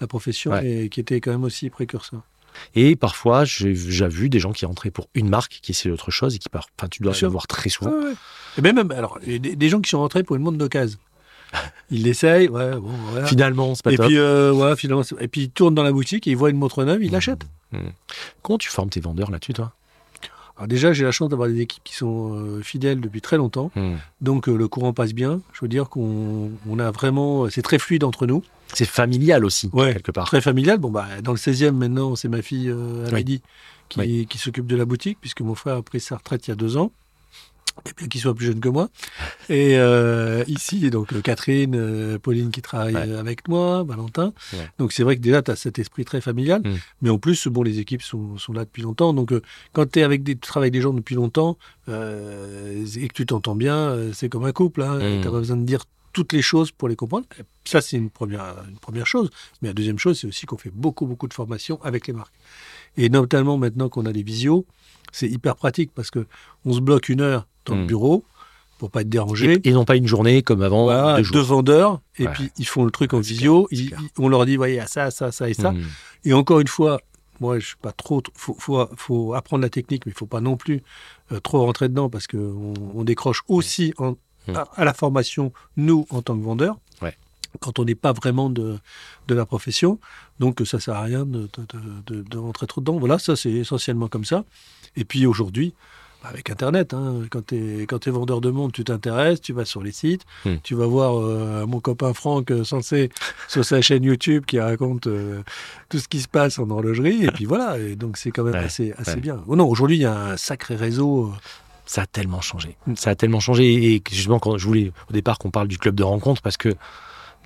[0.01, 0.85] la profession Ouais.
[0.85, 2.23] et qui étaient quand même aussi précurseurs.
[2.75, 6.35] Et parfois, j'ai vu des gens qui rentraient pour une marque, qui essaient autre chose
[6.35, 6.71] et qui partent.
[6.79, 7.91] Enfin, tu dois le voir très souvent.
[7.93, 8.15] Ouais, ouais.
[8.59, 10.43] Et même, même, alors, il y a des, des gens qui sont rentrés pour une
[10.43, 10.99] montre d'occasion.
[11.91, 13.27] Ils l'essayent, ouais, bon, voilà.
[13.27, 14.07] Finalement, c'est pas Et top.
[14.07, 16.59] puis, euh, ouais, finalement, et puis ils tournent dans la boutique et ils voient une
[16.59, 17.47] montre neuve, ils l'achètent.
[18.43, 19.73] Comment tu formes tes vendeurs là-dessus, toi?
[20.59, 23.71] Alors déjà, j'ai la chance d'avoir des équipes qui sont euh, fidèles depuis très longtemps,
[24.21, 25.41] donc euh, le courant passe bien.
[25.53, 28.43] Je veux dire qu'on on a vraiment, c'est très fluide entre nous,
[28.75, 29.93] C'est familial aussi, Ouais.
[29.95, 30.27] quelque part.
[30.27, 30.79] très familial.
[30.79, 33.09] Bon bah, dans le 16e maintenant, c'est ma fille euh, Oui.
[33.11, 33.43] Amélie
[33.89, 34.27] qui, Oui.
[34.29, 36.57] qui s'occupe de la boutique puisque mon frère a pris sa retraite il y a
[36.57, 36.91] deux ans.
[37.89, 38.89] Et bien qu'il soit plus jeune que moi.
[39.49, 43.09] Et euh, ici, donc euh, Catherine, euh, Pauline qui travaille Ouais.
[43.09, 44.33] euh, avec moi, Valentin.
[44.53, 44.69] Ouais.
[44.79, 46.61] Donc c'est vrai que déjà, tu as cet esprit très familial.
[46.65, 46.75] Mm.
[47.03, 49.13] Mais en plus, bon, les équipes sont, sont là depuis longtemps.
[49.15, 51.57] Donc euh, quand tu es avec des, tu travailles avec des gens depuis longtemps
[51.89, 54.83] euh, et que tu t'entends bien, c'est comme un couple.
[54.83, 54.99] Hein.
[54.99, 55.23] Mm.
[55.23, 57.27] Tu pas besoin de dire toutes les choses pour les comprendre.
[57.65, 59.31] Ça, c'est une première, une première chose.
[59.63, 62.35] Mais la deuxième chose, c'est aussi qu'on fait beaucoup, beaucoup de formations avec les marques.
[62.97, 64.67] Et notamment maintenant qu'on a les visios,
[65.13, 66.27] c'est hyper pratique parce que
[66.65, 67.87] on se bloque une heure dans le Mm.
[67.87, 68.25] bureau
[68.79, 69.55] pour pas être dérangé.
[69.65, 72.33] Et, et non pas une journée comme avant, Voilà, deux vendeurs, et Ouais.
[72.33, 73.67] puis ils font le truc en C'est visio.
[73.71, 75.73] ils- on leur dit, voyez, il y a ça, ça, ça et ça.
[75.73, 75.83] Mm.
[76.25, 77.01] Et encore une fois,
[77.41, 78.23] moi, je suis pas trop.
[78.35, 80.83] faut, faut, faut apprendre la technique, mais il faut pas non plus
[81.33, 84.13] euh, trop rentrer dedans parce qu'on on décroche aussi en-
[84.47, 84.55] Mm.
[84.57, 87.15] à, à la formation, nous, en tant que vendeurs, Ouais.
[87.61, 88.79] quand on n'est pas vraiment de,
[89.27, 89.99] de la profession.
[90.41, 91.49] Donc, ça sert à rien de,
[92.07, 92.97] de, rentrer trop dedans.
[92.99, 94.45] Voilà, ça, c'est essentiellement comme ça.
[94.97, 95.75] Et puis aujourd'hui,
[96.29, 99.93] avec Internet, hein, quand tu es, vendeur de monde, tu t'intéresses, tu vas sur les
[99.93, 100.57] sites, Mm.
[100.63, 103.11] tu vas voir euh, mon copain Franck euh, censé
[103.49, 105.43] sur sa chaîne YouTube qui raconte euh,
[105.89, 107.25] tout ce qui se passe en horlogerie.
[107.25, 109.21] Et puis voilà, et donc c'est quand même Ouais, assez, assez ouais.
[109.21, 109.43] bien.
[109.47, 111.33] Oh non, aujourd'hui, il y a un sacré réseau.
[111.87, 112.77] Ça a tellement changé.
[112.97, 113.95] Ça a tellement changé.
[113.95, 116.75] Et justement, quand je voulais au départ qu'on parle du club de rencontre, parce que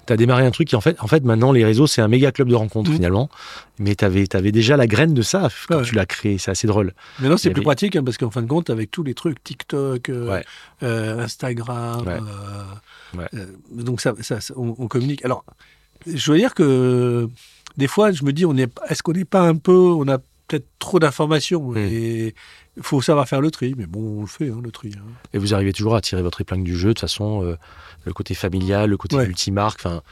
[0.06, 2.08] tu as démarré un truc qui, en fait, en fait, maintenant, les réseaux, c'est un
[2.08, 2.94] méga club de rencontre, Mm.
[2.94, 3.30] finalement.
[3.78, 5.82] Mais tu avais, déjà la graine de ça quand Ouais.
[5.84, 6.38] tu l'as créé.
[6.38, 6.92] C'est assez drôle.
[7.20, 9.14] Maintenant, Il c'est plus avait- pratique hein, parce qu'en fin de compte, avec tous les
[9.14, 10.44] trucs TikTok, euh, Ouais.
[10.82, 12.04] euh, Instagram,
[13.16, 13.24] Ouais.
[13.34, 15.24] euh, donc ça, ça- ça- on, on communique.
[15.24, 15.44] Alors,
[16.06, 17.28] je veux dire que
[17.76, 20.66] des fois, je me dis, est, est-ce qu'on n'est pas un peu, on a peut-être
[20.78, 21.76] trop d'informations Mm.
[21.78, 22.34] et
[22.76, 23.74] il faut savoir faire le tri.
[23.76, 24.92] Mais bon, on le fait, hein, le tri.
[24.96, 25.02] hein.
[25.32, 26.88] Et vous arrivez toujours à tirer votre épingle du jeu.
[26.88, 27.56] De toute façon,
[28.04, 29.26] le côté familial, le côté Ouais.
[29.26, 29.80] multimarque.
[29.84, 30.02] Enfin,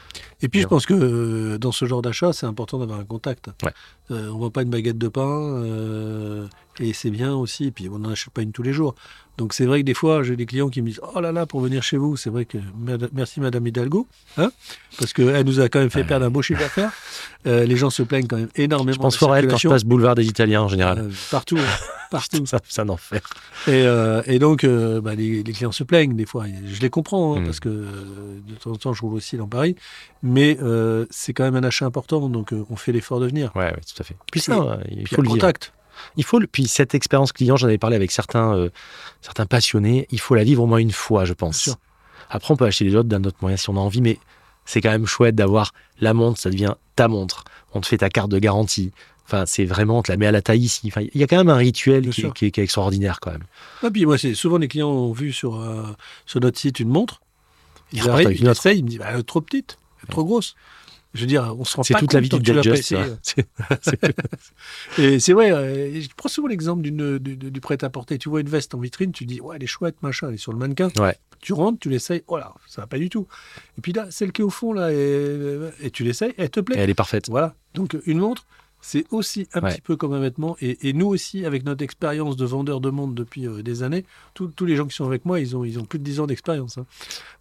[0.41, 0.61] Et puis, Bien.
[0.63, 3.49] je pense que euh, dans ce genre d'achat, c'est important d'avoir un contact.
[3.63, 3.73] Ouais.
[4.11, 6.47] Euh, on ne vend pas une baguette de pain, euh,
[6.79, 7.65] et c'est bien aussi.
[7.65, 8.95] Et puis, on n'en achète pas une tous les jours.
[9.41, 11.47] Donc, c'est vrai que des fois, j'ai des clients qui me disent Oh là là,
[11.47, 12.59] pour venir chez vous, c'est vrai que
[13.11, 14.05] merci Madame Hidalgo,
[14.37, 14.51] hein,
[14.99, 16.91] parce qu'elle nous a quand même fait perdre un beau chiffre d'affaires.
[17.47, 18.93] Euh, les gens se plaignent quand même énormément.
[18.93, 20.99] je pense fort à elle quand je passe boulevard des Italiens en général.
[20.99, 21.57] Euh, partout,
[22.11, 22.45] partout.
[22.45, 23.19] Ça, c'est un enfer.
[23.65, 26.45] Et, euh, et donc, bah, les, les clients se plaignent des fois.
[26.67, 27.45] Je les comprends, hein, Mm.
[27.45, 29.75] parce que de temps en temps, je roule aussi dans Paris.
[30.21, 30.55] Mais
[31.09, 33.51] c'est quand même un achat important, donc on fait l'effort de venir.
[33.55, 34.15] Ouais, ouais, tout à fait.
[34.31, 35.47] Puis ça, euh, il faut le le vivre.
[36.17, 38.69] Il faut, puis cette expérience client, j'en avais parlé avec certains, euh,
[39.21, 41.69] certains passionnés, il faut la vivre au moins une fois, je pense.
[42.29, 44.17] Après, on peut acheter les autres d'un autre moyen si on a envie, mais
[44.65, 47.43] c'est quand même chouette d'avoir la montre, ça devient ta montre.
[47.73, 48.91] On te fait ta carte de garantie.
[49.25, 50.81] Enfin, c'est vraiment, on te la met à la taille ici.
[50.87, 53.43] Enfin, il y a quand même un rituel qui, est- qui est extraordinaire quand même.
[53.81, 55.83] Ah, puis moi, c'est souvent les clients ont vu sur, euh,
[56.25, 57.21] sur notre site une montre.
[57.93, 58.59] Ils Ils arrivent, ils une autre.
[58.59, 60.55] essayent, ils me disent bah, elle est trop petite, elle est trop grosse.
[61.13, 62.95] Je veux dire, on se rend pas toute compte la vie du digest.
[63.21, 63.47] c'est-
[64.97, 68.17] Et c'est vrai, euh, je prends souvent l'exemple du, prêt-à-porter.
[68.17, 70.37] Tu vois une veste en vitrine, tu dis, ouais, elle est chouette, machin, elle est
[70.37, 70.89] sur le mannequin.
[70.97, 71.15] Ouais.
[71.41, 73.27] Tu rentres, tu l'essayes, oh là, ça va pas du tout.
[73.77, 76.59] Et puis là, celle qui est au fond, là, et, et tu l'essayes, elle te
[76.59, 76.77] plaît.
[76.77, 77.29] Et elle est parfaite.
[77.29, 77.55] Voilà.
[77.73, 78.45] Donc, une montre,
[78.81, 79.71] c'est aussi un Ouais.
[79.73, 80.57] petit peu comme un vêtement.
[80.61, 84.05] Et, et nous aussi, avec notre expérience de vendeur de montres depuis euh, des années,
[84.33, 86.19] tous- tous les gens qui sont avec moi, ils ont, ils ont plus de 10
[86.19, 86.77] ans d'expérience.
[86.77, 86.85] hein.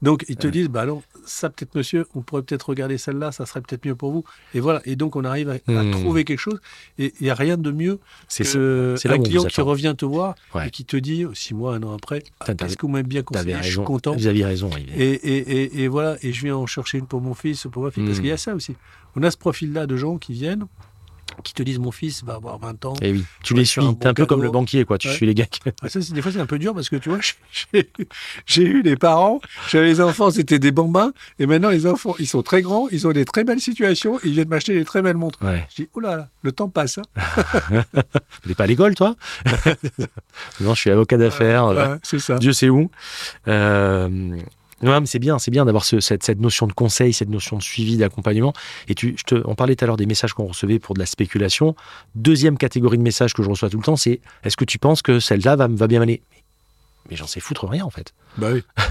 [0.03, 0.51] Donc, ils te Ouais.
[0.53, 3.95] disent, bah non, ça peut-être, monsieur, on pourrait peut-être regarder celle-là, ça serait peut-être mieux
[3.95, 4.24] pour vous.
[4.55, 4.82] Et voilà.
[4.84, 5.91] Et donc, on arrive à, à Hmm.
[5.93, 6.61] trouver quelque chose.
[6.99, 10.05] Et il n'y a rien de mieux C'est que là un client qui revient te
[10.05, 10.68] voir Ouais.
[10.68, 13.03] et qui te dit, euh, six mois, un an après, ah, est-ce que vous m'avez
[13.05, 13.57] bien conseillé?
[13.62, 14.14] Je suis content.
[14.14, 14.70] Vous aviez raison.
[14.97, 17.70] Et, et, et, et voilà, et je viens en chercher une pour mon fils ou
[17.70, 18.20] pour ma fille, parce Mm.
[18.20, 18.74] qu'il y a ça aussi.
[19.16, 20.66] On a ce profil-là de gens qui viennent
[21.45, 22.95] qui te disent mon fils va avoir 20 ans.
[23.03, 23.81] Et oui, tu les suis.
[23.81, 24.99] un T'es un bon peu comme le banquier, quoi.
[24.99, 25.14] Tu Ouais.
[25.14, 25.47] suis les gars.
[25.83, 27.18] Ah, ça, des fois, c'est un peu dur parce que tu vois,
[28.47, 32.26] j'ai- eu des parents, j'avais les enfants, c'était des bambins, et maintenant les enfants, ils
[32.26, 35.16] sont très grands, ils ont des très belles situations, ils viennent m'acheter des très belles
[35.16, 35.39] montres.
[35.43, 35.66] Ouais.
[35.70, 36.99] Je dis, oh là là, le temps passe.
[36.99, 37.03] hein.
[38.47, 39.16] T'es pas à l'école, toi?
[40.61, 41.64] Non, je suis avocat d'affaires.
[41.66, 42.39] euh, Ouais, c'est ça.
[42.39, 42.91] Dieu sait où.
[43.49, 44.37] Euh,
[44.83, 47.57] ouais, mais c'est bien, c'est bien d'avoir ce- cette, cette notion de conseil, cette notion
[47.59, 48.53] de suivi, d'accompagnement.
[48.89, 51.01] Et tu, je te, on parlait tout à l'heure des messages qu'on recevait pour de
[51.01, 51.74] la spéculation.
[52.14, 55.03] Deuxième catégorie de messages que je reçois tout le temps, c'est est-ce que tu penses
[55.03, 56.22] que celle-là va, va bien aller?
[56.31, 56.43] Mais,
[57.11, 58.12] mais j'en sais foutre rien en fait.
[58.39, 58.62] Bah oui,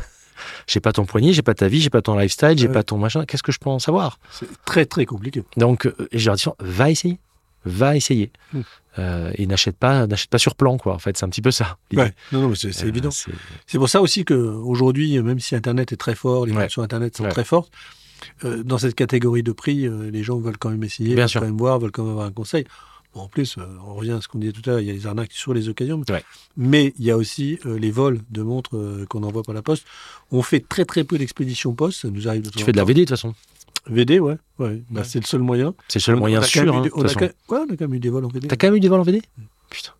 [0.67, 2.73] J'ai pas ton poignet, j'ai pas ta vie, j'ai pas ton lifestyle, j'ai Ouais.
[2.73, 3.25] pas ton machin.
[3.25, 4.19] Qu'est-ce que je peux en savoir?
[4.31, 5.43] C'est très très compliqué.
[5.57, 7.19] Donc, euh, dis souvent, va essayer,
[7.65, 8.31] va essayer.
[8.53, 8.59] Mm.
[8.97, 10.93] Euh, et n'achète pas, n'achète pas sur plan quoi.
[10.93, 11.77] En fait, c'est un petit peu ça.
[11.93, 12.13] Ouais.
[12.31, 13.11] Non, non, c'est Euh, évident.
[13.11, 16.69] c'est- pour ça aussi qu'aujourd'hui, même si Internet est très fort, les Ouais.
[16.69, 17.29] sur Internet sont Ouais.
[17.29, 17.71] très fortes,
[18.43, 21.39] euh, dans cette catégorie de prix, les gens veulent quand même essayer, Bien veulent sûr.
[21.41, 22.65] quand même voir, veulent quand même avoir un conseil.
[23.15, 23.55] Bon, en plus,
[23.87, 25.53] on revient à ce qu'on disait tout à l'heure, il y a les arnaques sur
[25.53, 26.03] les occasions.
[26.09, 26.23] Ouais.
[26.57, 29.61] Mais il y a aussi euh, les vols de montres euh, qu'on envoie par la
[29.63, 29.85] poste.
[30.31, 32.83] On fait très très peu d'expéditions poste, ça nous arrive de Tu fais de la.
[32.83, 33.33] VD de toute façon.
[33.87, 34.37] VD, ouais.
[34.59, 34.81] ouais.
[34.89, 35.73] Bah, c'est le seul moyen.
[35.87, 36.75] C'est le seul On- moyen on sûr.
[36.75, 37.25] hein, de on, a quand...
[37.25, 38.47] ouais, on a quand même eu des vols en VD.
[38.47, 39.21] T'as quand même eu des vols en VD
[39.69, 39.91] Putain.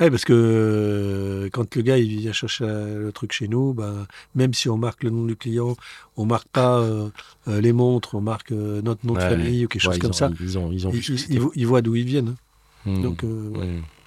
[0.00, 4.06] Ouais, parce que euh, quand le gars il vient chercher le truc chez nous, ben,
[4.34, 5.76] même si on marque le nom du client,
[6.16, 7.10] on marque pas euh,
[7.48, 10.10] euh, les montres, on marque euh, notre nom de famille ou quelque chose ils comme
[10.10, 10.30] ont- ça.
[10.40, 11.34] Ils ont, ils ont Il, vu ce que il- c'était.
[11.34, 12.34] il vo- il voit d'où ils viennent.
[12.86, 12.90] hein.
[12.90, 13.02] Hmm.
[13.02, 13.50] Donc, euh,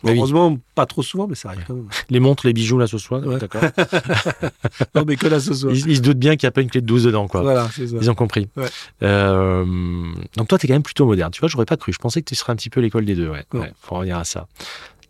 [0.03, 0.17] Oui.
[0.17, 1.87] heureusement, pas trop souvent, mais ça arrive quand même.
[2.09, 3.37] Les montres, les bijoux, là, ce soir, Ouais.
[3.39, 3.61] d'accord.
[4.95, 5.73] non, mais que là ce soir.
[5.73, 7.41] Ils, ils se doutent bien qu'il n'y a pas une clé de 12 dedans, quoi.
[7.41, 7.95] Voilà, c'est ça.
[8.01, 8.49] Ils ont compris.
[8.57, 8.67] Ouais.
[9.03, 9.65] Euh,
[10.37, 11.31] donc toi, tu es quand même plutôt moderne.
[11.31, 11.93] Tu vois, j'aurais pas cru.
[11.93, 13.29] Je pensais que tu serais un petit peu l'école des deux.
[13.29, 13.45] Ouais.
[13.53, 14.47] Ouais, faut revenir à ça.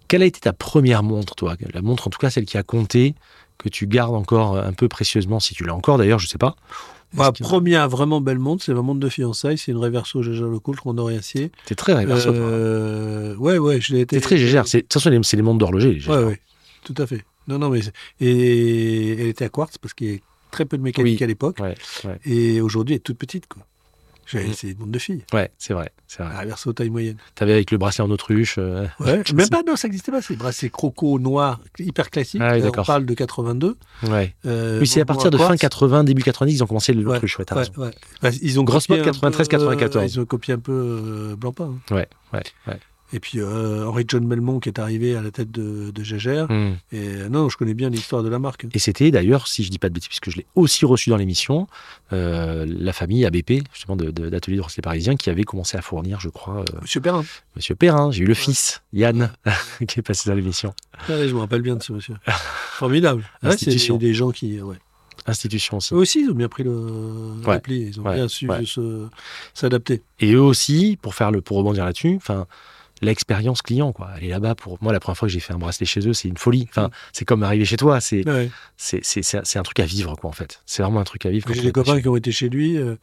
[0.08, 1.56] Quelle a été ta première montre, toi?
[1.74, 3.16] La montre, en tout cas, celle qui a compté,
[3.58, 6.56] que tu gardes encore un peu précieusement, si tu l'as encore d'ailleurs, je sais pas.
[7.14, 9.58] Ma première vraiment belle montre, c'est ma montre de fiançailles.
[9.58, 11.52] C'est une Reverso Jaeger LeCoultre or et acier.
[11.66, 12.40] T'es très réverso, toi.
[12.42, 14.16] Euh, ouais, ouais, je l'ai été.
[14.18, 14.68] T'es très gégère.
[14.68, 15.94] C'est- De toute façon, c'est les montres d'horloger.
[15.94, 16.40] les Ouais, ouais,
[16.84, 17.24] tout à fait.
[17.48, 17.82] Non, non, mais
[18.22, 20.18] et elle était à quartz parce qu'il y a
[20.52, 21.24] très peu de mécanique Oui.
[21.24, 21.58] à l'époque.
[21.60, 22.20] Ouais, ouais.
[22.26, 23.66] Et aujourd'hui, elle est toute petite, quoi.
[24.26, 24.54] J'avais- Mm.
[24.54, 25.24] C'est une montre de fille.
[25.34, 25.92] Ouais, c'est vrai.
[26.08, 26.34] C'est vrai.
[26.36, 27.18] À verso taille moyenne.
[27.36, 28.56] T'avais avec le bracelet en autruche.
[28.58, 29.24] euh, Ouais.
[29.34, 30.22] Même pas, non, ça n'existait pas.
[30.22, 32.42] C'est bracelet croco noir, hyper classique.
[32.44, 33.78] Ah oui, Là, on parle de 82.
[34.04, 34.34] Ouais.
[34.46, 37.38] Euh, oui, c'est à partir de fin 80, début 90, ils ont commencé l'autruche.
[37.40, 37.92] Ouais, Ouais, ouais.
[38.22, 40.14] Bah, ils ont Grosse mode un 93, peu, euh, 94.
[40.16, 41.74] Ils ont copié un peu euh, Blancpain.
[41.90, 41.94] hein.
[41.96, 42.80] Ouais, ouais, ouais.
[43.16, 46.48] Et puis euh, Henri John Melmont qui est arrivé à la tête de, de Jaeger.
[46.52, 46.74] Hmm.
[46.92, 48.66] Et euh, non, je connais bien l'histoire de la marque.
[48.74, 51.18] Et c'était d'ailleurs, si je dis pas de bêtises, puisque je l'ai aussi reçu dans
[51.18, 51.68] l'émission,
[52.12, 55.82] euh, la famille ABP, justement de- de- d'Atelier de Bracelet Parisien, qui avait commencé à
[55.84, 57.24] fournir, je crois, euh, Monsieur Perrin.
[57.56, 58.10] Monsieur Perrin.
[58.12, 59.32] J'ai eu le fils, Yann,
[59.88, 60.74] qui est passé dans l'émission.
[61.08, 62.16] Ah je me rappelle bien de ce monsieur.
[62.26, 63.22] Formidable.
[63.44, 63.98] Ouais, c'est Institution.
[63.98, 64.60] des, gens qui.
[64.62, 64.78] Ouais.
[65.28, 65.94] Institution aussi.
[65.94, 66.72] Eux aussi, ils ont bien pris le,
[67.46, 67.56] Ouais.
[67.56, 67.82] le pli.
[67.88, 68.16] Ils ont Ouais.
[68.16, 68.64] bien su Ouais.
[69.54, 70.02] s'adapter.
[70.20, 72.46] Et eux aussi, pour faire le, pour rebondir là-dessus, enfin,
[73.04, 74.08] l'expérience client, quoi.
[74.08, 76.28] Aller là-bas pour moi, la première fois que j'ai fait un bracelet chez eux, c'est
[76.28, 76.68] une folie.
[76.70, 78.00] Enfin, c'est comme arriver chez toi.
[78.02, 78.50] C'est, Ouais.
[78.78, 80.62] c'est, un truc à vivre, quoi, en fait.
[80.66, 81.48] C'est vraiment un truc à vivre.
[81.54, 82.96] J'ai des est copains qui ont été chez lui, euh,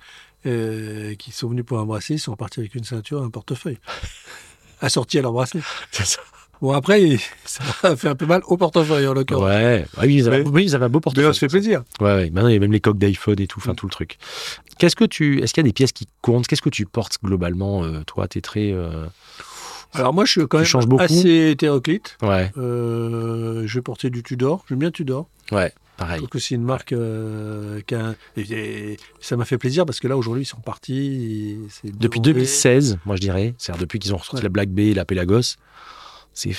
[0.47, 3.31] euh, qui sont venus pour un bracelet, ils sont repartis avec une ceinture et un
[3.31, 3.79] portefeuille.
[4.81, 5.61] Assorti à leur bracelet.
[5.91, 6.21] C'est ça.
[6.63, 9.45] Bon, après, ça a fait un peu mal au portefeuille, en l'occurrence.
[9.45, 9.87] Ouais.
[9.99, 11.27] Ouais, oui, ils avaient, Mais- oui, ils avaient un beau Mais portefeuille.
[11.31, 11.83] on se fait plaisir.
[12.01, 12.31] Ouais, ouais.
[12.31, 13.77] Maintenant, il y a même les coques d'iPhone et tout, enfin, Mm.
[13.77, 14.19] tout le truc.
[14.79, 16.47] Qu'est-ce que tu, est-ce qu'il y a des pièces qui comptent?
[16.47, 19.07] Qu'est-ce que tu portes globalement euh, Toi, t'es très, euh,
[19.93, 22.17] Alors moi, je suis quand même beaucoup assez hétéroclite.
[22.23, 24.65] ouais, Euh, je vais porter du Tudor.
[24.69, 25.29] J'aime bien Tudor.
[25.53, 26.17] ouais, Je pareil.
[26.19, 28.43] trouve que c'est une marque euh, qui a un- et,
[28.93, 31.59] et ça m'a fait plaisir parce que là, aujourd'hui, ils sont partis.
[31.85, 32.33] Depuis demandé.
[32.41, 34.43] 2016, moi je dirais, c'est-à-dire depuis qu'ils ont ressorti Ouais.
[34.45, 35.57] la Black Bay et la Pelagos,
[36.33, 36.53] c'est,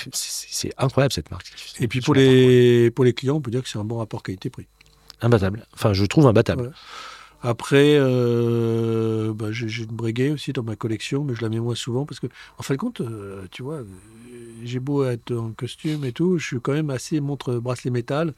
[0.78, 1.50] incroyable cette marque.
[1.80, 4.22] Et puis pour les, pour les clients, on peut dire que c'est un bon rapport
[4.22, 4.66] qualité-prix.
[5.22, 5.66] Imbattable.
[5.74, 6.62] Enfin, je trouve imbattable.
[6.64, 6.68] Ouais.
[7.42, 11.74] Après, euh, bah, j'ai une Breguet aussi dans ma collection, mais je la mets moins
[11.74, 12.28] souvent parce que,
[12.58, 13.84] en fin de compte, euh, tu vois, euh,
[14.64, 18.32] j'ai beau être en costume et tout, je suis quand même assez montre bracelet métal.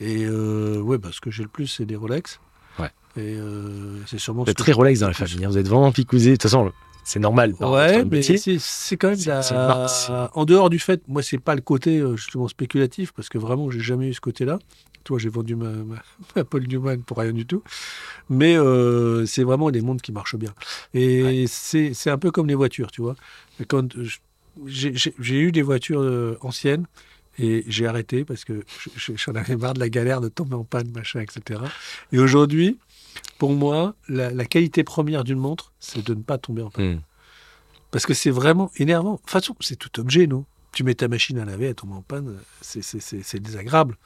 [0.00, 2.38] Et euh, ouais, bah, ce que j'ai le plus, c'est des Rolex.
[2.78, 2.90] Ouais.
[3.16, 3.38] Et
[4.06, 5.42] c'est sûrement Vous êtes très Rolex dans la famille.
[5.44, 5.48] hein.
[5.48, 6.32] Vous êtes vraiment picousé.
[6.32, 6.70] De toute façon,
[7.08, 7.54] c'est normal.
[7.74, 8.22] Ouais, mais
[8.58, 9.18] c'est quand même
[9.52, 13.38] la- en dehors du fait, moi c'est pas le côté euh, justement spéculatif parce que
[13.38, 14.58] vraiment j'ai jamais eu ce côté-là.
[15.04, 16.02] Toi j'ai vendu ma, ma,
[16.36, 17.62] ma Paul Newman pour rien du tout,
[18.28, 20.52] mais euh, c'est vraiment des montres qui marchent bien.
[20.94, 23.14] Et c'est c'est un peu comme les voitures, tu vois.
[23.68, 23.88] Quand
[24.66, 26.86] j'ai eu des voitures euh, anciennes.
[27.38, 30.54] Et j'ai arrêté parce que je- je- j'en avais marre de la galère de tomber
[30.54, 31.60] en panne, machin, etc.
[32.10, 32.78] Et aujourd'hui,
[33.38, 36.94] pour moi, la, la qualité première d'une montre, c'est de ne pas tomber en panne.
[36.96, 37.00] Hmm.
[37.90, 39.12] Parce que c'est vraiment énervant.
[39.14, 41.92] De toute façon, c'est tout objet, non Tu mets ta machine à laver, elle tombe
[41.92, 42.82] en panne, c'est-
[43.40, 43.96] désagréable.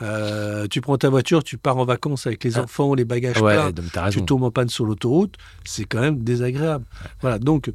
[0.00, 2.62] Euh, tu prends ta voiture, tu pars en vacances avec les Ah.
[2.64, 4.20] enfants, les bagages Ouais, donc raison.
[4.20, 6.84] tu tombes en panne sur l'autoroute, c'est quand même désagréable.
[7.20, 7.72] Voilà, donc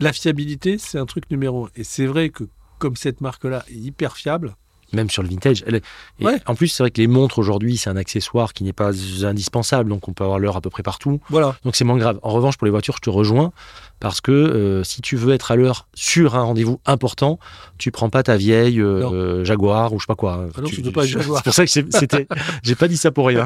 [0.00, 1.70] la fiabilité, c'est un truc numéro un.
[1.76, 2.44] Et c'est vrai que
[2.78, 4.56] comme cette marque-là est hyper fiable,
[4.92, 5.64] même sur le vintage.
[5.68, 6.40] Et Ouais.
[6.46, 8.92] En plus, c'est vrai que les montres aujourd'hui, c'est un accessoire qui n'est pas
[9.24, 11.20] indispensable, donc on peut avoir l'heure à peu près partout.
[11.30, 11.56] voilà.
[11.64, 12.18] Donc c'est moins grave.
[12.22, 13.52] En revanche, pour les voitures, je te rejoins
[14.00, 17.38] parce que euh, si tu veux être à l'heure sur un rendez-vous important,
[17.78, 20.46] tu prends pas ta vieille euh, Jaguar ou je sais pas quoi.
[20.56, 21.38] Ah non, tu, tu peux pas Jaguar.
[21.38, 22.26] C'est pour ça que c'était.
[22.62, 23.44] J'ai pas dit ça pour rien.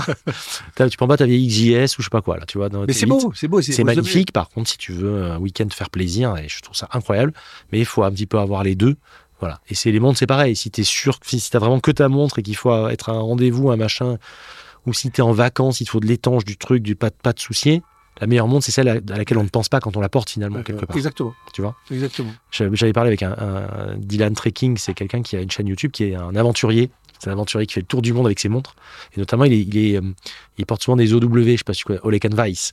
[0.90, 2.44] Tu prends pas ta vieille XJS ou je sais pas quoi là.
[2.46, 2.68] Tu vois.
[2.68, 3.60] dans Mais c'est beau, c'est beau.
[3.62, 4.32] C'est avez- magnifique.
[4.32, 7.32] Par contre, si tu veux un week-end faire plaisir, et je trouve ça incroyable,
[7.72, 8.96] mais il faut un petit peu avoir les deux.
[9.42, 9.60] Voilà.
[9.68, 10.54] Et c'est les montres, c'est pareil.
[10.56, 13.10] Si tu es sûr, que- si tu vraiment que ta montre et qu'il faut être
[13.10, 14.16] à un rendez-vous, un machin,
[14.86, 17.10] ou si tu es en vacances, il te faut de l'étanche, du truc, du pas,
[17.10, 17.82] pas de soucier,
[18.20, 20.08] la meilleure montre, c'est celle à, à laquelle on ne pense pas quand on la
[20.08, 20.96] porte finalement, quelque part.
[20.96, 21.74] Exactement, Tu vois?
[21.90, 22.30] Exactement.
[22.52, 26.04] J'avais parlé avec un, un Dylan Trekking, c'est quelqu'un qui a une chaîne YouTube, qui
[26.04, 26.90] est un aventurier.
[27.18, 28.74] C'est un aventurier qui fait le tour du monde avec ses montres.
[29.16, 30.02] Et notamment, il, est, il, est, euh,
[30.58, 32.72] il porte souvent des OW, je sais pas si tu connais, Olek Weiss,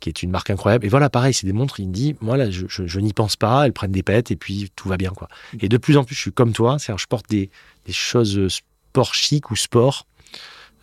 [0.00, 0.84] qui est une marque incroyable.
[0.84, 3.12] Et voilà, pareil, c'est des montres, il me dit, moi là, je, je- je n'y
[3.12, 5.10] pense pas, elles prennent des pètes et puis tout va bien.
[5.10, 5.28] quoi.
[5.60, 7.50] Et de plus en plus, je suis comme toi, c'est-à-dire je porte des,
[7.86, 10.06] des choses euh, sport chic ou sport.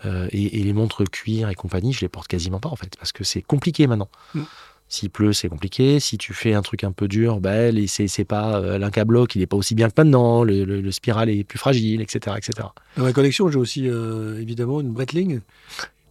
[0.05, 2.95] euh, et, et les montres cuir et compagnie, je les porte quasiment pas en fait,
[2.97, 4.09] parce que c'est compliqué maintenant.
[4.35, 4.41] Mm.
[4.89, 5.99] S'il pleut, c'est compliqué.
[5.99, 9.41] Si tu fais un truc un peu dur, ben, c'est c'est pas euh, l'incabloc, il
[9.41, 10.43] est pas aussi bien que maintenant.
[10.45, 12.69] Le, le- le spiral est plus fragile, etc., etc.
[12.95, 15.41] Dans ma collection, j'ai aussi euh, évidemment une Breitling.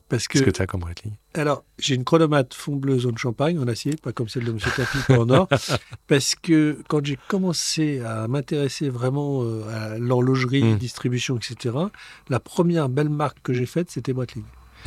[0.09, 3.19] Parce que, Qu'est-ce que tu as comme Breitling alors, j'ai une chronomate fond bleu zone
[3.19, 5.49] champagne en acier, pas comme celle de Monsieur Tapi, en or.
[6.09, 10.79] parce que quand j'ai commencé à m'intéresser vraiment euh, à l'horlogerie, Mm.
[10.79, 11.75] distribution, etc.,
[12.31, 14.45] la première belle marque que j'ai faite, c'était Breitling.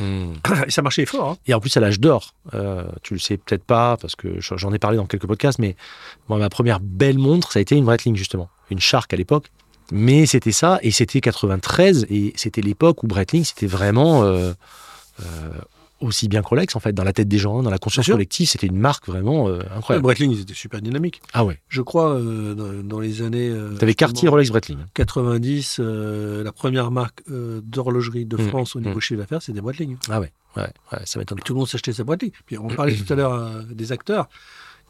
[0.66, 1.30] Et ça marchait fort.
[1.30, 1.36] hein.
[1.46, 4.72] Et en plus, à l'âge d'or, euh, tu le sais peut-être pas, parce que j'en
[4.72, 5.76] ai parlé dans quelques podcasts, mais
[6.28, 8.48] moi, ma première belle montre, ça a été une Breitling, justement.
[8.70, 9.50] Une Shark à l'époque.
[9.92, 14.52] Mais c'était ça, et c'était 93, et c'était l'époque où Breitling, c'était vraiment euh,
[16.00, 18.48] aussi bien que Rolex, en fait, dans la tête des gens, dans la conscience collective,
[18.48, 20.02] c'était une marque vraiment euh, Ouais, incroyable.
[20.04, 21.20] Breitling, ils étaient super dynamiques.
[21.34, 21.60] Ah ouais.
[21.68, 23.50] Je crois, euh, dans, dans les années.
[23.50, 24.78] euh, T'avais Cartier, justement, Rolex, Breitling.
[24.94, 29.00] 90, euh, la première marque euh, d'horlogerie de Mm, France au niveau mm.
[29.02, 29.98] chiffre d'affaires, c'était Breitling.
[30.08, 30.62] Ah ouais, ouais,
[30.92, 31.38] ouais ça m'étonne.
[31.44, 32.32] Tout le monde s'achetait sa Breitling.
[32.46, 34.28] Puis on parlait tout à l'heure euh, des acteurs.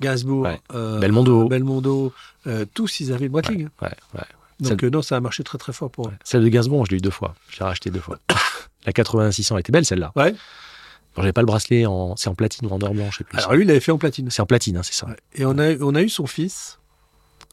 [0.01, 0.61] Gainsbourg, Ouais.
[0.75, 1.49] euh, Belmondo.
[1.49, 2.13] Belmondo,
[2.47, 3.69] euh, tous ils avaient une Breitling.
[3.83, 4.21] Ouais, ouais.
[4.61, 6.13] Donc Celle- euh, non, ça a marché très très fort pour eux.
[6.25, 7.35] Celle de Gainsbourg, je l'ai eu deux fois.
[7.49, 8.19] Je l'ai racheté deux fois.
[8.87, 10.13] La 8600 elle était belle, celle-là.
[10.17, 10.33] Ouais.
[10.33, 12.17] Bon, j'avais pas le bracelet en.
[12.17, 13.39] C'est en platine ou en or blanc, je sais plus.
[13.39, 14.31] Alors lui, il l'avait fait en platine.
[14.31, 15.07] C'est en platine, hein, c'est ça.
[15.07, 15.17] Ouais.
[15.35, 16.79] Et on a, on a eu son fils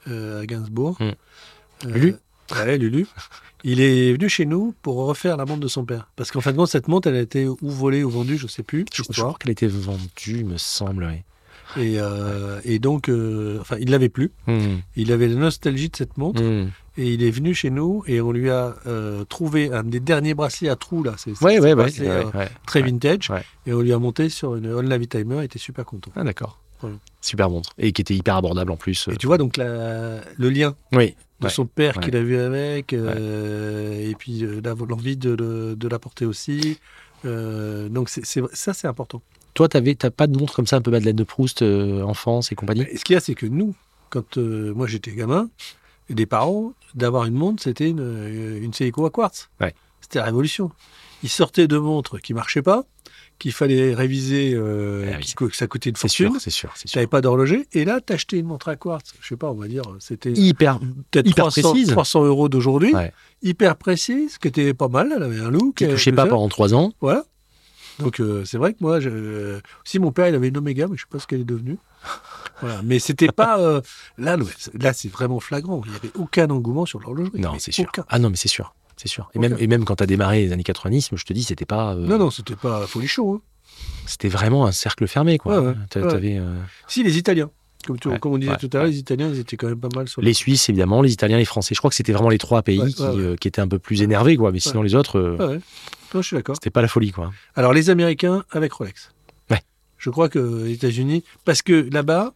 [0.08, 0.96] euh, à Gainsbourg.
[1.00, 1.04] Mm.
[1.86, 2.16] Euh, Lulu
[2.56, 3.08] Ouais, Lulu.
[3.64, 6.10] Il est venu chez nous pour refaire la montre de son père.
[6.16, 8.48] Parce qu'en fin de compte, cette montre, elle a été ou volée ou vendue, je
[8.48, 8.86] sais plus.
[8.94, 11.04] Je, crois qu'elle était vendue, me semble.
[11.06, 11.24] oui.
[11.76, 13.10] Et, euh, et donc,
[13.60, 14.32] enfin, il l'avait plus.
[14.46, 16.42] Hmm, Il avait la nostalgie de cette montre.
[16.42, 16.70] hmm.
[17.00, 20.34] Et il est venu chez nous et on lui a euh, trouvé un des derniers
[20.34, 21.14] bracelets à trous, là.
[21.18, 22.50] C'est Ouais, bracelet, euh, ouais.
[22.66, 23.32] très vintage.
[23.68, 25.38] Et on lui a monté sur une On Navy Timer.
[25.40, 26.10] Il était super content.
[26.16, 26.60] Ah, d'accord.
[26.82, 26.96] Voilà.
[27.22, 27.70] Super montre.
[27.78, 29.08] Et qui était hyper abordable en plus.
[29.12, 31.16] Et tu vois donc la- le lien Oui.
[31.40, 31.52] de Ouais.
[31.52, 32.04] son père ouais.
[32.04, 35.36] qu'il a vu avec, euh, et puis euh, l'envie de,
[35.76, 36.80] de la porter aussi.
[37.26, 39.22] Euh, donc c'est c'est- ça, c'est important.
[39.54, 42.52] Toi, t'avais, t'as pas de montre comme ça, un peu Madeleine de Proust, euh, enfance
[42.52, 42.86] et compagnie?
[42.92, 43.74] Et ce qu'il y a, c'est que nous,
[44.12, 45.50] quand euh, moi j'étais gamin,
[46.10, 49.50] des parents, d'avoir une montre, c'était une, euh, une Seiko à quartz.
[49.62, 49.74] Ouais.
[50.02, 50.72] C'était la révolution.
[51.24, 52.84] Ils sortaient de montres qui marchaient pas,
[53.40, 55.34] qu'il fallait réviser, euh, Ah oui.
[55.36, 56.40] que ça coûtait une C'est sûr, fortune.
[56.40, 57.00] c'est sûr, c'est Tu sûr.
[57.00, 59.14] n'avais pas d'horloger, et là, t'achetais une montre à quartz.
[59.22, 60.80] Je sais pas, on va dire, c'était Hyper.
[61.12, 61.90] peut-être hyper 300, précise.
[61.90, 63.12] 300 euros d'aujourd'hui, Ouais.
[63.44, 65.76] hyper précise, qui était pas mal, elle avait un look.
[65.76, 66.94] Qui euh, touchait pas pendant trois ans.
[67.02, 67.26] Voilà.
[68.00, 69.10] Donc euh, c'est vrai que moi, je...
[69.10, 71.46] euh, si mon père il avait une Omega, mais je sais pas ce qu'elle est
[71.46, 71.78] devenue.
[72.62, 72.82] Voilà.
[72.84, 73.82] Mais c'était pas euh,
[74.18, 74.38] là,
[74.80, 75.82] là c'est vraiment flagrant.
[75.86, 77.40] Il n'y avait aucun engouement sur l'horlogerie.
[77.40, 77.92] Non, c'est sûr.
[78.10, 78.74] Ah non, mais c'est sûr.
[78.96, 79.30] C'est sûr.
[79.36, 81.66] Et même, et même quand tu as démarré les années 90, je te dis, c'était
[81.66, 81.94] pas.
[81.94, 83.36] euh, Non, non, c'était pas folichon.
[83.36, 83.42] Hein.
[84.08, 85.60] C'était vraiment un cercle fermé, quoi.
[85.60, 85.74] Ouais, ouais.
[85.90, 86.08] T'a- Ouais.
[86.12, 86.42] t'avais,
[86.88, 87.52] Si les Italiens,
[87.86, 89.80] comme, tu- Ouais, comme on disait tout à l'heure, les Italiens, ils étaient quand même
[89.80, 90.22] pas mal sur.
[90.22, 91.76] les Suisses, évidemment, les Italiens, les Français.
[91.76, 93.04] Je crois que c'était vraiment les trois pays qui,
[93.40, 94.52] qui étaient un peu plus énervés, quoi.
[94.52, 95.20] Mais sinon, les autres.
[96.14, 96.56] Non, je suis d'accord.
[96.56, 97.32] c'était pas la folie, quoi.
[97.56, 99.12] Alors les Américains avec Rolex.
[99.50, 99.62] Ouais.
[99.98, 102.34] Je crois que les États-Unis, parce que là-bas,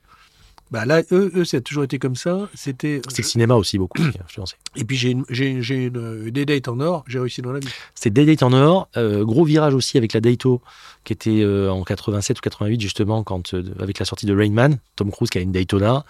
[0.72, 2.49] bah là, eux, eux, ça a toujours été comme ça.
[2.53, 3.01] C'était.
[3.09, 4.55] C'est le cinéma aussi, beaucoup, influencé.
[4.78, 7.67] Et puis j'ai une, j'ai, une, date en or, j'ai réussi dans la vie.
[7.93, 8.88] C'était Day Date en or.
[8.95, 10.61] euh, gros virage aussi avec la Daito,
[11.03, 14.51] qui était euh, en 87 ou 88, justement, quand, euh, avec la sortie de Rain
[14.51, 14.80] Man.
[14.95, 16.05] Tom Cruise qui a une Daytona.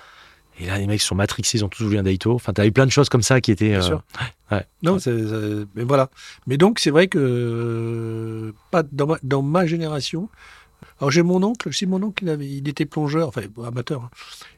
[0.61, 2.33] Et là, les mecs sont matrixés, ils ont tous voulu un Daito.
[2.35, 3.69] Enfin, t'as eu plein de choses comme ça qui étaient.
[3.69, 4.03] Bien euh, sûr.
[4.51, 4.63] ouais.
[4.83, 6.09] Non, c'est- c'est- mais voilà.
[6.45, 7.17] Mais donc, c'est vrai que
[7.65, 10.29] euh, pas dans ma, dans ma génération.
[10.99, 14.03] Alors, j'ai mon oncle, si mon oncle, il, avait, il était plongeur, enfin, amateur.
[14.03, 14.09] hein.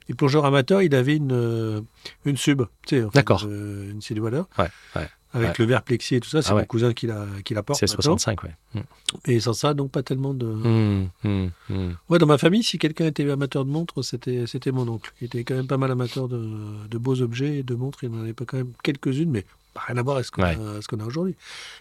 [0.10, 1.82] Et plongeur amateur, il avait une, euh,
[2.26, 3.46] une sub, tu sais, enfin, D'accord.
[3.48, 4.42] euh, une CD Waller.
[4.58, 5.08] Ouais, ouais.
[5.34, 5.56] Avec Ouais.
[5.60, 6.42] le verre plexi et tout ça.
[6.42, 6.62] C'est Ah ouais.
[6.62, 7.80] mon cousin qui la, qui la porte.
[7.80, 8.18] C'est maintenant.
[8.18, 8.52] 65, ouais.
[8.76, 8.80] Mm.
[9.26, 10.46] Et sans ça, donc pas tellement de.
[10.46, 11.92] Mm, mm.
[12.10, 15.12] Ouais, dans ma famille, si quelqu'un était amateur de montres, c'était c'était mon oncle.
[15.22, 16.48] Il était quand même pas mal amateur de,
[16.90, 18.04] de beaux objets et de montres.
[18.04, 19.46] Il en avait pas quand même quelques-unes, mais
[19.76, 20.56] rien à voir avec ce qu'on Ouais.
[20.78, 21.36] a, ce qu'on a aujourd'hui.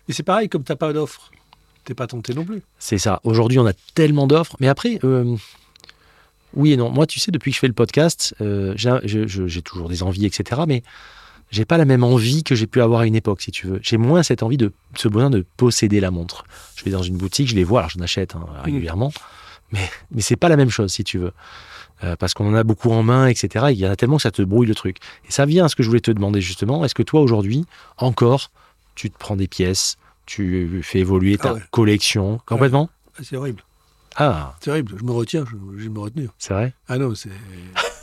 [0.08, 1.30] Et c'est pareil, comme t'as pas d'offre,
[1.84, 2.62] t'es pas tenté non plus.
[2.78, 3.20] C'est ça.
[3.24, 4.56] Aujourd'hui, on a tellement d'offres.
[4.60, 5.36] Mais après, euh,
[6.54, 6.90] oui et non.
[6.90, 9.88] Moi, tu sais, depuis que je fais le podcast, euh, j'ai je- je- j'ai toujours
[9.88, 10.62] des envies, etc.
[10.66, 10.82] Mais
[11.52, 13.78] j'ai pas la même envie que j'ai pu avoir à une époque, si tu veux.
[13.82, 16.44] J'ai moins cette envie de ce besoin de posséder la montre.
[16.74, 19.12] Je vais dans une boutique, je les vois, alors j'en achète hein, régulièrement,
[19.70, 21.32] mais mais c'est pas la même chose, si tu veux.
[22.04, 23.66] Euh, parce qu'on en a beaucoup en main, etc.
[23.70, 24.96] Il y en a tellement que ça te brouille le truc.
[25.28, 26.84] Et ça vient à ce que je voulais te demander justement.
[26.84, 27.64] Est-ce que toi aujourd'hui,
[27.96, 28.50] encore,
[28.96, 31.62] tu te prends des pièces, tu fais évoluer ta Ah ouais.
[31.70, 32.90] collection complètement?
[33.16, 33.62] Ah, C'est horrible.
[34.16, 34.94] Ah, C'est horrible.
[34.98, 36.30] Je me retiens, je, je me retenir.
[36.38, 36.74] c'est vrai?
[36.88, 37.30] Ah non, c'est.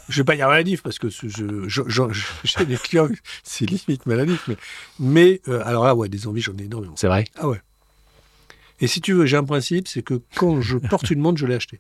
[0.10, 3.08] Je vais pas dire maladif parce que je, je, je- je- j'ai des clients,
[3.44, 4.44] c'est limite maladif.
[4.48, 4.58] Mais,
[5.00, 6.96] mais euh, alors là, ouais, des envies, j'en ai énormément.
[6.98, 7.62] C'est vrai Ah ouais.
[8.82, 11.46] Et si tu veux, j'ai un principe, c'est que quand je porte une montre, je
[11.46, 11.80] l'ai achetée.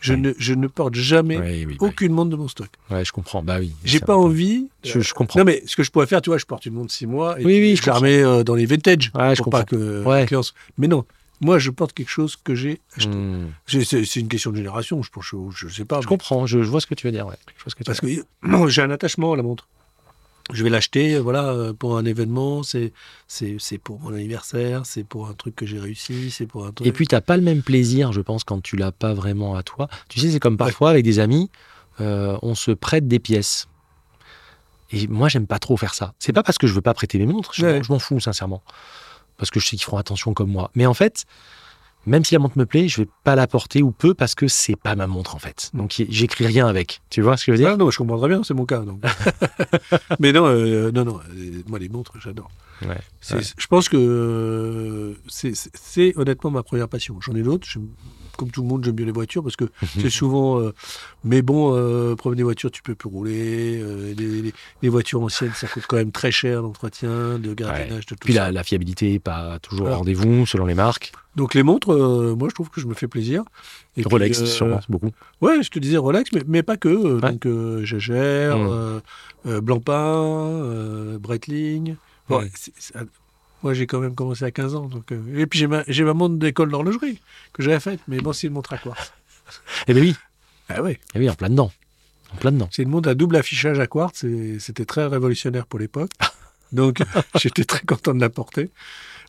[0.00, 0.18] Je, Ouais.
[0.20, 2.68] ne, je ne porte jamais oui, aucune montre de mon stock.
[2.90, 3.42] Ouais, je comprends.
[3.42, 3.72] Bah oui.
[3.82, 4.68] J'ai pas envie.
[4.84, 5.40] Je, je comprends.
[5.40, 7.40] Non, mais ce que je pourrais faire, tu vois, je porte une montre 6 mois
[7.40, 9.64] et Oui, oui, je je la remets euh, dans les vintage Ouais, je pour pas
[9.64, 9.78] comprends.
[9.78, 10.26] que Ouais.
[10.78, 11.04] Mais non,
[11.40, 13.10] moi, je porte quelque chose que j'ai acheté.
[13.14, 13.50] Hmm.
[13.66, 15.96] C'est- une question de génération, je pense, je, je sais pas.
[16.00, 16.46] Je mais- comprends.
[16.46, 17.26] Je, je vois ce que tu veux dire.
[17.26, 17.36] Ouais.
[17.56, 18.22] Je vois ce que tu Parce veux dire.
[18.42, 19.68] que j'ai un attachement à la montre.
[20.52, 22.92] Je vais l'acheter, euh, voilà, euh, pour un événement, c'est
[23.82, 26.86] pour mon anniversaire, c'est pour un truc que j'ai réussi, c'est pour un truc.
[26.86, 29.64] Et puis, t'as pas le même plaisir, je pense, quand tu l'as pas vraiment à
[29.64, 29.88] toi.
[30.08, 31.50] Tu sais, c'est comme parfois avec des amis,
[32.00, 33.66] euh, on se prête des pièces.
[34.92, 36.14] Et moi, j'aime pas trop faire ça.
[36.20, 37.78] C'est pas parce que je veux pas prêter mes montres, je, Ouais.
[37.78, 38.62] m'en- je m'en fous, sincèrement.
[39.38, 40.70] Parce que je sais qu'ils feront attention comme moi.
[40.74, 41.24] Mais en fait,
[42.06, 44.46] même si la montre me plaît, je vais pas la porter ou peu parce que
[44.48, 45.70] c'est pas ma montre, en fait.
[45.74, 47.00] Donc, y- j'écris rien avec.
[47.10, 47.72] Tu vois ce que je veux dire?
[47.74, 48.80] Ah non, je comprends très bien, c'est mon cas.
[48.80, 49.02] Donc.
[50.20, 52.50] Mais non, euh, non, non, euh, moi les montres, j'adore.
[52.82, 52.96] Ouais.
[53.20, 53.42] C'est- Ouais.
[53.58, 57.18] Je pense que euh, c'est honnêtement ma première passion.
[57.20, 57.66] J'en ai d'autres.
[58.36, 59.64] Comme tout le monde, j'aime bien les voitures parce que
[60.00, 60.60] c'est souvent.
[60.60, 60.72] euh,
[61.24, 63.80] mais bon, euh, promener des voitures, tu peux plus rouler.
[63.82, 68.06] euh, les, les- les voitures anciennes, ça coûte quand même très cher d'entretien, de gardiennage,
[68.06, 68.44] de tout Puis ça.
[68.46, 71.12] la, la fiabilité est pas toujours au rendez-vous selon les marques.
[71.34, 73.42] Donc les montres, euh, moi je trouve que je me fais plaisir.
[73.96, 75.10] Et puis, Rolex, euh, sûrement, beaucoup.
[75.42, 76.88] Ouais, je te disais Rolex, mais, mais pas que.
[76.88, 77.20] Ouais.
[77.32, 78.68] Donc euh, Jaeger, Mm.
[78.70, 79.00] euh,
[79.46, 81.96] euh, Blancpain, Breitling.
[82.28, 82.42] Bon.
[83.62, 84.86] Moi j'ai quand même commencé à 15 ans.
[84.86, 87.20] Donc, euh, et puis j'ai ma, montre d'école d'horlogerie
[87.52, 89.12] que j'avais faite, mais bon, c'est une montre à quartz.
[89.86, 90.16] Eh bien oui,
[90.68, 90.76] Ah
[91.14, 91.70] eh oui, en plein dedans.
[92.32, 92.68] En plein dedans.
[92.72, 96.10] c'est une montre à double affichage à quartz et c'était très révolutionnaire pour l'époque.
[96.72, 97.02] Donc
[97.36, 98.70] j'étais très content de la porter.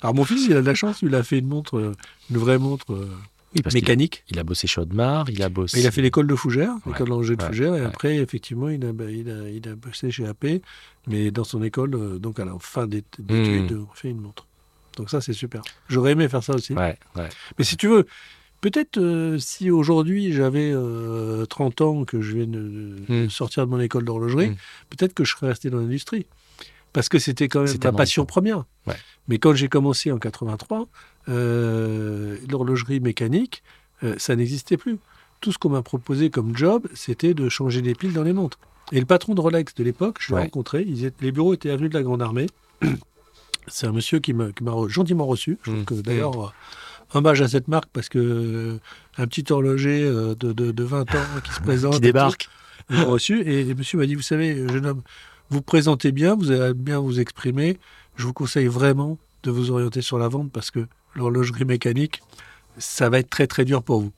[0.01, 1.95] Alors mon fils, il a de la chance, il a fait une montre, euh,
[2.29, 3.11] une vraie montre euh,
[3.55, 4.23] Oui, parce qu'il mécanique.
[4.29, 5.79] il a bossé chez Audemars, il a bossé.
[5.79, 8.91] Il a fait l'école de Fougères, l'école d'Angers de Fougères, et après, effectivement, il a,
[8.93, 10.61] bah, il, a, il a bossé chez AP,
[11.07, 13.85] mais dans son école, euh, donc à la fin d'é- d'études, Hmm.
[13.89, 14.45] on fait une montre.
[14.97, 15.61] Donc ça, c'est super.
[15.87, 16.73] J'aurais aimé faire ça aussi.
[16.73, 17.29] Ouais, ouais.
[17.57, 18.05] Mais si tu veux,
[18.61, 22.59] peut-être euh, si aujourd'hui j'avais euh, 30 ans, que je viens de,
[23.07, 23.29] de Hmm.
[23.29, 24.55] sortir de mon école d'horlogerie, Hmm.
[24.89, 26.25] peut-être que je serais resté dans l'industrie.
[26.97, 28.63] Parce que c'était quand même ma passion première.
[28.87, 28.95] Ouais.
[29.27, 30.87] Mais quand j'ai commencé en 83,
[31.29, 33.61] euh, l'horlogerie mécanique,
[34.03, 34.97] euh, ça n'existait plus.
[35.39, 38.57] Tout ce qu'on m'a proposé comme job, c'était de changer des piles dans les montres.
[38.91, 40.41] Et le patron de Rolex de l'époque, je l'ai Ouais.
[40.43, 42.47] rencontré, ils étaient- les bureaux étaient avenue de la Grande Armée.
[43.67, 44.47] C'est un monsieur qui m'a
[44.87, 45.57] gentiment reçu.
[45.67, 46.01] Mmh.
[46.01, 46.49] d'ailleurs, euh,
[47.13, 48.79] hommage à cette marque parce que euh,
[49.17, 51.93] un petit horloger euh, de, de, de 20 ans qui se présente.
[51.95, 52.49] Qui débarque.
[52.89, 55.01] m'a reçu et le monsieur m'a dit, vous savez, jeune homme,
[55.49, 57.77] vous présentez bien, vous allez bien vous exprimer.
[58.15, 62.21] Je vous conseille vraiment de vous orienter sur la vente parce que l'horlogerie mécanique,
[62.77, 64.11] ça va être très très dur pour vous.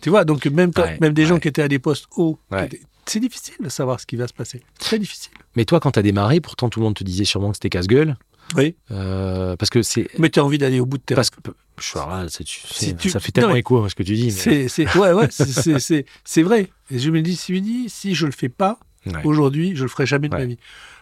[0.00, 2.38] Tu vois, donc même, quand- Ouais, même des gens qui étaient à des postes hauts,
[2.50, 2.68] Ouais.
[3.06, 4.62] c'est difficile de savoir ce qui va se passer.
[4.78, 5.32] Très difficile.
[5.56, 8.16] Mais toi, quand t'as démarré, pourtant tout le monde te disait sûrement que c'était casse-gueule.
[8.56, 8.76] Oui.
[8.92, 10.08] euh, parce que c'est.
[10.20, 11.38] Mais tu as envie d'aller au bout de tes Parce que.
[11.80, 14.32] je- là, tu- Si tu- Ça fait tellement non, écho à ce que tu dis.
[14.46, 16.70] mais- C'est, ouais, ouais, c'est, vrai.
[16.92, 18.78] Et je me dis, si, si je le fais pas,
[19.14, 19.24] Ouais.
[19.24, 20.40] aujourd'hui, je le ferai jamais de Ouais.
[20.40, 20.58] ma vie.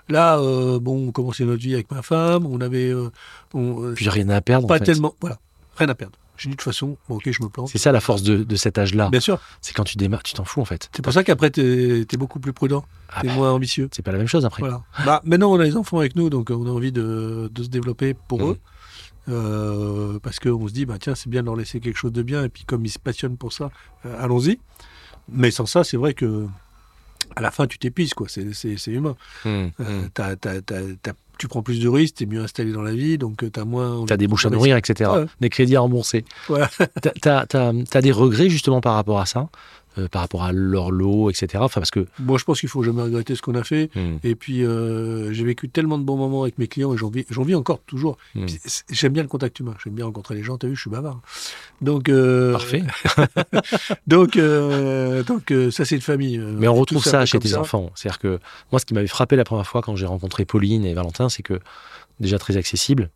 [0.08, 3.10] Là, euh, bon, on commençait notre vie avec ma femme, on avait, euh,
[3.54, 4.66] on, euh, Puis rien à perdre.
[4.66, 4.84] en pas fait.
[4.84, 5.38] tellement, voilà,
[5.76, 6.18] rien à perdre.
[6.36, 7.68] J'ai dit de toute façon, bon, ok, je me plante.
[7.68, 9.08] C'est ça la force de, de cet âge-là.
[9.08, 9.38] Bien sûr.
[9.60, 10.90] C'est quand tu démarres, tu t'en fous en fait.
[10.94, 13.88] C'est pour ça qu'après, t'es, t'es beaucoup plus prudent, Ah t'es bah, moins ambitieux.
[13.92, 14.60] c'est pas la même chose après.
[14.60, 14.82] Voilà.
[15.06, 17.68] Bah, maintenant, on a les enfants avec nous, donc on a envie de, de se
[17.68, 18.50] développer pour Mhm.
[18.50, 18.58] eux.
[19.30, 22.22] Euh, parce qu'on se dit, bah, tiens, c'est bien de leur laisser quelque chose de
[22.22, 23.70] bien, et puis comme ils se passionnent pour ça,
[24.04, 24.58] euh, allons-y.
[25.32, 26.46] Mais sans ça, c'est vrai que
[27.36, 28.26] à la fin, tu t'épuises, quoi.
[28.28, 29.16] C'est, c'est, c'est humain.
[29.44, 32.82] Hum, Euh, t'as- t'as- t'as- t'as- tu prends plus de risques, t'es mieux installé dans
[32.82, 33.90] la vie, donc euh, t'as moins.
[33.96, 35.10] envie T'as des de bouches à nourrir, etc.
[35.10, 35.24] Ouais.
[35.40, 36.24] Des crédits à rembourser.
[37.20, 39.48] T'as t'as- t'as des regrets justement par rapport à ça?
[39.98, 41.48] Euh, par rapport à leur lot, etc.
[41.58, 42.06] Enfin, parce que.
[42.18, 43.90] Moi, je pense qu'il faut jamais regretter ce qu'on a fait.
[43.94, 44.16] Hmm.
[44.22, 47.26] Et puis, euh, j'ai vécu tellement de bons moments avec mes clients et j'en vis,
[47.30, 48.16] j'en vis encore toujours.
[48.34, 48.46] Hmm.
[48.90, 49.74] J'aime bien le contact humain.
[49.82, 50.58] J'aime bien rencontrer les gens.
[50.58, 51.20] T'as vu, je suis bavard.
[51.80, 52.82] Donc, euh, Parfait.
[54.06, 56.38] Donc, donc ça, c'est une famille.
[56.38, 57.90] Mais on retrouve ça chez tes enfants.
[57.94, 58.38] C'est-à-dire que
[58.72, 61.42] moi, ce qui m'avait frappé la première fois quand j'ai rencontré Pauline et Valentin, c'est
[61.42, 61.60] que
[62.20, 63.10] déjà très accessible.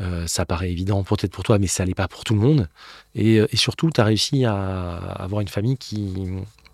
[0.00, 2.68] Euh, ça paraît évident peut-être pour toi, mais ça l'est pas pour tout le monde.
[3.14, 6.12] Et, euh, et surtout, tu as réussi à avoir une famille qui.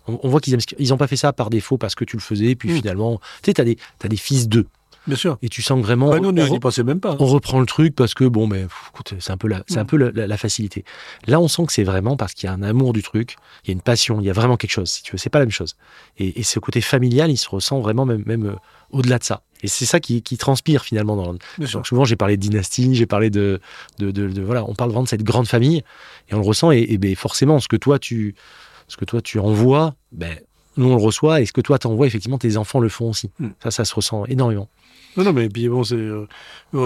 [0.07, 1.93] On, on voit qu'ils aiment ce qu'ils- ils ont pas fait ça par défaut parce
[1.93, 2.75] que tu le faisais, puis Mm.
[2.77, 4.65] finalement, tu sais, tu as des fils d'eux.
[5.07, 5.37] Bien sûr.
[5.41, 6.09] Et tu sens que vraiment.
[6.11, 7.15] Bah, nous, on on- n'y pensait même pas.
[7.19, 9.83] on reprend le truc parce que bon mais écoute, c'est un peu la c'est un
[9.83, 9.87] Mm.
[9.87, 10.85] peu la, la- la facilité
[11.27, 13.69] là on sent que c'est vraiment parce qu'il y a un amour du truc il
[13.69, 15.39] y a une passion il y a vraiment quelque chose si tu veux c'est pas
[15.39, 15.75] la même chose
[16.19, 18.55] et, et ce côté familial il se ressent vraiment même même euh,
[18.91, 21.79] au-delà de ça et c'est ça qui, qui transpire finalement dans Bien sûr.
[21.79, 23.59] donc souvent j'ai parlé de dynastie j'ai parlé de
[23.97, 25.83] de, de- de- voilà on parle vraiment de cette grande famille
[26.29, 28.35] et on le ressent et, et ben, forcément ce que toi tu
[28.87, 30.35] ce que toi tu envoies ben
[30.77, 33.31] nous on le reçoit et ce que toi t'envoies effectivement tes enfants le font aussi
[33.39, 33.47] Mm.
[33.63, 34.69] ça ça se ressent énormément
[35.17, 36.25] Non, non, mais puis bon, c'est euh,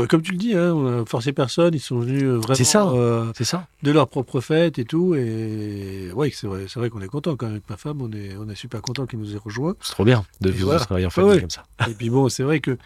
[0.08, 1.74] comme tu le dis, hein, on a forcé personne.
[1.76, 2.88] Ils sont venus euh, vraiment C'est ça.
[2.88, 5.14] euh, c'est ça de leur propre fête et tout.
[5.16, 8.02] Et ouais, c'est vrai, c'est vrai qu'on est content quand même avec ma femme.
[8.02, 9.76] On est, on est super content qu'ils nous aient rejoints.
[9.82, 10.80] c'est trop bien de vivre voilà.
[10.80, 11.40] travailler en Ouais, famille ouais.
[11.42, 12.78] comme ça et puis bon, c'est vrai que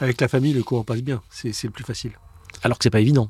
[0.00, 1.20] avec la famille, le courant passe bien.
[1.30, 2.12] C'est c'est le plus facile.
[2.62, 3.28] alors que c'est pas évident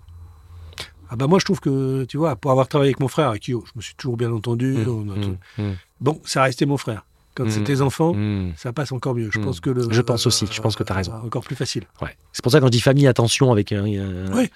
[1.11, 3.43] Ah bah moi, je trouve que tu vois, pour avoir travaillé avec mon frère, avec
[3.43, 4.73] qui je me suis toujours bien entendu.
[4.73, 7.05] Mmh, on a tout- mmh, mmh, Bon, ça restait mon frère.
[7.37, 7.51] Quand Mmh.
[7.51, 8.55] c'est tes enfants, mmh.
[8.57, 9.29] ça passe encore mieux.
[9.31, 9.45] Je Mmh.
[9.45, 11.13] pense que le, Je pense aussi, je pense que t'as raison.
[11.25, 11.85] Encore plus facile.
[12.03, 12.17] Ouais.
[12.33, 13.85] C'est pour ça que quand je dis famille, attention avec un.
[13.85, 14.51] Ouais.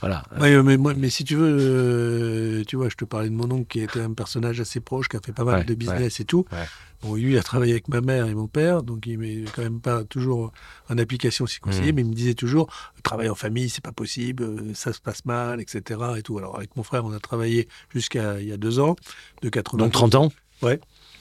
[0.00, 0.22] Voilà.
[0.40, 3.66] Ouais, mais, mais si tu veux, euh, tu vois, je te parlais de mon oncle
[3.68, 6.24] qui était un personnage assez proche, qui a fait pas mal Ouais, de business et
[6.24, 6.46] tout.
[6.52, 6.64] Ouais.
[7.02, 9.60] Bon, lui, il a travaillé avec ma mère et mon père, donc il met quand
[9.62, 10.52] même pas toujours
[10.88, 11.94] en application conseillait, Mm.
[11.96, 12.68] mais il me disait toujours,
[13.02, 16.00] travailler en famille, c'est pas possible, euh, ça se passe mal, etc.
[16.16, 16.38] Et tout.
[16.38, 18.96] Alors avec mon frère, on a travaillé jusqu'à il y a deux ans,
[19.42, 20.32] de 80 Donc 30 ans?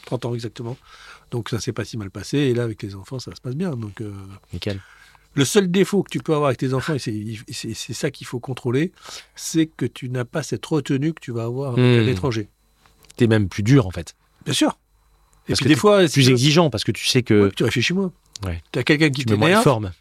[0.10, 0.76] 30 ans exactement.
[1.32, 3.56] Donc ça s'est pas si mal passé, et là avec les enfants, ça se passe
[3.56, 3.72] bien.
[3.72, 4.12] Donc euh,
[4.54, 4.80] Nickel.
[5.36, 8.40] le seul défaut que tu peux avoir avec tes enfants, et c'est- ça qu'il faut
[8.40, 8.92] contrôler,
[9.36, 12.00] c'est que tu n'as pas cette retenue que tu vas avoir avec Hmm.
[12.00, 12.50] à l'étranger.
[13.18, 14.16] T'es même plus dur en fait.
[14.46, 14.70] Bien sûr.
[15.48, 17.52] Et Parce puis que des fois, Plus tu- exigeant parce que tu sais que ouais,
[17.56, 18.12] tu réfléchis moins.
[18.46, 18.62] Ouais.
[18.72, 19.92] Tu as quelqu'un qui tu t'énerve, forme.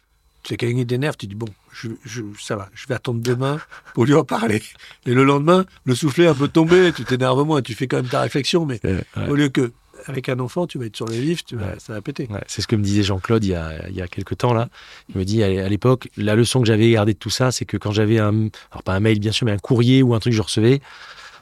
[0.43, 3.19] tu as quelqu'un qui t'énerve, tu dis bon, je, je- ça va, je vais attendre
[3.21, 3.59] demain
[3.93, 4.61] pour lui en parler.
[5.05, 8.07] Et le lendemain, le soufflet un peu tombé, tu t'énerves moins, tu fais quand même
[8.07, 9.27] ta réflexion, mais Euh, ouais.
[9.27, 9.71] au lieu que
[10.05, 11.75] avec un enfant, tu vas être sur le vif, tu vas, Ouais.
[11.79, 12.27] ça va péter.
[12.29, 14.53] Ouais, c'est ce que me disait Jean-Claude il y a, il y a quelques temps
[14.53, 14.69] là.
[15.09, 17.77] Il me dit à l'époque, la leçon que j'avais gardée de tout ça, c'est que
[17.77, 20.31] quand j'avais un, alors pas un mail bien sûr, mais un courrier ou un truc
[20.33, 20.81] que je recevais,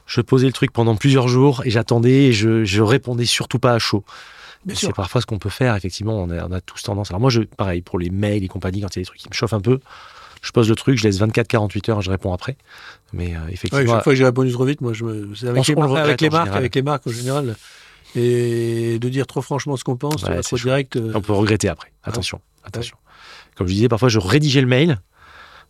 [0.06, 3.72] je posais le truc pendant plusieurs jours et j'attendais et je, je répondais surtout pas
[3.72, 4.04] à chaud.
[4.74, 7.10] C'est parfois ce qu'on peut faire, effectivement, on a, on a tous tendance.
[7.10, 9.20] Alors moi, je, pareil, pour les mails et compagnie, quand il y a des trucs
[9.20, 9.78] qui me chauffent un peu,
[10.42, 12.56] je pose le truc, je laisse 24-48 heures, je réponds après.
[13.12, 15.34] Mais euh, Ouais, effectivement, chaque fois que j'ai répondu trop vite, moi, je me...
[15.34, 17.56] c'est avec, les, marques, les avec les marques en général.
[18.16, 20.96] Et de dire trop franchement ce qu'on pense, Ouais, euh, c'est direct.
[20.96, 21.92] euh, on peut regretter après.
[22.02, 22.96] Attention, attention.
[23.54, 24.98] Comme je disais, parfois, je rédigeais le mail,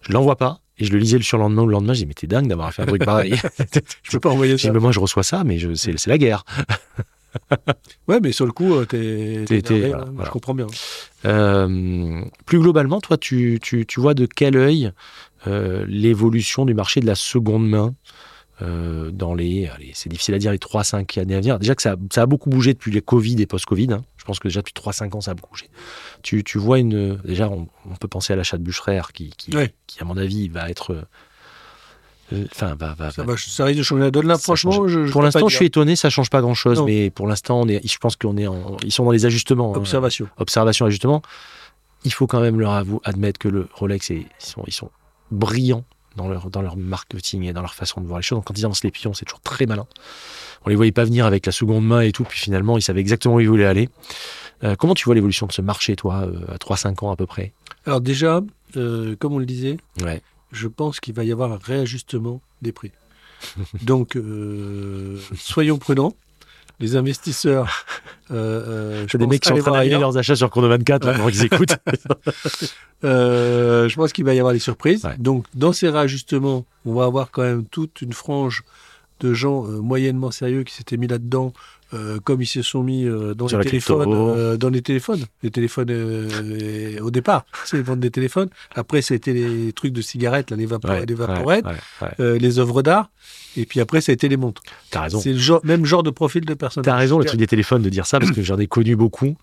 [0.03, 2.15] je l'envoie pas, et je le lisais le surlendemain ou le lendemain, je dis, mais
[2.15, 3.35] t'es dingue d'avoir fait un truc pareil.
[4.03, 4.73] je peux pas envoyer ça.
[4.73, 6.45] mais moi, je reçois ça, mais c'est la guerre.
[8.09, 9.45] Ouais, mais sur le coup, euh, t'es.
[9.61, 10.25] Voilà, hein, voilà.
[10.25, 10.67] Je comprends bien.
[11.27, 14.93] Euh, plus globalement, toi, tu, tu, tu vois de quel œil
[15.47, 17.95] euh, l'évolution du marché de la seconde main?
[18.63, 21.59] Euh, dans les, c'est difficile à dire, les 3-5 années à venir.
[21.59, 23.93] Déjà que ça, ça a beaucoup bougé depuis les Covid et post-Covid.
[23.93, 24.05] hein.
[24.17, 25.71] Je pense que déjà depuis 3-5 ans, ça a beaucoup bougé.
[26.23, 27.17] Tu, tu vois une.
[27.25, 29.53] Déjà, on, on peut penser à l'achat de Bûcherer qui, qui,
[30.01, 30.93] à mon avis, va être.
[30.93, 31.03] euh,
[32.53, 34.37] Enfin, va, va, Ça, va- va, ça risque de changer la donne là.
[34.37, 34.91] Franchement, change.
[34.91, 36.85] je, je Pour l'instant, je suis étonné, ça change pas grand-chose, Non.
[36.85, 39.73] mais pour l'instant, on est, je pense qu'on est, en- ils sont dans les ajustements.
[39.75, 40.29] hein Observation.
[40.37, 41.23] observation ajustement,
[42.05, 44.91] il faut quand même leur avou- admettre que le Rolex, est- ils, sont, ils sont
[45.31, 45.85] brillants
[46.19, 48.37] dans leur, dans leur marketing et dans leur façon de voir les choses.
[48.37, 49.87] Donc quand ils avancent les pions, c'est toujours très malin.
[50.67, 53.01] On les voyait pas venir avec la seconde main et tout, puis finalement, ils savaient
[53.01, 53.89] exactement où ils voulaient aller.
[54.65, 57.27] Euh, comment tu vois l'évolution de ce marché, toi, euh, à 3-5 ans à peu
[57.27, 57.53] près?
[57.87, 58.43] Alors, déjà,
[58.77, 60.21] euh, comme on le disait, Ouais.
[60.53, 62.91] je pense qu'il va y avoir un réajustement des prix.
[63.83, 66.13] Donc, euh, soyons prudents.
[66.81, 67.85] Les investisseurs.
[68.31, 70.69] Euh, euh, C'est des pense mecs qui sont en train d'annuler leurs achats sur Chrono
[70.69, 71.17] 24 là, Ouais.
[71.19, 71.77] pendant qu'ils écoutent.
[73.05, 75.05] Euh, je pense qu'il va y avoir des surprises.
[75.05, 75.17] Ouais.
[75.19, 78.65] Donc, dans ces réajustements, on va avoir quand même toute une frange
[79.21, 81.53] de gens euh, moyennement sérieux qui s'étaient mis là-dedans,
[81.95, 85.51] euh, comme ils se sont mis euh, dans les téléphones, euh, dans les téléphones, les
[85.51, 88.49] téléphones euh, au départ, c'est ils vendent des téléphones.
[88.75, 92.39] Après, ça a été les trucs de cigarettes, là, les, Ouais, les vaporettes, ouais, ouais.
[92.39, 93.11] les œuvres d'art.
[93.57, 94.63] Et puis après, ça a été les montres.
[94.91, 95.21] T'as raison.
[95.21, 96.85] C'est le genre, même genre de profil de personne.
[96.85, 99.37] T'as raison, le truc des téléphones, de dire ça, parce que j'en ai connu beaucoup.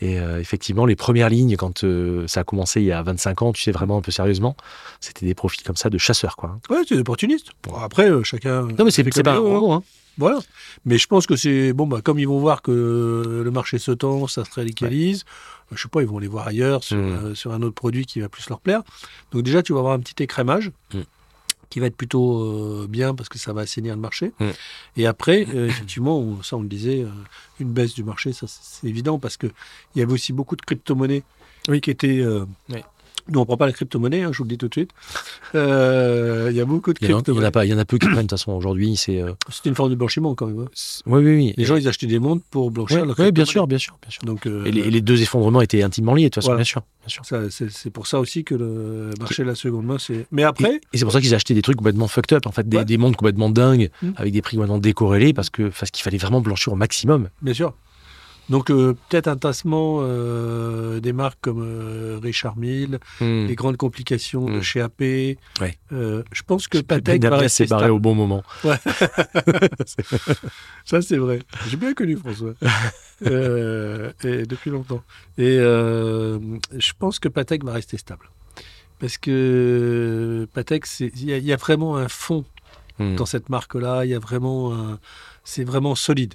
[0.00, 3.42] Et euh, effectivement, les premières lignes, quand euh, ça a commencé il y a 25
[3.42, 4.56] ans, tu sais vraiment un peu sérieusement,
[5.00, 6.60] c'était des profils comme ça de chasseurs, quoi.
[6.70, 7.48] Ouais, c'est des opportunistes.
[7.64, 8.62] Bon, après, euh, chacun.
[8.62, 9.82] Non, mais c'est pas un gros hein.
[10.18, 10.38] Voilà.
[10.84, 13.92] Mais je pense que c'est bon, bah, comme ils vont voir que le marché se
[13.92, 15.24] tend, ça se radicalise.
[15.72, 17.00] Je sais pas, ils vont les voir ailleurs sur, Mm.
[17.00, 18.82] euh, sur un autre produit qui va plus leur plaire.
[19.32, 20.70] Donc déjà, tu vas avoir un petit écrémage.
[20.94, 21.00] Mm.
[21.70, 24.32] qui va être plutôt euh, bien parce que ça va assainir le marché.
[24.40, 24.46] Mm.
[24.96, 27.08] Et après, euh, effectivement, on- ça on le disait, euh,
[27.60, 29.48] une baisse du marché, ça c'est évident parce que
[29.94, 31.24] il y avait aussi beaucoup de crypto-monnaies
[31.82, 32.24] qui étaient...
[32.70, 32.78] Oui.
[33.30, 34.90] Nous, on prend pas la crypto-monnaie, hein, je vous le dis tout de suite.
[35.54, 37.50] Euh, Il y a beaucoup de il y crypto-monnaies.
[37.64, 38.96] il y en a peu qui prennent de toute façon aujourd'hui.
[38.96, 39.32] C'est euh,
[39.64, 40.60] une forme de blanchiment quand même.
[40.60, 40.68] hein.
[41.06, 41.54] oui, oui, oui.
[41.56, 44.22] Les gens, ils achetaient des montres pour blanchir ouais, bien sûr, bien sûr, bien sûr.
[44.24, 46.58] Donc, euh, Et les, et les deux effondrements étaient intimement liés, de toute façon, Voilà.
[46.58, 47.70] bien sûr, bien sûr.
[47.70, 50.26] c'est pour ça aussi que le marché de la seconde main, c'est.
[50.30, 52.52] Mais après, Et, et c'est pour ça qu'ils achetaient des trucs complètement fucked up, en
[52.52, 52.84] fait, des, Ouais.
[52.84, 54.10] des montres complètement dingues, Mm.
[54.16, 57.28] avec des prix complètement décorrélés, parce que parce qu'il fallait vraiment blanchir au maximum.
[57.42, 57.74] bien sûr.
[58.48, 63.46] Donc euh, peut-être un tassement euh, des marques comme euh, Richard Mille, Mm.
[63.46, 64.62] les grandes complications de Mm.
[64.62, 65.00] chez AP.
[65.60, 65.78] Ouais.
[65.90, 67.92] Je pense que Patek va s'est barré stable.
[67.92, 68.42] au bon moment.
[70.84, 71.40] Ça, c'est vrai.
[71.68, 72.54] J'ai bien connu François.
[73.22, 75.02] Et depuis longtemps.
[75.36, 78.30] Et je pense que Patek va rester stable.
[78.98, 82.44] Parce que Patek, il y, a- il y a vraiment un fond
[82.98, 83.14] Mm.
[83.14, 84.04] dans cette marque-là.
[84.04, 84.98] Il y a vraiment un-
[85.44, 86.34] C'est vraiment solide.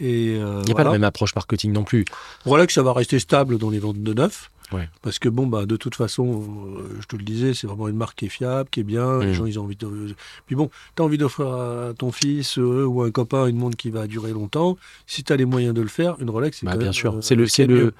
[0.00, 2.04] Et euh, Il n'y a pas la même approche marketing non plus.
[2.44, 4.50] Voilà que ça va rester stable dans les ventes de neuf.
[4.72, 4.88] Ouais.
[5.02, 6.42] Parce que bon, bah, de toute façon,
[6.78, 9.18] euh, je te le disais, c'est vraiment une marque qui est fiable, qui est bien.
[9.20, 9.32] Les Mm.
[9.34, 10.14] gens, ils ont envie de.
[10.46, 13.56] Puis bon, tu as envie d'offrir à ton fils euh, ou à un copain une
[13.56, 14.78] montre qui va durer longtemps.
[15.06, 17.34] Si tu as les moyens de le faire, une Rolex, c'est Bah, bien sûr, c'est
[17.36, 17.94] le, le,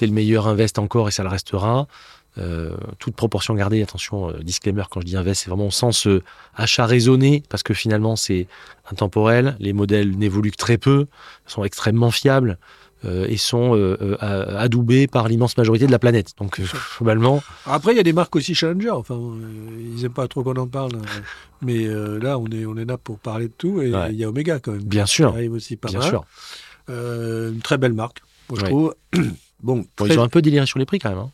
[0.00, 1.86] le meilleur invest encore et ça le restera.
[2.36, 6.06] Euh, toute proportion gardée, attention, euh, disclaimer quand je dis invest, c'est vraiment au sens
[6.06, 6.22] euh,
[6.54, 8.46] achat raisonné parce que finalement c'est
[8.92, 9.56] intemporel.
[9.58, 11.06] Les modèles n'évoluent que très peu,
[11.46, 12.58] sont extrêmement fiables
[13.04, 13.74] et sont
[14.10, 16.32] adoubés par l'immense majorité de la planète.
[16.38, 16.60] Donc
[16.98, 18.90] globalement, Après, il y a des marques aussi Challenger.
[18.90, 19.16] Enfin,
[19.78, 20.90] ils n'aiment pas trop qu'on en parle.
[21.62, 23.80] mais là, on est, on est là pour parler de tout.
[23.82, 24.14] Et il Ouais.
[24.16, 24.82] y a Omega quand même.
[24.82, 26.08] bien sûr, arrive aussi pas bien mal.
[26.08, 26.24] sûr.
[26.88, 28.70] Une très belle marque, moi, je Ouais.
[28.70, 28.94] trouve.
[29.12, 29.30] bon,
[29.62, 31.18] Bon, très- ils ont un peu déliré sur les prix quand même.
[31.18, 31.30] hein.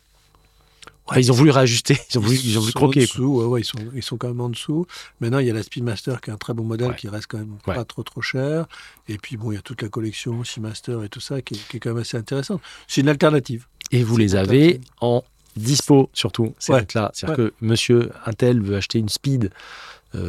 [1.11, 3.01] Ouais, ils ont voulu réajuster, ils ont voulu, ils ont voulu sont croquer.
[3.01, 4.87] en dessous, ouais, ouais, ils, sont, ils sont quand même en dessous.
[5.19, 7.37] Maintenant, il y a la Speedmaster qui est un très bon modèle qui reste quand
[7.37, 8.65] même pas trop trop cher.
[9.07, 11.67] Et puis, bon, il y a toute la collection Seamaster et tout ça qui est,
[11.69, 12.61] qui est quand même assez intéressante.
[12.87, 13.67] C'est une alternative.
[13.91, 15.23] Et vous les avez en
[15.55, 16.53] dispo surtout.
[16.69, 16.85] Ouais.
[16.95, 17.11] là.
[17.13, 19.51] C'est-à-dire que monsieur Intel veut acheter une Speed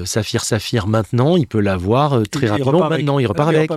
[0.05, 3.71] Saphir Saphir maintenant, il peut l'avoir euh, très rapidement maintenant, il repart avec.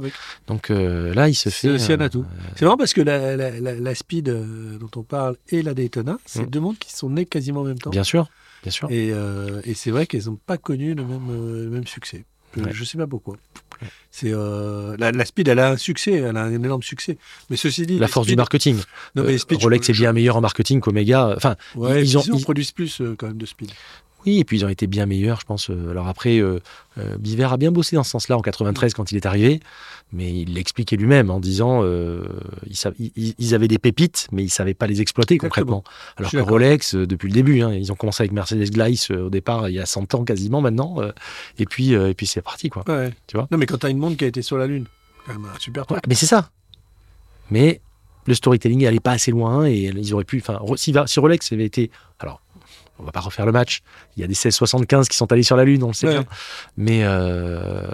[0.47, 1.73] Donc euh, là, il se C'est fait.
[1.75, 2.25] aussi un euh, atout.
[2.55, 5.73] C'est marrant parce que la, la- la- la Speed euh, dont on parle et la
[5.73, 6.49] Daytona, c'est Mm.
[6.49, 7.89] deux montres qui sont nées quasiment en même temps.
[7.89, 8.27] Bien sûr,
[8.63, 8.87] bien sûr.
[8.91, 12.25] Et, euh, et c'est vrai qu'elles n'ont pas connu le même, euh, le même succès.
[12.55, 12.71] Je Ouais.
[12.79, 13.37] ne sais pas pourquoi.
[14.11, 17.17] C'est euh, la, la Speed, elle a un succès, elle a un énorme succès.
[17.49, 18.75] Mais ceci dit, La force du marketing.
[19.15, 21.33] Non, mais Euh, Speed, je- Rolex est bien meilleur en marketing qu'Omega.
[21.37, 23.71] Enfin, Ouais, ils ils, ont- produisent plus euh, quand même de Speed.
[24.25, 25.69] Oui, et puis ils ont été bien meilleurs, je pense.
[25.69, 26.59] euh, Alors après, euh,
[26.97, 29.59] euh, Biver a bien bossé dans ce sens-là en 93 quand il est arrivé,
[30.11, 32.27] mais il l'expliquait lui-même en disant euh,
[32.67, 35.83] ils, sa- ils- ils avaient des pépites, mais ils savaient pas les exploiter concrètement.
[36.17, 36.37] Alors que.
[36.37, 39.79] Rolex, depuis le début, hein, ils ont commencé avec Mercedes Gleiss au départ, il y
[39.79, 40.97] a 100 ans quasiment maintenant,
[41.57, 42.83] et puis, et puis c'est parti quoi.
[42.87, 43.11] Ouais.
[43.27, 43.47] Tu vois?
[43.51, 44.85] Non, mais quand tu as une montre qui a été sur la Lune,
[45.25, 45.97] quand même un super truc.
[45.97, 46.49] Ouais, mais c'est ça.
[47.51, 47.81] Mais
[48.25, 50.37] le storytelling n'allait pas assez loin et ils auraient pu.
[50.37, 51.89] Enfin, si, si Rolex avait été.
[52.19, 52.41] Alors,
[52.99, 53.81] on va pas refaire le match.
[54.15, 56.13] Il y a des 1675 qui sont allés sur la Lune, on le sait Ouais.
[56.13, 56.25] bien.
[56.77, 57.87] Mais euh,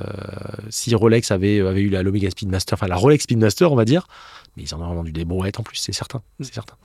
[0.69, 4.07] si Rolex avait, avait eu la l'Omega Speedmaster, enfin la Rolex Speedmaster, on va dire,
[4.57, 6.22] mais ils en auraient vendu des brouettes en plus, c'est certain.
[6.40, 6.76] C'est certain.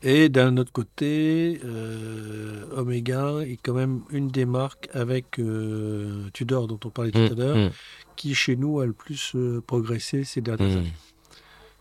[0.00, 6.68] Et d'un autre côté, euh, Omega est quand même une des marques avec euh, Tudor
[6.68, 7.70] dont on parlait tout à l'heure, Mmh,
[8.14, 9.34] qui chez nous a le plus
[9.66, 10.78] progressé ces dernières mmh.
[10.78, 10.92] années.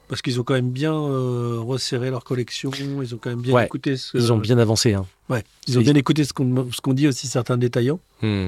[0.07, 2.71] Parce qu'ils ont quand même bien euh, resserré leur collection,
[3.01, 4.93] ils ont quand même bien Ouais, écouté ce Ils ont bien avancé.
[4.93, 5.05] Hein.
[5.29, 7.99] ouais, ils ont bien écouté ce qu'on dit aussi certains détaillants.
[8.21, 8.47] Mmh.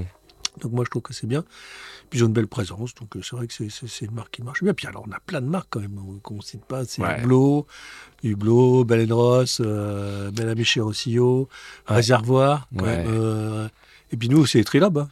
[0.61, 1.43] Donc moi je trouve que c'est bien.
[2.09, 4.41] Puis ils ont une belle présence, donc euh, c'est vrai que c'est- une marque qui
[4.41, 4.73] marche bien.
[4.73, 6.83] Puis alors on a plein de marques quand même qu'on ne cite pas.
[6.85, 7.19] C'est Ouais.
[7.21, 7.67] Hublot,
[8.23, 11.49] Hublot, Belen Ross, euh, Bellamy chez Rossillot,
[11.89, 11.95] Ouais.
[11.97, 12.67] Réservoir.
[12.77, 12.97] quand Ouais.
[13.03, 13.67] même, euh,
[14.11, 14.97] et puis nous c'est Trilob.
[14.97, 15.07] Hein.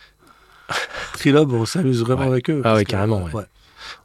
[1.14, 2.62] Trilob, on s'amuse vraiment avec eux.
[2.66, 3.28] Ah que, carrément.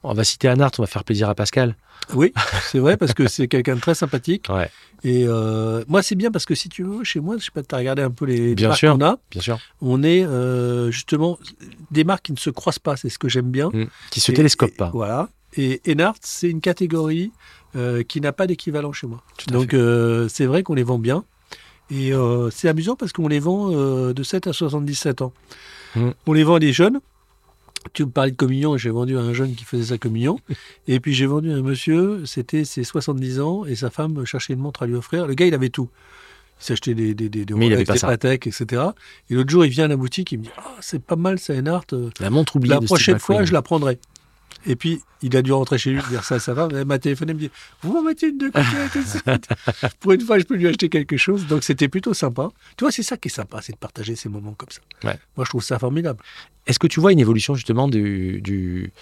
[0.03, 1.77] On va citer Anart, on va faire plaisir à Pascal.
[2.15, 2.33] Oui,
[2.71, 4.47] c'est vrai parce que c'est quelqu'un de très sympathique.
[4.51, 4.69] Ouais,
[5.05, 7.63] Et euh, moi c'est bien parce que si tu veux, chez moi, je sais pas,
[7.63, 9.19] tu as regardé un peu les Bien marques qu'on a.
[9.31, 9.59] bien sûr.
[9.81, 11.39] On est euh, justement
[11.91, 13.71] des marques qui ne se croisent pas, c'est ce que j'aime bien.
[13.73, 13.85] Mmh.
[14.11, 14.91] Qui se Et- télescope et- pas.
[14.93, 15.29] Voilà.
[15.57, 17.31] Et Enart, c'est une catégorie
[17.77, 19.23] euh, qui n'a pas d'équivalent chez moi.
[19.49, 19.75] Donc
[20.29, 21.25] c'est vrai qu'on les vend bien.
[21.91, 22.13] Et
[22.51, 23.69] c'est amusant parce qu'on les vend
[24.13, 25.33] de 7 à 77 ans.
[25.95, 26.11] Mm.
[26.27, 27.01] On les vend à des jeunes.
[27.93, 30.39] Tu me parlais de communion, j'ai vendu à un jeune qui faisait sa communion.
[30.89, 34.53] et puis j'ai vendu à un monsieur, c'était ses 70 ans, et sa femme cherchait
[34.53, 35.27] une montre à lui offrir.
[35.27, 35.89] Le gars, il avait tout.
[36.61, 37.99] Il s'achetait des, des, des, des Mais Rolex, des.
[37.99, 38.83] Patek, etc.
[39.29, 41.39] Et l'autre jour, il vient à la boutique, il me dit Ah, c'est pas mal
[41.39, 41.87] ça, Enart.
[42.21, 42.75] La montre oubliée.
[42.75, 43.99] La prochaine fois, je la prendrai.
[44.67, 46.71] Et puis, il a dû rentrer chez lui dire ça à sa femme.
[46.75, 47.51] Elle m'a téléphoné, elle me dit
[47.83, 49.95] Vous m'en mettez une de côté tout de suite.
[50.01, 51.47] Pour une fois, je peux lui acheter quelque chose.
[51.47, 52.51] Donc, c'était plutôt sympa.
[52.77, 54.81] Tu vois, c'est ça qui est sympa, c'est de partager ces moments comme ça.
[55.05, 55.19] Ouais.
[55.37, 56.23] Moi, je trouve ça formidable.
[56.67, 58.93] Est-ce que tu vois une évolution justement du, du,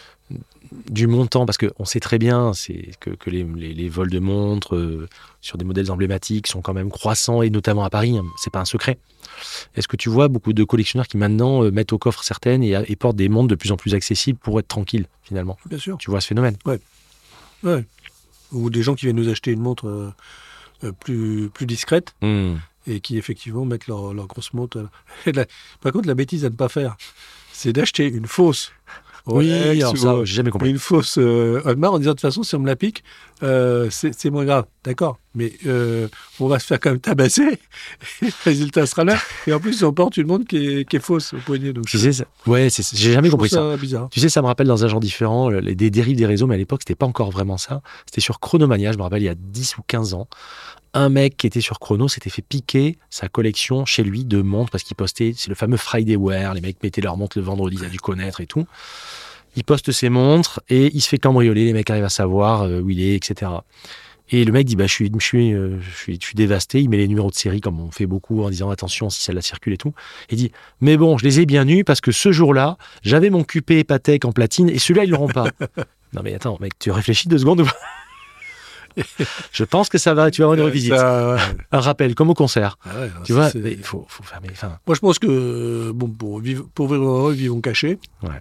[0.88, 2.52] du montant Parce qu'on sait très bien
[3.00, 5.08] que, que les, les- les vols de montres euh,
[5.40, 8.60] sur des modèles emblématiques sont quand même croissants, et notamment à Paris, hein, c'est pas
[8.60, 8.98] un secret.
[9.74, 12.80] Est-ce que tu vois beaucoup de collectionneurs qui maintenant euh, mettent au coffre certaines et,
[12.86, 15.56] et portent des montres de plus en plus accessibles pour être tranquilles finalement?
[15.66, 15.98] Bien sûr.
[15.98, 16.56] Tu vois ce phénomène?
[16.66, 17.84] Ouais.
[18.52, 19.86] Ou des gens qui viennent nous acheter une montre
[20.84, 22.56] euh, plus, plus discrète Hmm.
[22.86, 24.88] et qui effectivement mettent leur, leur grosse montre.
[25.26, 25.46] la-
[25.80, 26.96] Par contre, la bêtise à ne pas faire,
[27.52, 28.72] c'est d'acheter une fausse.
[29.26, 30.70] Oui, Rolex alors ça, euh, j'ai jamais compris.
[30.70, 33.04] une fausse euh, Audemars en disant de toute façon, si on me la pique,
[33.42, 34.64] euh, c'est moins grave.
[34.84, 35.18] D'accord.
[35.34, 36.08] Mais euh,
[36.40, 37.58] on va se faire quand même tabasser.
[38.22, 39.16] Le résultat sera là.
[39.46, 41.72] Et en plus, on porte une montre qui est, qui est fausse au poignet.
[41.72, 43.56] Donc, Tu sais, ça- ouais, j'ai jamais compris ça.
[43.72, 44.08] ça bizarre.
[44.10, 46.56] Tu sais, ça me rappelle dans un genre différent les, des dérives des réseaux, mais
[46.56, 47.82] à l'époque, c'était pas encore vraiment ça.
[48.06, 50.28] C'était sur Chronomania, je me rappelle, il y a 10 ou 15 ans.
[50.92, 54.72] Un mec qui était sur Chrono s'était fait piquer sa collection chez lui de montres
[54.72, 57.76] parce qu'il postait, c'est le fameux Friday Wear, les mecs mettaient leurs montres le vendredi,
[57.78, 58.66] il a dû connaître et tout.
[59.56, 62.80] Il poste ses montres et il se fait cambrioler, les mecs arrivent à savoir euh,
[62.80, 63.50] où il est, etc.
[64.32, 66.80] Et le mec dit bah, je, suis, je, suis, euh, je, suis, je suis dévasté.
[66.80, 69.42] Il met les numéros de série comme on fait beaucoup en disant attention si celle-là
[69.42, 69.92] circule et tout.
[70.30, 73.42] Il dit mais bon, je les ai bien eus parce que ce jour-là, j'avais mon
[73.42, 75.46] QP Patek en platine et celui-là, ils l'auront pas.
[76.12, 77.76] non mais attends, mec, tu réfléchis deux secondes ou pas?
[79.52, 80.94] Je pense que ça va, tu vas avoir une revisite.
[80.94, 81.40] Ça, ouais.
[81.72, 82.76] Un rappel, comme au concert.
[82.84, 84.40] Ah ouais, Tu ça, vois, il faut, faut faire.
[84.42, 84.48] Mais,
[84.86, 87.98] Moi, je pense que bon, pour vivre, pour vivre heureux, vivons cachés.
[88.22, 88.40] Ouais.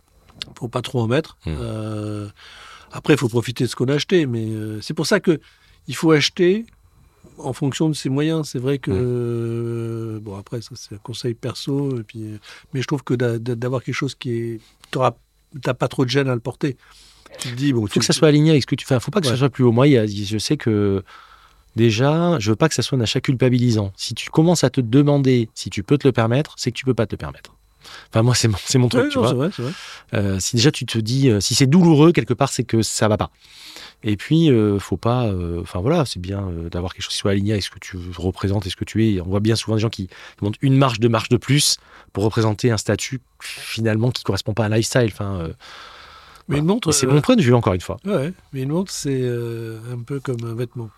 [0.58, 1.38] Faut pas trop en mettre.
[1.46, 1.50] Mm.
[1.60, 2.28] Euh,
[2.92, 5.40] après, il faut profiter de ce qu'on a acheté, mais euh, c'est pour ça que
[5.88, 6.66] il faut acheter
[7.38, 8.48] en fonction de ses moyens.
[8.50, 8.98] C'est vrai que Mm.
[9.00, 12.00] euh, bon, après, ça c'est un conseil perso.
[12.00, 12.38] Et puis, euh,
[12.74, 14.60] mais je trouve que d'a- d'a- d'avoir quelque chose qui est,
[14.92, 16.78] t'as pas trop de gêne à le porter.
[17.40, 19.00] Tu te dis bon, il faut que ça soit aligné avec ce que tu fais.
[19.00, 19.72] faut pas que ça soit plus haut.
[19.72, 21.04] Moi, a- je sais que
[21.76, 23.94] déjà, je veux pas que ça soit un achat culpabilisant.
[23.96, 26.86] Si tu commences à te demander si tu peux te le permettre, c'est que tu
[26.86, 27.56] peux pas te le permettre.
[28.10, 29.34] Enfin, moi, c'est mon, c'est mon truc, tu non, vois.
[29.34, 29.72] vrai, vrai.
[30.14, 33.08] Euh, si déjà tu te dis, euh, si c'est douloureux quelque part, c'est que ça
[33.08, 33.32] va pas.
[34.04, 35.26] Et puis, euh, faut pas.
[35.26, 37.98] euh, Enfin voilà, c'est bien d'avoir quelque chose qui soit aligné avec ce que tu
[38.18, 39.14] représentes et ce que tu es.
[39.14, 41.78] Et on voit bien souvent des gens qui demandent une marche, deux marches de plus
[42.14, 45.10] pour représenter un statut finalement qui correspond pas à un lifestyle.
[45.12, 45.50] Enfin,
[46.48, 47.98] Mais une montre, c'est mon point de vue encore une fois.
[48.06, 50.90] Ouais, mais une montre, c'est un peu comme un vêtement.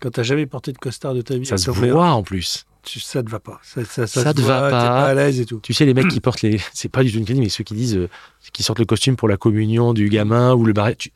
[0.00, 2.64] Quand t'as jamais porté de costard de ta vie, Ça se voit en plus.
[2.90, 3.60] Tu- ça te va pas.
[3.62, 4.88] Ça, ça, te va voit, pas.
[4.88, 5.60] Pas à l'aise et tout.
[5.62, 6.60] Tu sais, les mecs qui portent les.
[6.72, 7.96] C'est pas du tout une critique, mais ceux qui disent.
[7.96, 8.08] euh,
[8.52, 10.96] qui sortent le costume pour la communion du gamin ou le barret.
[10.96, 11.10] tu-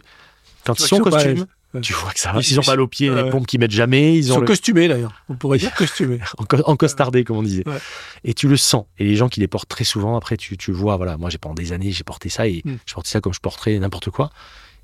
[0.65, 1.47] Quand ils sont en costume,
[1.83, 2.41] tu vois que ça va.
[2.41, 3.31] Ils- Ils ont mal aux pieds, les Ouais.
[3.31, 4.15] pompes qu'ils mettent jamais.
[4.15, 5.13] Ils Ils ont sont le- costumés d'ailleurs.
[5.29, 6.21] On pourrait dire costumés.
[6.39, 7.67] en, co- en costardé, comme on disait.
[7.69, 7.79] Ouais.
[8.25, 8.85] Et tu le sens.
[8.99, 11.39] Et les gens qui les portent très souvent, après, tu, tu vois, voilà, moi, j'ai
[11.39, 12.75] pendant des années, j'ai porté ça et Mm.
[12.87, 14.31] je portais ça comme je porterais n'importe quoi.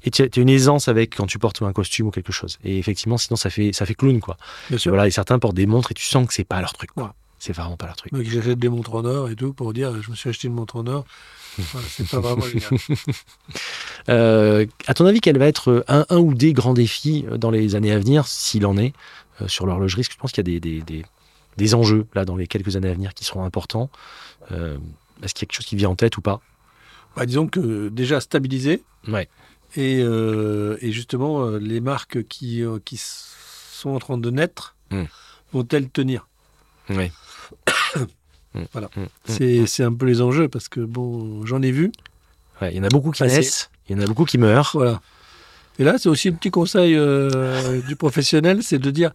[0.04, 2.58] Et tu as, une aisance avec quand tu portes un costume ou quelque chose.
[2.64, 4.36] Et effectivement, sinon, ça fait, ça fait clown, quoi.
[4.68, 4.90] Bien Et sûr.
[4.92, 7.04] voilà, et certains portent des montres et tu sens que c'est pas leur truc, quoi.
[7.04, 7.10] Ouais.
[7.38, 8.12] C'est vraiment pas leur truc.
[8.12, 10.54] Donc j'achète des montres en or et tout pour dire je me suis acheté une
[10.54, 11.04] montre en or.
[11.72, 12.70] Voilà, c'est pas vraiment génial.
[14.08, 17.50] Euh, à ton avis, quel va être un, un ou des grands défis euh, dans
[17.50, 18.92] les années à venir, s'il en est,
[19.42, 20.02] euh, sur l'horlogerie?
[20.02, 21.04] Parce que je pense qu'il y a des, des, des-
[21.56, 23.90] des enjeux, là, dans les quelques années à venir qui seront importants.
[24.52, 24.78] Euh,
[25.22, 26.40] Est-ce qu'il y a quelque chose qui vient en tête ou pas?
[27.16, 29.28] Bah, disons que déjà stabiliser Ouais.
[29.76, 34.76] Et, euh, et justement euh, les marques qui, euh, qui sont en train de naître
[34.90, 35.04] Mm.
[35.52, 36.26] vont-elles tenir
[36.88, 37.10] Oui.
[38.72, 38.88] Voilà.
[38.96, 39.04] Mm.
[39.26, 41.92] C'est c'est un peu les enjeux parce que bon, j'en ai vu.
[42.60, 44.70] Ouais, il y en a beaucoup qui naissent, il y en a beaucoup qui meurent.
[44.74, 45.00] Voilà.
[45.78, 49.12] Et là, c'est aussi un petit conseil euh, du professionnel, c'est de dire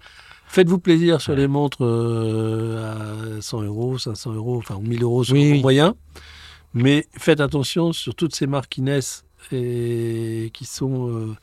[0.47, 5.49] faites-vous plaisir sur les montres euh, à 100 euros, 500 euros, enfin 1000 euros Oui,
[5.49, 5.61] au oui.
[5.61, 5.95] moyen,
[6.73, 11.35] mais faites attention sur toutes ces marques qui naissent et qui sont euh,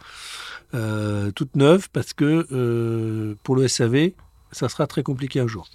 [0.75, 4.11] euh, toutes neuves parce que euh, pour le SAV,
[4.53, 5.69] ça sera très compliqué un jour.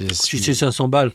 [0.00, 1.12] Je Si suis- c'est 500 balles,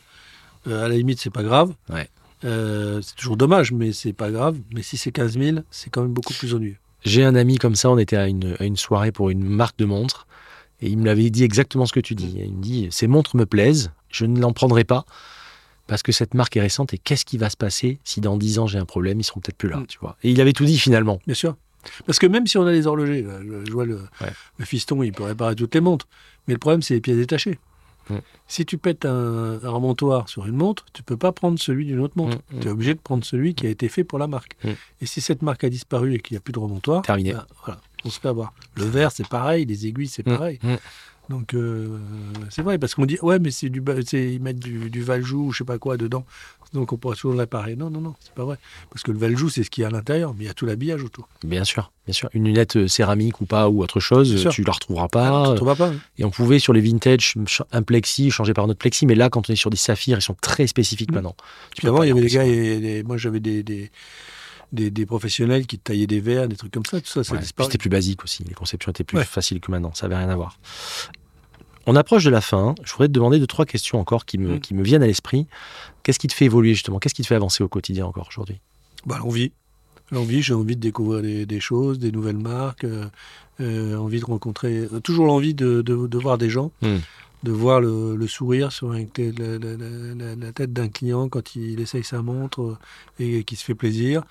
[0.65, 1.73] à la limite, c'est pas grave.
[1.89, 2.09] Ouais.
[2.43, 4.57] C'est toujours dommage, mais c'est pas grave.
[4.73, 6.77] Mais si c'est 15 000, c'est quand même beaucoup plus ennuyeux.
[7.05, 9.77] J'ai un ami comme ça, on était à une, à une soirée pour une marque
[9.77, 10.25] de montres,
[10.81, 12.33] et il me l'avait dit exactement ce que tu dis.
[12.37, 15.05] Il me dit, ces montres me plaisent, je ne l'en prendrai pas,
[15.91, 18.59] parce que cette marque est récente, et qu'est-ce qui va se passer si dans 10
[18.59, 19.87] ans j'ai un problème, ils seront peut-être plus là, Mm.
[19.87, 20.15] tu vois.
[20.23, 21.19] Et il avait tout dit finalement.
[21.25, 21.57] Bien sûr.
[22.05, 24.31] Parce que même si on a les horlogers, là, je, vois le, Ouais.
[24.57, 26.07] le fiston, il peut réparer toutes les montres.
[26.47, 27.59] Mais le problème, c'est les pièces détachées.
[28.09, 28.15] Mm.
[28.47, 31.99] Si tu pètes un, un remontoir sur une montre, tu peux pas prendre celui d'une
[31.99, 32.37] autre montre.
[32.53, 32.59] Mm.
[32.61, 34.55] Tu es obligé de prendre celui qui a été fait pour la marque.
[35.01, 37.33] Et si cette marque a disparu et qu'il n'y a plus de remontoir, Terminé.
[37.33, 38.53] ben, voilà, on se fait avoir.
[38.77, 40.57] Le verre, c'est pareil, les aiguilles, c'est pareil.
[41.31, 41.97] Donc euh,
[42.49, 43.81] c'est vrai, parce qu'on dit, ouais, mais c'est du,
[44.13, 46.25] ils mettent du, du Valjou ou je sais pas quoi dedans,
[46.73, 47.75] donc on pourra toujours réparer.
[47.77, 48.57] Non, non, non, c'est pas vrai.
[48.89, 50.53] Parce que le Valjou, c'est ce qu'il y a à l'intérieur, mais il y a
[50.53, 51.29] tout l'habillage autour.
[51.45, 52.29] Bien sûr, bien sûr.
[52.33, 55.29] Une lunette euh, céramique ou pas, ou autre chose, tu la retrouveras Ah, pas.
[55.29, 55.87] non, tu pas.
[55.87, 55.95] hein.
[56.17, 57.35] Et on pouvait sur les vintage
[57.71, 60.17] un plexi changer par un autre plexi, mais là quand on est sur des saphirs,
[60.17, 61.15] ils sont très spécifiques Mm.
[61.15, 61.35] maintenant.
[61.73, 63.89] Tu Puis avant, il y avait des gars, et des- moi j'avais des, des,
[64.73, 67.39] des, des professionnels qui taillaient des verres, des trucs comme ça, tout ça, Ouais.
[67.43, 68.43] C'était plus basique aussi.
[68.47, 69.25] Les conceptions étaient plus Ouais.
[69.25, 69.93] faciles que maintenant.
[69.93, 70.57] Ça avait rien à voir.
[71.91, 72.73] On approche de la fin.
[72.85, 74.59] Je voudrais te demander deux, trois questions encore qui me, Mm.
[74.61, 75.45] qui me viennent à l'esprit.
[76.03, 76.99] Qu'est-ce qui te fait évoluer justement?
[76.99, 78.61] Qu'est-ce qui te fait avancer au quotidien encore aujourd'hui?
[79.05, 79.51] Bah, l'envie.
[80.09, 83.07] L'envie, j'ai envie de découvrir des, des choses, des nouvelles marques, euh,
[83.59, 86.99] euh, envie de rencontrer, euh, toujours l'envie de, de, de voir des gens, Hmm.
[87.43, 91.27] de voir le, le sourire sur un- la, la- la- la- la tête d'un client
[91.27, 92.77] quand il essaye sa montre euh,
[93.19, 94.23] et qu'il se fait plaisir.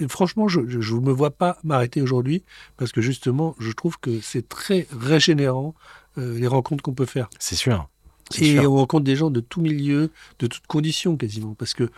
[0.00, 2.42] Et franchement, je ne me vois pas m'arrêter aujourd'hui
[2.76, 5.74] parce que justement, je trouve que c'est très régénérant
[6.18, 7.28] les rencontres qu'on peut faire.
[7.38, 7.88] C'est sûr.
[8.38, 8.70] Et sûr.
[8.72, 11.54] on rencontre des gens de tout milieu, de toutes conditions quasiment.
[11.58, 11.88] Parce que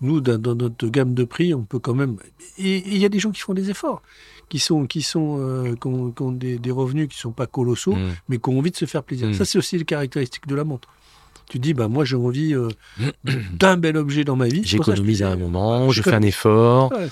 [0.00, 2.16] nous, dans, dans notre gamme de prix, on peut quand même.
[2.58, 4.02] Et il y a des gens qui font des efforts,
[4.48, 7.46] qui sont, qui sont, euh, qui ont, qui ont des, des revenus qui sont pas
[7.46, 8.10] colossaux, Mm.
[8.28, 9.28] mais qui ont envie de se faire plaisir.
[9.28, 9.34] Mm.
[9.34, 10.88] Ça, c'est aussi les caractéristiques de la montre.
[11.48, 12.68] Tu dis, bah moi, j'ai envie euh,
[13.52, 14.62] d'un bel objet dans ma vie.
[14.64, 16.92] J'économise à un moment, je je fais un effort.
[16.92, 17.08] Ouais.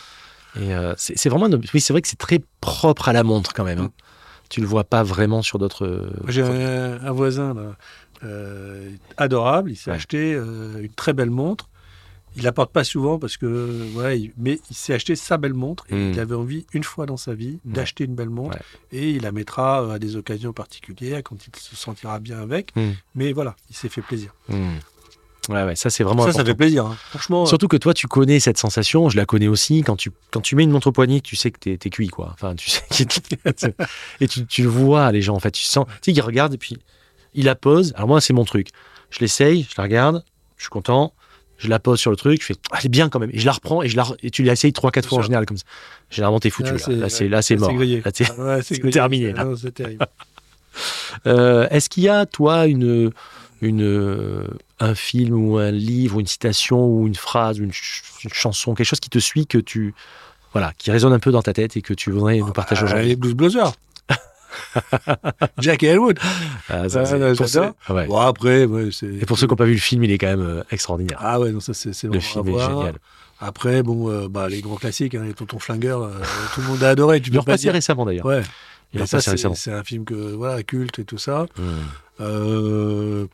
[0.61, 1.49] Et euh, c'est vraiment.
[1.73, 3.79] Oui, c'est vrai que c'est très propre à la montre quand même.
[3.81, 3.91] hein.
[4.55, 6.09] Tu le vois pas vraiment sur d'autres.
[6.29, 7.75] J'ai un, un voisin là,
[8.23, 9.97] euh, adorable, il s'est Ouais.
[9.97, 11.69] acheté euh, une très belle montre.
[12.37, 13.47] Il la porte pas souvent parce que
[14.15, 17.17] il- mais il s'est acheté sa belle montre et il avait envie une fois dans
[17.17, 18.99] sa vie d'acheter une belle montre Ouais.
[18.99, 22.75] et il la mettra euh, à des occasions particulières quand il se sentira bien avec.
[22.77, 22.91] Mm.
[23.17, 24.33] Mais voilà, il s'est fait plaisir.
[25.49, 26.87] Ouais, ouais, ça c'est vraiment ça, ça fait plaisir.
[26.87, 26.97] hein.
[27.11, 29.83] Franchement, Surtout que toi, tu connais cette sensation, je la connais aussi.
[29.83, 32.09] Quand tu, quand tu mets une montre au poignet, tu sais que t'es es cuit,
[32.09, 32.31] quoi.
[32.33, 32.83] Enfin, tu sais.
[34.21, 35.51] et tu, tu le vois, les gens, en fait.
[35.51, 35.87] Tu sens.
[36.03, 36.79] Tu sais, ils regardent et puis
[37.35, 37.93] ils la posent.
[37.97, 38.69] Alors, moi, c'est mon truc.
[39.11, 40.25] Je l'essaye, je la regarde,
[40.57, 41.13] je suis content.
[41.57, 43.31] Je la pose sur le truc, je fais, ah, elle est bien quand même.
[43.33, 45.47] Et je la reprends et, je la, et tu l'essayes trois, quatre fois en général
[45.47, 45.65] comme ça.
[46.11, 46.73] Généralement, t'es foutu.
[46.73, 47.71] Là, Là, c'est- là, mort.
[48.45, 48.91] Ah c'est grillé.
[48.93, 49.43] terminé, là.
[49.43, 50.05] Ah non, terrible.
[51.27, 53.13] Euh, Est-ce qu'il y a, toi, une,
[53.61, 54.47] une, euh,
[54.81, 58.33] un film ou un livre, ou une citation ou une phrase, ou une, ch- une
[58.33, 59.95] chanson, quelque chose qui te suit, que tu,
[60.53, 62.85] voilà, qui résonne un peu dans ta tête et que tu voudrais nous partager Ah,
[62.87, 63.73] aujourd'hui les Blues Brothers.
[65.59, 66.19] Jack et Elwood.
[66.69, 67.35] Ah, ça, Ah,
[67.87, 68.07] pour ouais.
[68.07, 68.89] Bon, après, ouais.
[69.21, 71.19] Et pour ceux qui n'ont pas vu le film, il est quand même euh, extraordinaire.
[71.21, 72.95] Ah ouais, non, ça c'est le film est génial.
[73.41, 76.13] Après, bon, euh, bah, les grands classiques, hein, les tontons flingueurs, euh,
[76.55, 77.21] tout le monde a adoré.
[77.21, 77.73] Tu Il pas dire.
[77.73, 78.27] récemment d'ailleurs.
[78.27, 78.43] Ouais.
[78.93, 79.57] Il ça, récemment.
[79.57, 81.47] c'est un film que voilà culte et tout ça.
[81.59, 81.63] Hmm.
[82.21, 83.27] Euh,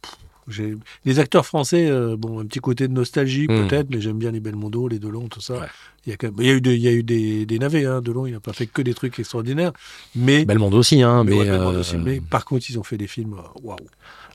[1.05, 3.69] les acteurs français, euh, bon, un petit côté de nostalgie Mm.
[3.69, 5.55] peut-être, mais j'aime bien les Belmondo, les Delon, tout ça.
[5.55, 5.66] Ouais.
[6.07, 7.47] Il y a, quand même- il y a eu, des, il y a eu des,
[7.47, 9.73] des navets, hein, Delon, il n'a pas fait que des trucs extraordinaires,
[10.16, 11.97] mais, Belmondo aussi, hein, mais, mais, ouais, Belmondo euh, aussi.
[11.98, 13.77] Mais par contre, ils ont fait des films, waouh,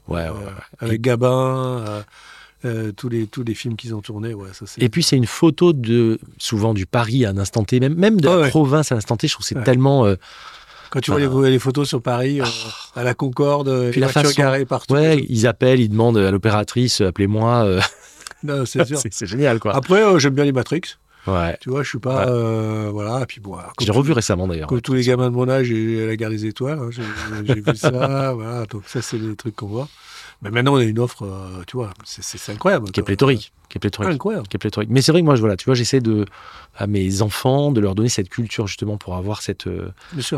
[0.08, 0.28] ouais,
[0.80, 2.04] avec Gabin,
[2.64, 4.82] euh, tous les tous les films qu'ils ont tournés, ouais, ça c'est.
[4.82, 8.22] Et puis c'est une photo de souvent du Paris à un instant T, même, même
[8.22, 8.50] de Ah la ouais.
[8.50, 9.28] province à un instant T.
[9.28, 9.64] Je trouve que c'est Ouais.
[9.64, 10.16] tellement euh,
[10.96, 11.44] Quand tu vois Ah.
[11.44, 12.46] les, les photos sur Paris, euh,
[12.96, 14.94] à la Concorde, euh, Puis les la voitures façon- garées partout.
[14.94, 17.66] ouais, ils appellent, ils demandent à l'opératrice, euh, appelez-moi.
[17.66, 17.82] euh,
[18.44, 18.98] Non, c'est sûr.
[19.12, 19.76] c'est génial quoi.
[19.76, 20.82] Après, euh, j'aime bien les Matrix.
[21.28, 21.58] Ouais.
[21.60, 22.26] Tu vois, je suis pas.
[22.28, 22.32] Ouais.
[22.32, 23.58] euh, voilà, puis bon.
[23.76, 24.68] comme, revu récemment d'ailleurs.
[24.70, 26.80] comme tous les gamins de mon âge, j'ai la guerre des étoiles.
[26.80, 27.02] hein, j'ai
[27.46, 28.32] j'ai vu ça.
[28.36, 29.90] voilà, donc ça, c'est les trucs qu'on voit.
[30.42, 32.92] Mais maintenant, on a une offre, euh, tu vois, c'est- incroyable.
[32.92, 33.52] Qui est pléthorique.
[33.70, 34.14] Qui est pléthorique.
[34.14, 34.48] Incroyable.
[34.48, 34.90] qui est pléthorique.
[34.92, 36.26] Mais c'est vrai que moi, je, voilà, tu vois, j'essaie de
[36.76, 39.92] à mes enfants de leur donner cette culture justement pour avoir cette euh,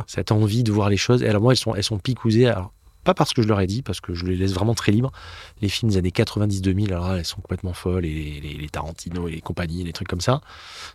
[0.07, 1.23] cette envie de voir les choses.
[1.23, 2.47] Et alors moi, elles sont elles sont picousées.
[2.47, 2.71] Alors
[3.03, 5.11] pas parce que je leur ai dit, parce que je les laisse vraiment très libres.
[5.61, 8.05] Les films des années 90-2000, alors là, elles sont complètement folles.
[8.05, 10.41] Et les, les, les Tarantino et les compagnies, les trucs comme ça.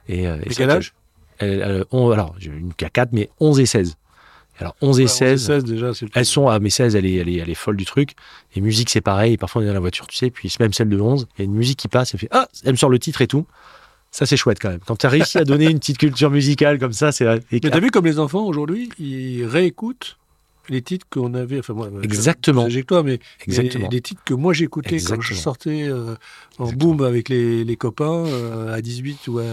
[0.08, 0.92] Et, euh, et quel âge?
[1.38, 3.96] elles- elles ont- Alors, j'ai une qui a 4, mais 11 et 16.
[4.58, 7.28] Alors 11 et Ouais, 16, 16 déjà, elles sont à mes 16, elle est, elle,
[7.28, 8.10] est, elle est folle du truc.
[8.54, 9.36] Et musique, c'est pareil.
[9.36, 10.30] Parfois, on est dans la voiture, tu sais.
[10.30, 12.12] Puis même celle de 11, il y a une musique qui passe.
[12.14, 13.46] Elle fait Ah Elle me sort le titre et tout.
[14.10, 14.80] Ça, c'est chouette quand même.
[14.86, 17.24] Quand tu as réussi à donner une petite culture musicale comme ça, c'est.
[17.50, 20.18] Mais t'as vu comme les enfants aujourd'hui, ils réécoutent
[20.68, 21.58] les titres qu'on avait.
[21.58, 22.68] Enfin, moi, je- Exactement.
[22.68, 23.88] J'ai toi, mais Exactement.
[23.88, 26.14] les, les titres que moi j'écoutais quand je sortais euh,
[26.58, 26.94] en Exactement.
[26.94, 29.46] boom avec les, les copains euh, à 18 ou à, à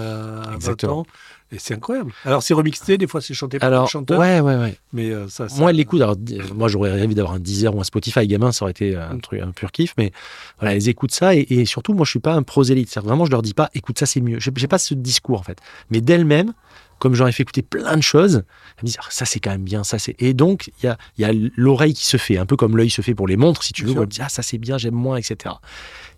[0.49, 0.99] 20 Exactement.
[0.99, 1.05] ans.
[1.51, 2.11] Et c'est incroyable.
[2.25, 4.77] Alors c'est remixé, des fois c'est chanté par Alors, chanteur, ouais, ouais, ouais.
[4.93, 6.01] mais euh, ça, ça- Moi, l'écoute.
[6.01, 6.15] Alors,
[6.53, 9.21] moi, j'aurais rêvé d'avoir un Deezer ou un Spotify gamin, ça aurait été un Mm.
[9.21, 9.93] truc, un pur kiff.
[9.97, 10.11] Mais
[10.59, 12.89] voilà, elles écoutent ça et, et surtout, moi, je suis pas un prosélite.
[12.89, 14.37] C'est-à-dire, Vraiment, je leur dis pas, écoute ça, c'est mieux.
[14.39, 15.57] J'ai pas ce discours en fait.
[15.89, 16.53] Mais d'elles-mêmes,
[16.99, 18.43] comme j'en ai fait écouter plein de choses,
[18.77, 20.15] elles me disent, Ah, ça c'est quand même bien, ça c'est.
[20.19, 22.77] Et donc, il y a, il y a l'oreille qui se fait, un peu comme
[22.77, 23.93] l'œil se fait pour les montres, si tu veux.
[23.99, 25.55] me dit, ah, ça c'est bien, j'aime moins, etc.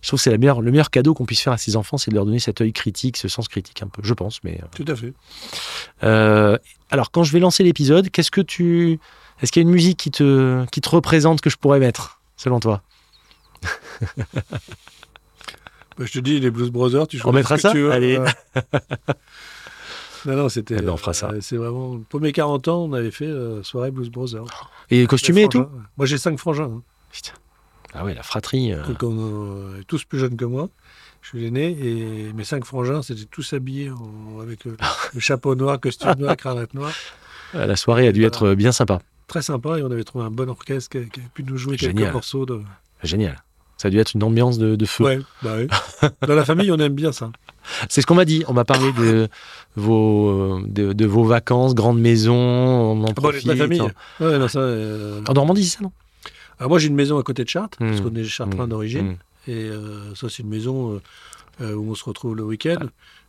[0.01, 2.15] Je trouve que c'est le meilleur cadeau qu'on puisse faire à ses enfants, c'est de
[2.15, 4.43] leur donner cet œil critique, ce sens critique un peu, je pense.
[4.43, 5.13] Mais Tout à fait.
[6.03, 6.57] euh,
[6.89, 8.99] alors, quand je vais lancer l'épisode, qu'est-ce que tu.
[9.41, 12.19] Est-ce qu'il y a une musique qui te, qui te représente que je pourrais mettre,
[12.37, 12.81] selon toi?
[15.97, 17.71] Bah, je te dis, les Blues Brothers, tu On mettra ce que ça?
[17.71, 17.91] tu veux.
[17.91, 18.19] Allez.
[20.23, 20.75] Non, non, c'était.
[20.77, 21.29] Eh ben, on fera ça.
[21.31, 21.99] euh, c'est vraiment.
[22.07, 24.45] Pour mes 40 ans, on avait fait euh, soirée Blues Brothers.
[24.91, 25.65] Et costumé et tout?
[25.97, 26.65] Moi, j'ai cinq frangins.
[26.65, 26.83] hein.
[27.11, 27.33] Putain.
[27.93, 28.73] Ah ouais, la fratrie.
[28.73, 30.69] euh, euh, tous plus jeunes que moi.
[31.21, 34.75] Je suis l'aîné et mes cinq frangins, c'était tous habillés en- avec euh,
[35.13, 36.93] le chapeau noir, costume noir, cravate noire.
[37.53, 38.99] la soirée a dû être bien sympa.
[39.27, 41.57] Très sympa et on avait trouvé un bon orchestre qui, a- qui a pu nous
[41.57, 41.95] jouer Génial.
[42.05, 42.61] quelques morceaux de.
[43.03, 43.43] Génial.
[43.77, 45.03] Ça a dû être une ambiance de, de feu.
[45.03, 45.67] Ouais, bah oui.
[46.27, 47.31] Dans la famille, on aime bien ça.
[47.89, 48.43] C'est ce qu'on m'a dit.
[48.47, 49.27] On m'a parlé de
[49.75, 53.45] vos, de, de vos vacances, grande maison, on en Ah bon, profite.
[53.45, 53.81] la famille.
[53.81, 53.89] En,
[54.23, 54.59] Ouais, non, ça.
[54.59, 55.91] euh, en Normandie, c'est ça, non?
[56.61, 58.03] Alors moi, j'ai une maison à côté de Chartres, parce Mm.
[58.03, 58.69] qu'on est chartrain Mm.
[58.69, 59.07] d'origine.
[59.07, 59.17] Mm.
[59.47, 61.01] Et euh, ça, c'est une maison euh,
[61.61, 62.77] euh, où on se retrouve le week-end.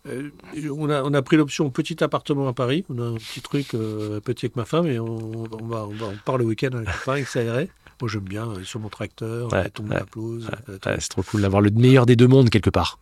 [0.06, 0.28] Euh,
[0.70, 2.84] on, a, on a pris l'option petit appartement à Paris.
[2.90, 6.06] On a un petit truc petit avec ma femme et on, on va, on, va,
[6.08, 7.70] on part le week-end avec Paris, ça irait.
[8.02, 10.02] Moi, j'aime bien, sur mon tracteur, Ouais, la tombe ouais.
[10.16, 12.98] Ouais, C'est trop cool d'avoir le meilleur des deux mondes quelque part.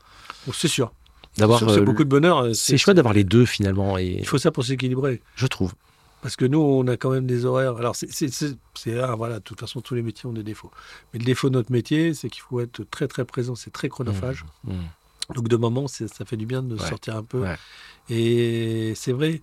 [0.47, 0.93] Bon, c'est sûr.
[1.39, 1.59] D'avoir.
[1.59, 2.55] C'est c'est beaucoup de bonheur.
[2.55, 3.98] C'est chouette d'avoir les deux finalement.
[3.98, 5.20] Et Il faut ça pour s'équilibrer.
[5.35, 5.73] je trouve.
[6.23, 7.77] Parce que nous, on a quand même des horaires.
[7.79, 8.07] Alors, c'est,
[9.17, 10.71] voilà, de toute façon, tous les métiers ont des défauts.
[11.13, 13.55] Mais le défaut de notre métier, c'est qu'il faut être très, très présent.
[13.55, 14.45] C'est très chronophage.
[14.65, 14.73] Mm.
[15.35, 16.89] Donc, de moment, ça fait du bien de Ouais.
[16.89, 17.41] sortir un peu.
[17.41, 17.57] Ouais.
[18.11, 19.41] Et c'est vrai,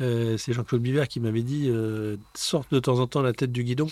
[0.00, 3.50] euh, c'est Jean-Claude Biver qui m'avait dit euh, sorte de temps en temps la tête
[3.52, 3.88] du guidon.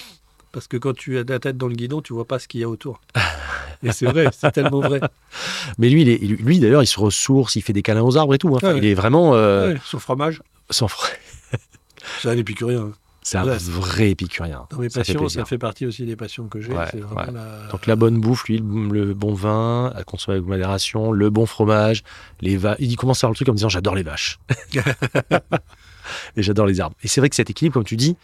[0.52, 2.60] Parce que quand tu as la tête dans le guidon, tu vois pas ce qu'il
[2.60, 3.00] y a autour.
[3.82, 5.00] Et c'est vrai, c'est tellement vrai.
[5.78, 8.34] Mais lui, il est- lui d'ailleurs, il se ressource, il fait des câlins aux arbres
[8.34, 8.48] et tout.
[8.48, 8.52] hein.
[8.56, 8.78] Enfin, Ouais.
[8.78, 11.18] Il est vraiment euh, son fromage, sans frais.
[12.20, 12.80] c'est un épicurien.
[12.80, 12.92] hein.
[13.22, 14.66] C'est un Ouais, vrai épicurien.
[14.70, 16.72] Dans mes Ça fait passions, ça fait partie aussi des passions que j'ai.
[16.72, 17.32] Ouais, c'est vraiment ouais.
[17.32, 21.44] la- Donc la bonne bouffe, lui, le, bon vin, à consommer avec modération, le bon
[21.44, 22.04] fromage,
[22.40, 24.38] les va Il commence à faire le truc en me disant j'adore les vaches.
[26.36, 26.96] et j'adore les arbres.
[27.02, 28.16] Et c'est vrai que cet équilibre, comme tu dis,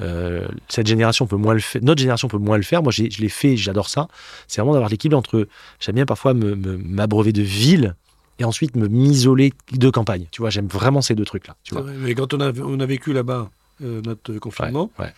[0.00, 2.82] euh, cette génération peut moins le faire, notre génération peut moins le faire.
[2.82, 4.08] Moi, je l'ai fait, j'adore ça.
[4.46, 5.48] C'est vraiment d'avoir l'équilibre entre.
[5.80, 7.96] J'aime bien parfois me- me- m'abreuver de ville
[8.38, 10.26] et ensuite me m'isoler de campagne.
[10.30, 11.56] Tu vois, j'aime vraiment ces deux trucs-là.
[11.62, 11.84] Tu vois.
[11.84, 13.50] Mais quand on a, on a vécu là-bas
[13.82, 15.12] euh, notre confinement, Ouais, ouais.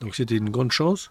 [0.00, 1.10] donc c'était une grande chance.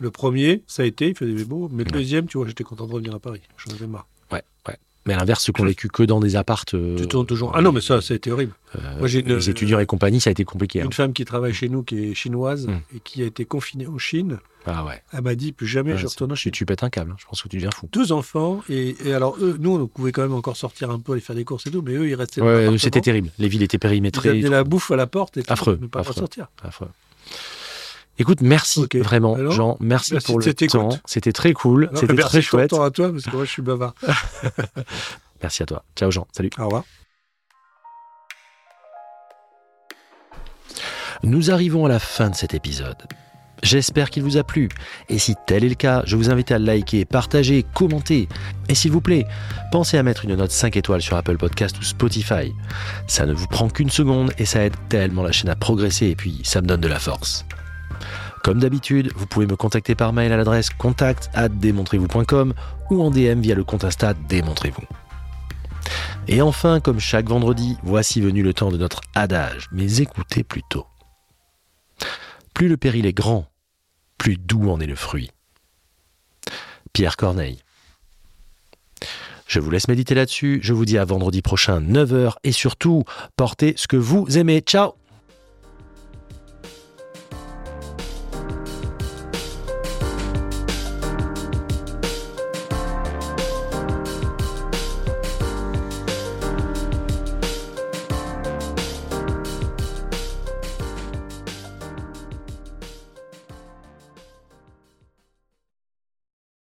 [0.00, 1.68] Le premier, ça a été, il faisait beau.
[1.72, 1.98] Mais le Ouais.
[1.98, 3.42] deuxième, tu vois, j'étais content de revenir à Paris.
[3.58, 4.06] J'en avais marre.
[4.32, 4.76] Ouais, ouais.
[5.06, 6.74] Mais à l'inverse, ceux qui ont vécu que dans des appartes.
[6.74, 7.52] euh, tu tournes toujours.
[7.54, 8.52] Ah non, mais ça, ça a été horrible.
[8.76, 10.80] euh, Moi, j'ai une- les étudiants et compagnie, ça a été compliqué.
[10.80, 10.84] hein.
[10.86, 12.80] Une femme qui travaille chez nous, qui est chinoise Mm.
[12.96, 15.02] et qui a été confinée en Chine, Ah ouais.
[15.12, 16.52] elle m'a dit plus jamais Ouais, je c'est- retourne en tu, Chine.
[16.52, 17.10] tu pètes un câble.
[17.12, 17.16] hein.
[17.18, 17.86] Je pense que tu deviens fou.
[17.92, 21.12] Deux enfants et, et alors eux, nous, on pouvait quand même encore sortir un peu,
[21.12, 22.40] aller faire des courses et tout, mais eux, ils restaient.
[22.40, 23.28] Ouais, c'était terrible.
[23.38, 24.30] Les villes étaient Ils périmétrées.
[24.30, 26.14] amenaient la bouffe à la porte et tout, Affreux, mais pas affreux.
[26.14, 26.46] sortir.
[26.62, 26.88] Affreux.
[28.18, 29.76] Écoute, merci vraiment, Alors, Jean.
[29.80, 30.88] Merci, merci pour le temps.
[31.04, 31.90] C'était très cool.
[31.94, 32.70] C'était merci très chouette.
[32.70, 33.94] temps à toi parce que moi, je suis bavard.
[35.42, 35.84] Merci à toi.
[35.94, 36.26] Ciao, Jean.
[36.32, 36.48] Salut.
[36.58, 36.84] Au revoir.
[41.22, 42.96] Nous arrivons à la fin de cet épisode.
[43.62, 44.68] J'espère qu'il vous a plu.
[45.08, 48.28] Et si tel est le cas, je vous invite à liker, partager, commenter.
[48.68, 49.26] Et s'il vous plaît,
[49.72, 52.52] pensez à mettre une note 5 étoiles sur Apple Podcast ou Spotify.
[53.06, 56.16] Ça ne vous prend qu'une seconde et ça aide tellement la chaîne à progresser et
[56.16, 57.46] puis ça me donne de la force.
[58.44, 62.52] Comme d'habitude, vous pouvez me contacter par mail à l'adresse contact démontrez-vous.com
[62.90, 64.84] ou en DM via le compte Insta Démontrez-vous.
[66.28, 70.84] Et enfin, comme chaque vendredi, voici venu le temps de notre adage, mais écoutez plutôt.
[72.52, 73.46] Plus le péril est grand,
[74.18, 75.30] plus doux en est le fruit.
[76.92, 77.62] Pierre Corneille.
[79.46, 83.04] Je vous laisse méditer là-dessus, je vous dis à vendredi prochain 9h et surtout,
[83.36, 84.60] portez ce que vous aimez.
[84.60, 84.96] Ciao